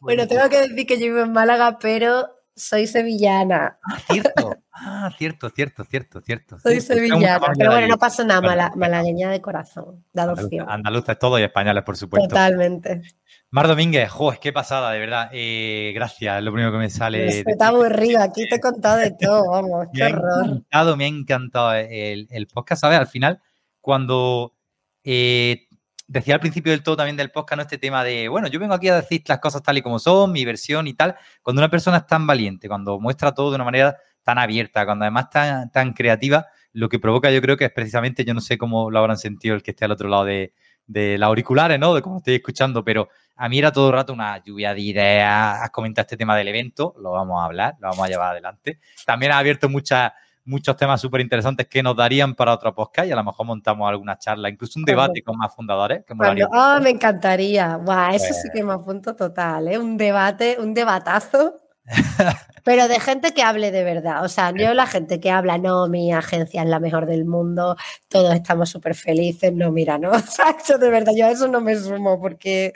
Bueno, 0.00 0.28
tengo 0.28 0.48
que 0.48 0.68
decir 0.68 0.86
que 0.86 0.98
yo 0.98 1.06
vivo 1.06 1.20
en 1.20 1.32
Málaga, 1.32 1.78
pero 1.80 2.28
soy 2.60 2.86
sevillana. 2.86 3.78
Ah, 3.82 3.98
cierto. 4.10 4.56
Ah, 4.72 5.10
cierto, 5.18 5.50
cierto, 5.50 5.84
cierto, 5.84 6.20
cierto. 6.20 6.58
Soy 6.58 6.80
sevillana, 6.80 7.40
pero 7.56 7.70
bueno, 7.70 7.88
no 7.88 7.98
pasa 7.98 8.24
nada, 8.24 8.72
malagueña 8.76 9.30
de 9.30 9.40
corazón, 9.40 10.04
de 10.12 10.22
adopción. 10.22 10.66
Andaluces 10.68 11.18
todo 11.18 11.38
y 11.38 11.42
españoles, 11.42 11.82
por 11.84 11.96
supuesto. 11.96 12.28
Totalmente. 12.28 13.02
Mar 13.50 13.66
Domínguez, 13.66 14.10
jo, 14.10 14.32
qué 14.40 14.52
pasada, 14.52 14.92
de 14.92 15.00
verdad. 15.00 15.30
Eh, 15.32 15.92
gracias, 15.94 16.38
es 16.38 16.44
lo 16.44 16.52
primero 16.52 16.72
que 16.72 16.78
me 16.78 16.90
sale. 16.90 17.26
Está 17.26 17.68
aburrido, 17.68 18.22
aquí 18.22 18.48
te 18.48 18.56
he 18.56 18.60
contado 18.60 18.98
de 18.98 19.10
todo, 19.10 19.50
vamos, 19.50 19.88
qué 19.92 20.04
me 20.04 20.10
Ha 20.10 20.44
encantado, 20.44 20.96
me 20.96 21.04
ha 21.04 21.08
encantado 21.08 21.74
el, 21.74 22.28
el 22.30 22.46
podcast, 22.46 22.82
¿sabes? 22.82 22.98
Al 22.98 23.08
final, 23.08 23.40
cuando 23.80 24.54
eh, 25.02 25.66
decía 26.10 26.34
al 26.34 26.40
principio 26.40 26.72
del 26.72 26.82
todo 26.82 26.96
también 26.96 27.16
del 27.16 27.30
podcast, 27.30 27.56
¿no? 27.56 27.62
Este 27.62 27.78
tema 27.78 28.02
de, 28.02 28.28
bueno, 28.28 28.48
yo 28.48 28.58
vengo 28.58 28.74
aquí 28.74 28.88
a 28.88 28.96
decir 28.96 29.22
las 29.28 29.38
cosas 29.38 29.62
tal 29.62 29.78
y 29.78 29.82
como 29.82 30.00
son, 30.00 30.32
mi 30.32 30.44
versión 30.44 30.88
y 30.88 30.94
tal. 30.94 31.14
Cuando 31.40 31.60
una 31.60 31.70
persona 31.70 31.98
es 31.98 32.06
tan 32.06 32.26
valiente, 32.26 32.66
cuando 32.66 32.98
muestra 32.98 33.32
todo 33.32 33.50
de 33.50 33.54
una 33.54 33.64
manera 33.64 33.96
tan 34.24 34.36
abierta, 34.36 34.84
cuando 34.84 35.04
además 35.04 35.30
tan, 35.30 35.70
tan 35.70 35.92
creativa, 35.92 36.48
lo 36.72 36.88
que 36.88 36.98
provoca 36.98 37.30
yo 37.30 37.40
creo 37.40 37.56
que 37.56 37.66
es 37.66 37.72
precisamente, 37.72 38.24
yo 38.24 38.34
no 38.34 38.40
sé 38.40 38.58
cómo 38.58 38.90
lo 38.90 38.98
habrán 38.98 39.18
sentido 39.18 39.54
el 39.54 39.62
que 39.62 39.70
esté 39.70 39.84
al 39.84 39.92
otro 39.92 40.08
lado 40.08 40.24
de, 40.24 40.52
de 40.88 41.16
las 41.16 41.28
auriculares, 41.28 41.78
¿no? 41.78 41.94
De 41.94 42.02
cómo 42.02 42.16
estoy 42.16 42.34
escuchando, 42.34 42.84
pero 42.84 43.08
a 43.36 43.48
mí 43.48 43.60
era 43.60 43.70
todo 43.70 43.86
el 43.86 43.92
rato 43.92 44.12
una 44.12 44.42
lluvia 44.42 44.74
de 44.74 44.80
ideas. 44.80 45.60
Has 45.62 45.70
comentado 45.70 46.02
este 46.02 46.16
tema 46.16 46.36
del 46.36 46.48
evento, 46.48 46.92
lo 46.98 47.12
vamos 47.12 47.40
a 47.40 47.44
hablar, 47.44 47.76
lo 47.78 47.88
vamos 47.88 48.04
a 48.04 48.08
llevar 48.08 48.32
adelante. 48.32 48.80
También 49.06 49.30
ha 49.30 49.38
abierto 49.38 49.68
muchas 49.68 50.12
muchos 50.50 50.76
temas 50.76 51.00
súper 51.00 51.20
interesantes 51.20 51.68
que 51.68 51.82
nos 51.82 51.96
darían 51.96 52.34
para 52.34 52.52
otro 52.52 52.74
podcast 52.74 53.08
y 53.08 53.12
a 53.12 53.16
lo 53.16 53.24
mejor 53.24 53.46
montamos 53.46 53.88
alguna 53.88 54.18
charla, 54.18 54.50
incluso 54.50 54.78
un 54.78 54.84
debate 54.84 55.22
con 55.22 55.38
más 55.38 55.54
fundadores. 55.54 56.04
ah, 56.52 56.80
me 56.82 56.90
encantaría. 56.90 57.78
eso 58.12 58.26
sí 58.26 58.30
pues 58.42 58.50
que 58.52 58.64
me 58.64 58.72
apunto 58.72 59.14
total, 59.14 59.68
¿eh? 59.68 59.78
Un 59.78 59.96
debate, 59.96 60.56
un 60.58 60.74
debatazo. 60.74 61.54
Pero 62.64 62.88
de 62.88 63.00
gente 63.00 63.32
que 63.32 63.42
hable 63.42 63.70
de 63.70 63.84
verdad. 63.84 64.24
O 64.24 64.28
sea, 64.28 64.52
yo 64.54 64.74
la 64.74 64.86
gente 64.86 65.20
que 65.20 65.30
habla, 65.30 65.56
no, 65.56 65.88
mi 65.88 66.12
agencia 66.12 66.62
es 66.62 66.68
la 66.68 66.80
mejor 66.80 67.06
del 67.06 67.24
mundo, 67.24 67.76
todos 68.08 68.34
estamos 68.34 68.68
súper 68.68 68.94
felices. 68.94 69.52
No, 69.52 69.70
mira, 69.70 69.98
no. 69.98 70.10
O 70.12 70.18
sea, 70.18 70.56
yo 70.68 70.78
de 70.78 70.90
verdad, 70.90 71.12
yo 71.16 71.26
a 71.26 71.30
eso 71.30 71.48
no 71.48 71.60
me 71.60 71.76
sumo 71.76 72.20
porque 72.20 72.72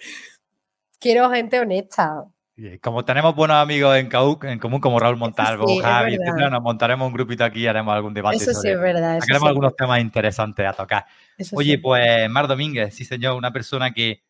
quiero 0.98 1.28
gente 1.30 1.60
honesta. 1.60 2.24
Como 2.80 3.04
tenemos 3.04 3.34
buenos 3.34 3.56
amigos 3.56 3.96
en, 3.96 4.08
en 4.48 4.58
común, 4.60 4.80
como 4.80 5.00
Raúl 5.00 5.16
Montalvo, 5.16 5.66
Javi, 5.82 6.16
nos 6.18 6.62
montaremos 6.62 7.08
un 7.08 7.12
grupito 7.12 7.44
aquí 7.44 7.62
y 7.62 7.66
haremos 7.66 7.92
algún 7.92 8.14
debate. 8.14 8.36
Eso 8.36 8.54
sí 8.54 8.68
es 8.68 8.80
verdad. 8.80 9.18
Haremos 9.20 9.48
algunos 9.48 9.74
temas 9.74 10.00
interesantes 10.00 10.64
a 10.64 10.72
tocar. 10.72 11.04
Oye, 11.52 11.78
pues 11.78 12.30
Mar 12.30 12.46
Domínguez, 12.46 12.94
sí 12.94 13.04
señor, 13.04 13.36
una 13.36 13.52
persona 13.52 13.92
que, 13.92 14.22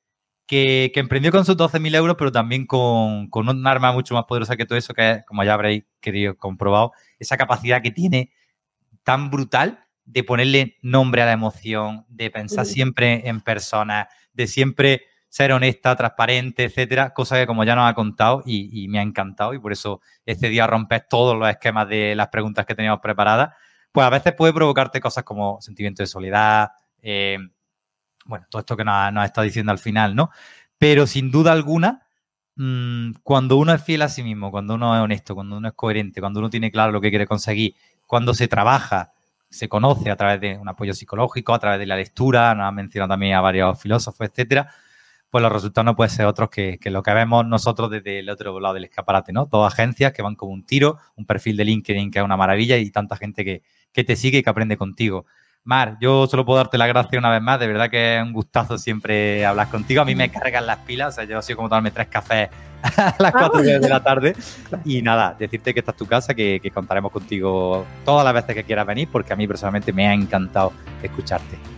que, 0.46 0.90
emprendió 0.94 1.32
con 1.32 1.44
sus 1.44 1.54
12.000 1.54 1.94
euros, 1.96 2.16
pero 2.18 2.32
también 2.32 2.64
con, 2.64 3.28
con, 3.28 3.46
un 3.46 3.66
arma 3.66 3.92
mucho 3.92 4.14
más 4.14 4.24
poderosa 4.24 4.56
que 4.56 4.64
todo 4.64 4.78
eso, 4.78 4.94
que 4.94 5.10
es, 5.10 5.24
como 5.26 5.44
ya 5.44 5.52
habréis 5.52 5.84
querido 6.00 6.34
comprobado, 6.38 6.92
esa 7.18 7.36
capacidad 7.36 7.82
que 7.82 7.90
tiene 7.90 8.32
tan 9.02 9.30
brutal 9.30 9.80
de 10.06 10.24
ponerle 10.24 10.78
nombre 10.80 11.20
a 11.20 11.26
la 11.26 11.32
emoción, 11.32 12.06
de 12.08 12.30
pensar 12.30 12.64
siempre 12.64 13.28
en 13.28 13.42
personas, 13.42 14.08
de 14.32 14.46
siempre 14.46 15.02
ser 15.34 15.50
honesta, 15.50 15.96
transparente, 15.96 16.62
etcétera, 16.62 17.12
cosa 17.12 17.36
que 17.36 17.44
como 17.44 17.64
ya 17.64 17.74
nos 17.74 17.90
ha 17.90 17.94
contado 17.94 18.44
y, 18.46 18.86
me 18.86 19.00
ha 19.00 19.02
encantado 19.02 19.52
y 19.52 19.58
por 19.58 19.72
eso 19.72 20.00
este 20.24 20.48
día 20.48 20.64
rompes 20.68 21.08
todos 21.08 21.36
los 21.36 21.48
esquemas 21.48 21.88
de 21.88 22.14
las 22.14 22.28
preguntas 22.28 22.64
que 22.64 22.76
teníamos 22.76 23.00
preparadas, 23.00 23.52
pues 23.90 24.06
a 24.06 24.10
veces 24.10 24.32
puede 24.34 24.52
provocarte 24.52 25.00
cosas 25.00 25.24
como 25.24 25.60
sentimiento 25.60 26.04
de 26.04 26.06
soledad, 26.06 26.68
eh, 27.02 27.38
bueno, 28.26 28.46
todo 28.48 28.60
esto 28.60 28.76
que 28.76 28.84
nos, 28.84 28.94
ha 28.94 29.24
estado 29.24 29.44
diciendo 29.44 29.72
al 29.72 29.80
final, 29.80 30.14
¿no? 30.14 30.30
Pero 30.78 31.04
sin 31.04 31.32
duda 31.32 31.50
alguna, 31.50 32.06
mm, 32.54 33.14
cuando 33.24 33.56
uno 33.56 33.74
es 33.74 33.82
fiel 33.82 34.02
a 34.02 34.08
sí 34.08 34.22
mismo, 34.22 34.52
cuando 34.52 34.76
uno 34.76 34.94
es 34.94 35.00
honesto, 35.02 35.34
cuando 35.34 35.56
uno 35.56 35.66
es 35.66 35.74
coherente, 35.74 36.20
cuando 36.20 36.38
uno 36.38 36.48
tiene 36.48 36.70
claro 36.70 36.92
lo 36.92 37.00
que 37.00 37.10
quiere 37.10 37.26
conseguir, 37.26 37.74
cuando 38.06 38.34
se 38.34 38.46
trabaja, 38.46 39.10
se 39.50 39.68
conoce 39.68 40.12
a 40.12 40.16
través 40.16 40.40
de 40.40 40.56
un 40.58 40.68
apoyo 40.68 40.94
psicológico, 40.94 41.54
a 41.54 41.58
través 41.58 41.80
de 41.80 41.86
la 41.86 41.96
lectura, 41.96 42.54
nos 42.54 42.68
ha 42.68 42.70
mencionado 42.70 43.08
también 43.08 43.34
a 43.34 43.40
varios 43.40 43.80
filósofos, 43.80 44.28
etcétera, 44.28 44.72
pues 45.34 45.42
los 45.42 45.50
resultados 45.50 45.84
no 45.84 45.96
pueden 45.96 46.14
ser 46.14 46.26
otros 46.26 46.48
que, 46.48 46.78
lo 46.84 47.02
que 47.02 47.12
vemos 47.12 47.44
nosotros 47.44 47.90
desde 47.90 48.20
el 48.20 48.30
otro 48.30 48.60
lado 48.60 48.74
del 48.74 48.84
escaparate, 48.84 49.32
¿no? 49.32 49.46
Todas 49.46 49.72
agencias 49.72 50.12
que 50.12 50.22
van 50.22 50.36
como 50.36 50.52
un 50.52 50.64
tiro, 50.64 50.98
un 51.16 51.26
perfil 51.26 51.56
de 51.56 51.64
LinkedIn 51.64 52.12
que 52.12 52.20
es 52.20 52.24
una 52.24 52.36
maravilla 52.36 52.76
y 52.76 52.88
tanta 52.92 53.16
gente 53.16 53.44
que, 53.44 54.04
te 54.04 54.14
sigue 54.14 54.38
y 54.38 54.42
que 54.44 54.50
aprende 54.50 54.76
contigo. 54.76 55.26
Mar, 55.64 55.96
yo 56.00 56.28
solo 56.28 56.46
puedo 56.46 56.58
darte 56.58 56.78
la 56.78 56.86
gracia 56.86 57.18
una 57.18 57.30
vez 57.30 57.42
más, 57.42 57.58
de 57.58 57.66
verdad 57.66 57.90
que 57.90 58.16
es 58.16 58.22
un 58.22 58.32
gustazo 58.32 58.78
siempre 58.78 59.44
hablar 59.44 59.70
contigo. 59.70 60.02
A 60.02 60.04
mí 60.04 60.14
me 60.14 60.28
cargan 60.30 60.66
las 60.66 60.78
pilas, 60.78 61.08
o 61.08 61.16
sea, 61.16 61.24
yo 61.24 61.42
soy 61.42 61.56
como 61.56 61.68
tomarme 61.68 61.90
tres 61.90 62.06
cafés 62.06 62.50
a 62.96 63.16
las 63.18 63.32
cuatro 63.32 63.60
de 63.60 63.88
la 63.88 64.04
tarde. 64.04 64.36
Y 64.84 65.02
nada, 65.02 65.34
decirte 65.36 65.74
que 65.74 65.80
esta 65.80 65.90
es 65.90 65.96
tu 65.96 66.06
casa, 66.06 66.32
que, 66.32 66.60
que 66.62 66.70
contaremos 66.70 67.10
contigo 67.10 67.84
todas 68.04 68.24
las 68.24 68.34
veces 68.34 68.54
que 68.54 68.62
quieras 68.62 68.86
venir, 68.86 69.08
porque 69.10 69.32
a 69.32 69.36
mí 69.36 69.48
personalmente 69.48 69.92
me 69.92 70.06
ha 70.06 70.14
encantado 70.14 70.72
escucharte. 71.02 71.73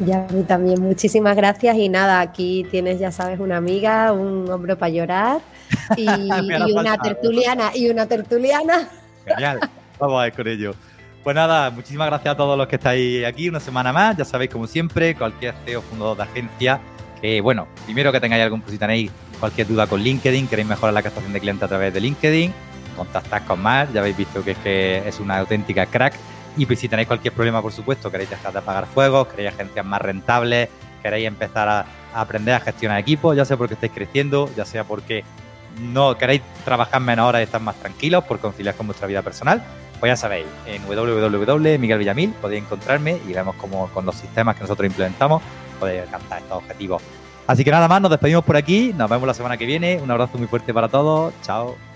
Ya, 0.00 0.26
a 0.28 0.32
mí 0.32 0.42
también. 0.42 0.80
Muchísimas 0.80 1.36
gracias. 1.36 1.76
Y 1.76 1.88
nada, 1.88 2.20
aquí 2.20 2.66
tienes, 2.70 2.98
ya 2.98 3.12
sabes, 3.12 3.40
una 3.40 3.56
amiga, 3.56 4.12
un 4.12 4.50
hombre 4.50 4.76
para 4.76 4.90
llorar 4.90 5.40
y, 5.96 6.06
una 6.06 6.98
tertuliana. 6.98 7.70
Y 7.74 7.88
una 7.90 8.06
tertuliana. 8.06 8.88
Genial. 9.26 9.60
Vamos 9.98 10.20
a 10.20 10.24
ver 10.24 10.32
con 10.32 10.48
ello. 10.48 10.74
Pues 11.22 11.34
nada, 11.34 11.70
muchísimas 11.70 12.08
gracias 12.08 12.34
a 12.34 12.36
todos 12.36 12.58
los 12.58 12.66
que 12.66 12.76
estáis 12.76 13.24
aquí 13.24 13.48
una 13.48 13.60
semana 13.60 13.92
más. 13.92 14.16
Ya 14.16 14.24
sabéis, 14.24 14.50
como 14.50 14.66
siempre, 14.66 15.14
cualquier 15.14 15.54
CEO 15.64 15.80
fundador 15.80 16.18
de 16.18 16.22
agencia, 16.24 16.80
que 17.22 17.40
bueno, 17.40 17.66
primero 17.86 18.12
que 18.12 18.20
tengáis 18.20 18.42
algún, 18.42 18.62
si 18.66 18.76
tenéis 18.76 19.10
cualquier 19.40 19.66
duda 19.66 19.86
con 19.86 20.02
LinkedIn, 20.02 20.48
queréis 20.48 20.68
mejorar 20.68 20.92
la 20.92 21.02
captación 21.02 21.32
de 21.32 21.40
clientes 21.40 21.62
a 21.62 21.68
través 21.68 21.94
de 21.94 22.00
LinkedIn, 22.00 22.52
contactad 22.94 23.42
con 23.46 23.62
Mar, 23.62 23.88
ya 23.94 24.00
habéis 24.00 24.18
visto 24.18 24.44
que 24.44 24.50
es, 24.50 24.58
que 24.58 25.08
es 25.08 25.18
una 25.18 25.38
auténtica 25.38 25.86
crack. 25.86 26.14
Y 26.56 26.66
si 26.76 26.88
tenéis 26.88 27.08
cualquier 27.08 27.34
problema, 27.34 27.60
por 27.60 27.72
supuesto, 27.72 28.10
queréis 28.10 28.30
dejar 28.30 28.52
de 28.52 28.60
apagar 28.60 28.86
fuegos, 28.86 29.28
queréis 29.28 29.54
agencias 29.54 29.84
más 29.84 30.00
rentables, 30.00 30.68
queréis 31.02 31.26
empezar 31.26 31.68
a, 31.68 31.86
aprender 32.14 32.54
a 32.54 32.60
gestionar 32.60 32.98
equipos, 32.98 33.36
ya 33.36 33.44
sea 33.44 33.56
porque 33.56 33.74
estáis 33.74 33.92
creciendo, 33.92 34.48
ya 34.56 34.64
sea 34.64 34.84
porque 34.84 35.24
no 35.80 36.16
queréis 36.16 36.42
trabajar 36.64 37.00
menos 37.00 37.28
horas 37.28 37.40
y 37.40 37.44
estar 37.44 37.60
más 37.60 37.74
tranquilos 37.76 38.24
por 38.24 38.38
conciliar 38.38 38.76
con 38.76 38.86
vuestra 38.86 39.08
vida 39.08 39.22
personal, 39.22 39.62
pues 39.98 40.10
ya 40.10 40.16
sabéis, 40.16 40.46
en 40.66 40.82
www.miguelvillamil 40.86 42.30
podéis 42.40 42.62
encontrarme 42.62 43.18
y 43.28 43.32
vemos 43.32 43.56
cómo 43.56 43.88
con 43.88 44.06
los 44.06 44.14
sistemas 44.14 44.54
que 44.54 44.62
nosotros 44.62 44.86
implementamos 44.86 45.42
podéis 45.80 46.02
alcanzar 46.02 46.38
estos 46.38 46.58
objetivos. 46.58 47.02
Así 47.46 47.64
que 47.64 47.70
nada 47.70 47.88
más, 47.88 48.00
nos 48.00 48.10
despedimos 48.10 48.44
por 48.44 48.56
aquí, 48.56 48.92
nos 48.96 49.10
vemos 49.10 49.26
la 49.26 49.34
semana 49.34 49.56
que 49.56 49.66
viene, 49.66 50.00
un 50.02 50.10
abrazo 50.10 50.38
muy 50.38 50.46
fuerte 50.46 50.72
para 50.72 50.88
todos, 50.88 51.34
chao. 51.42 51.93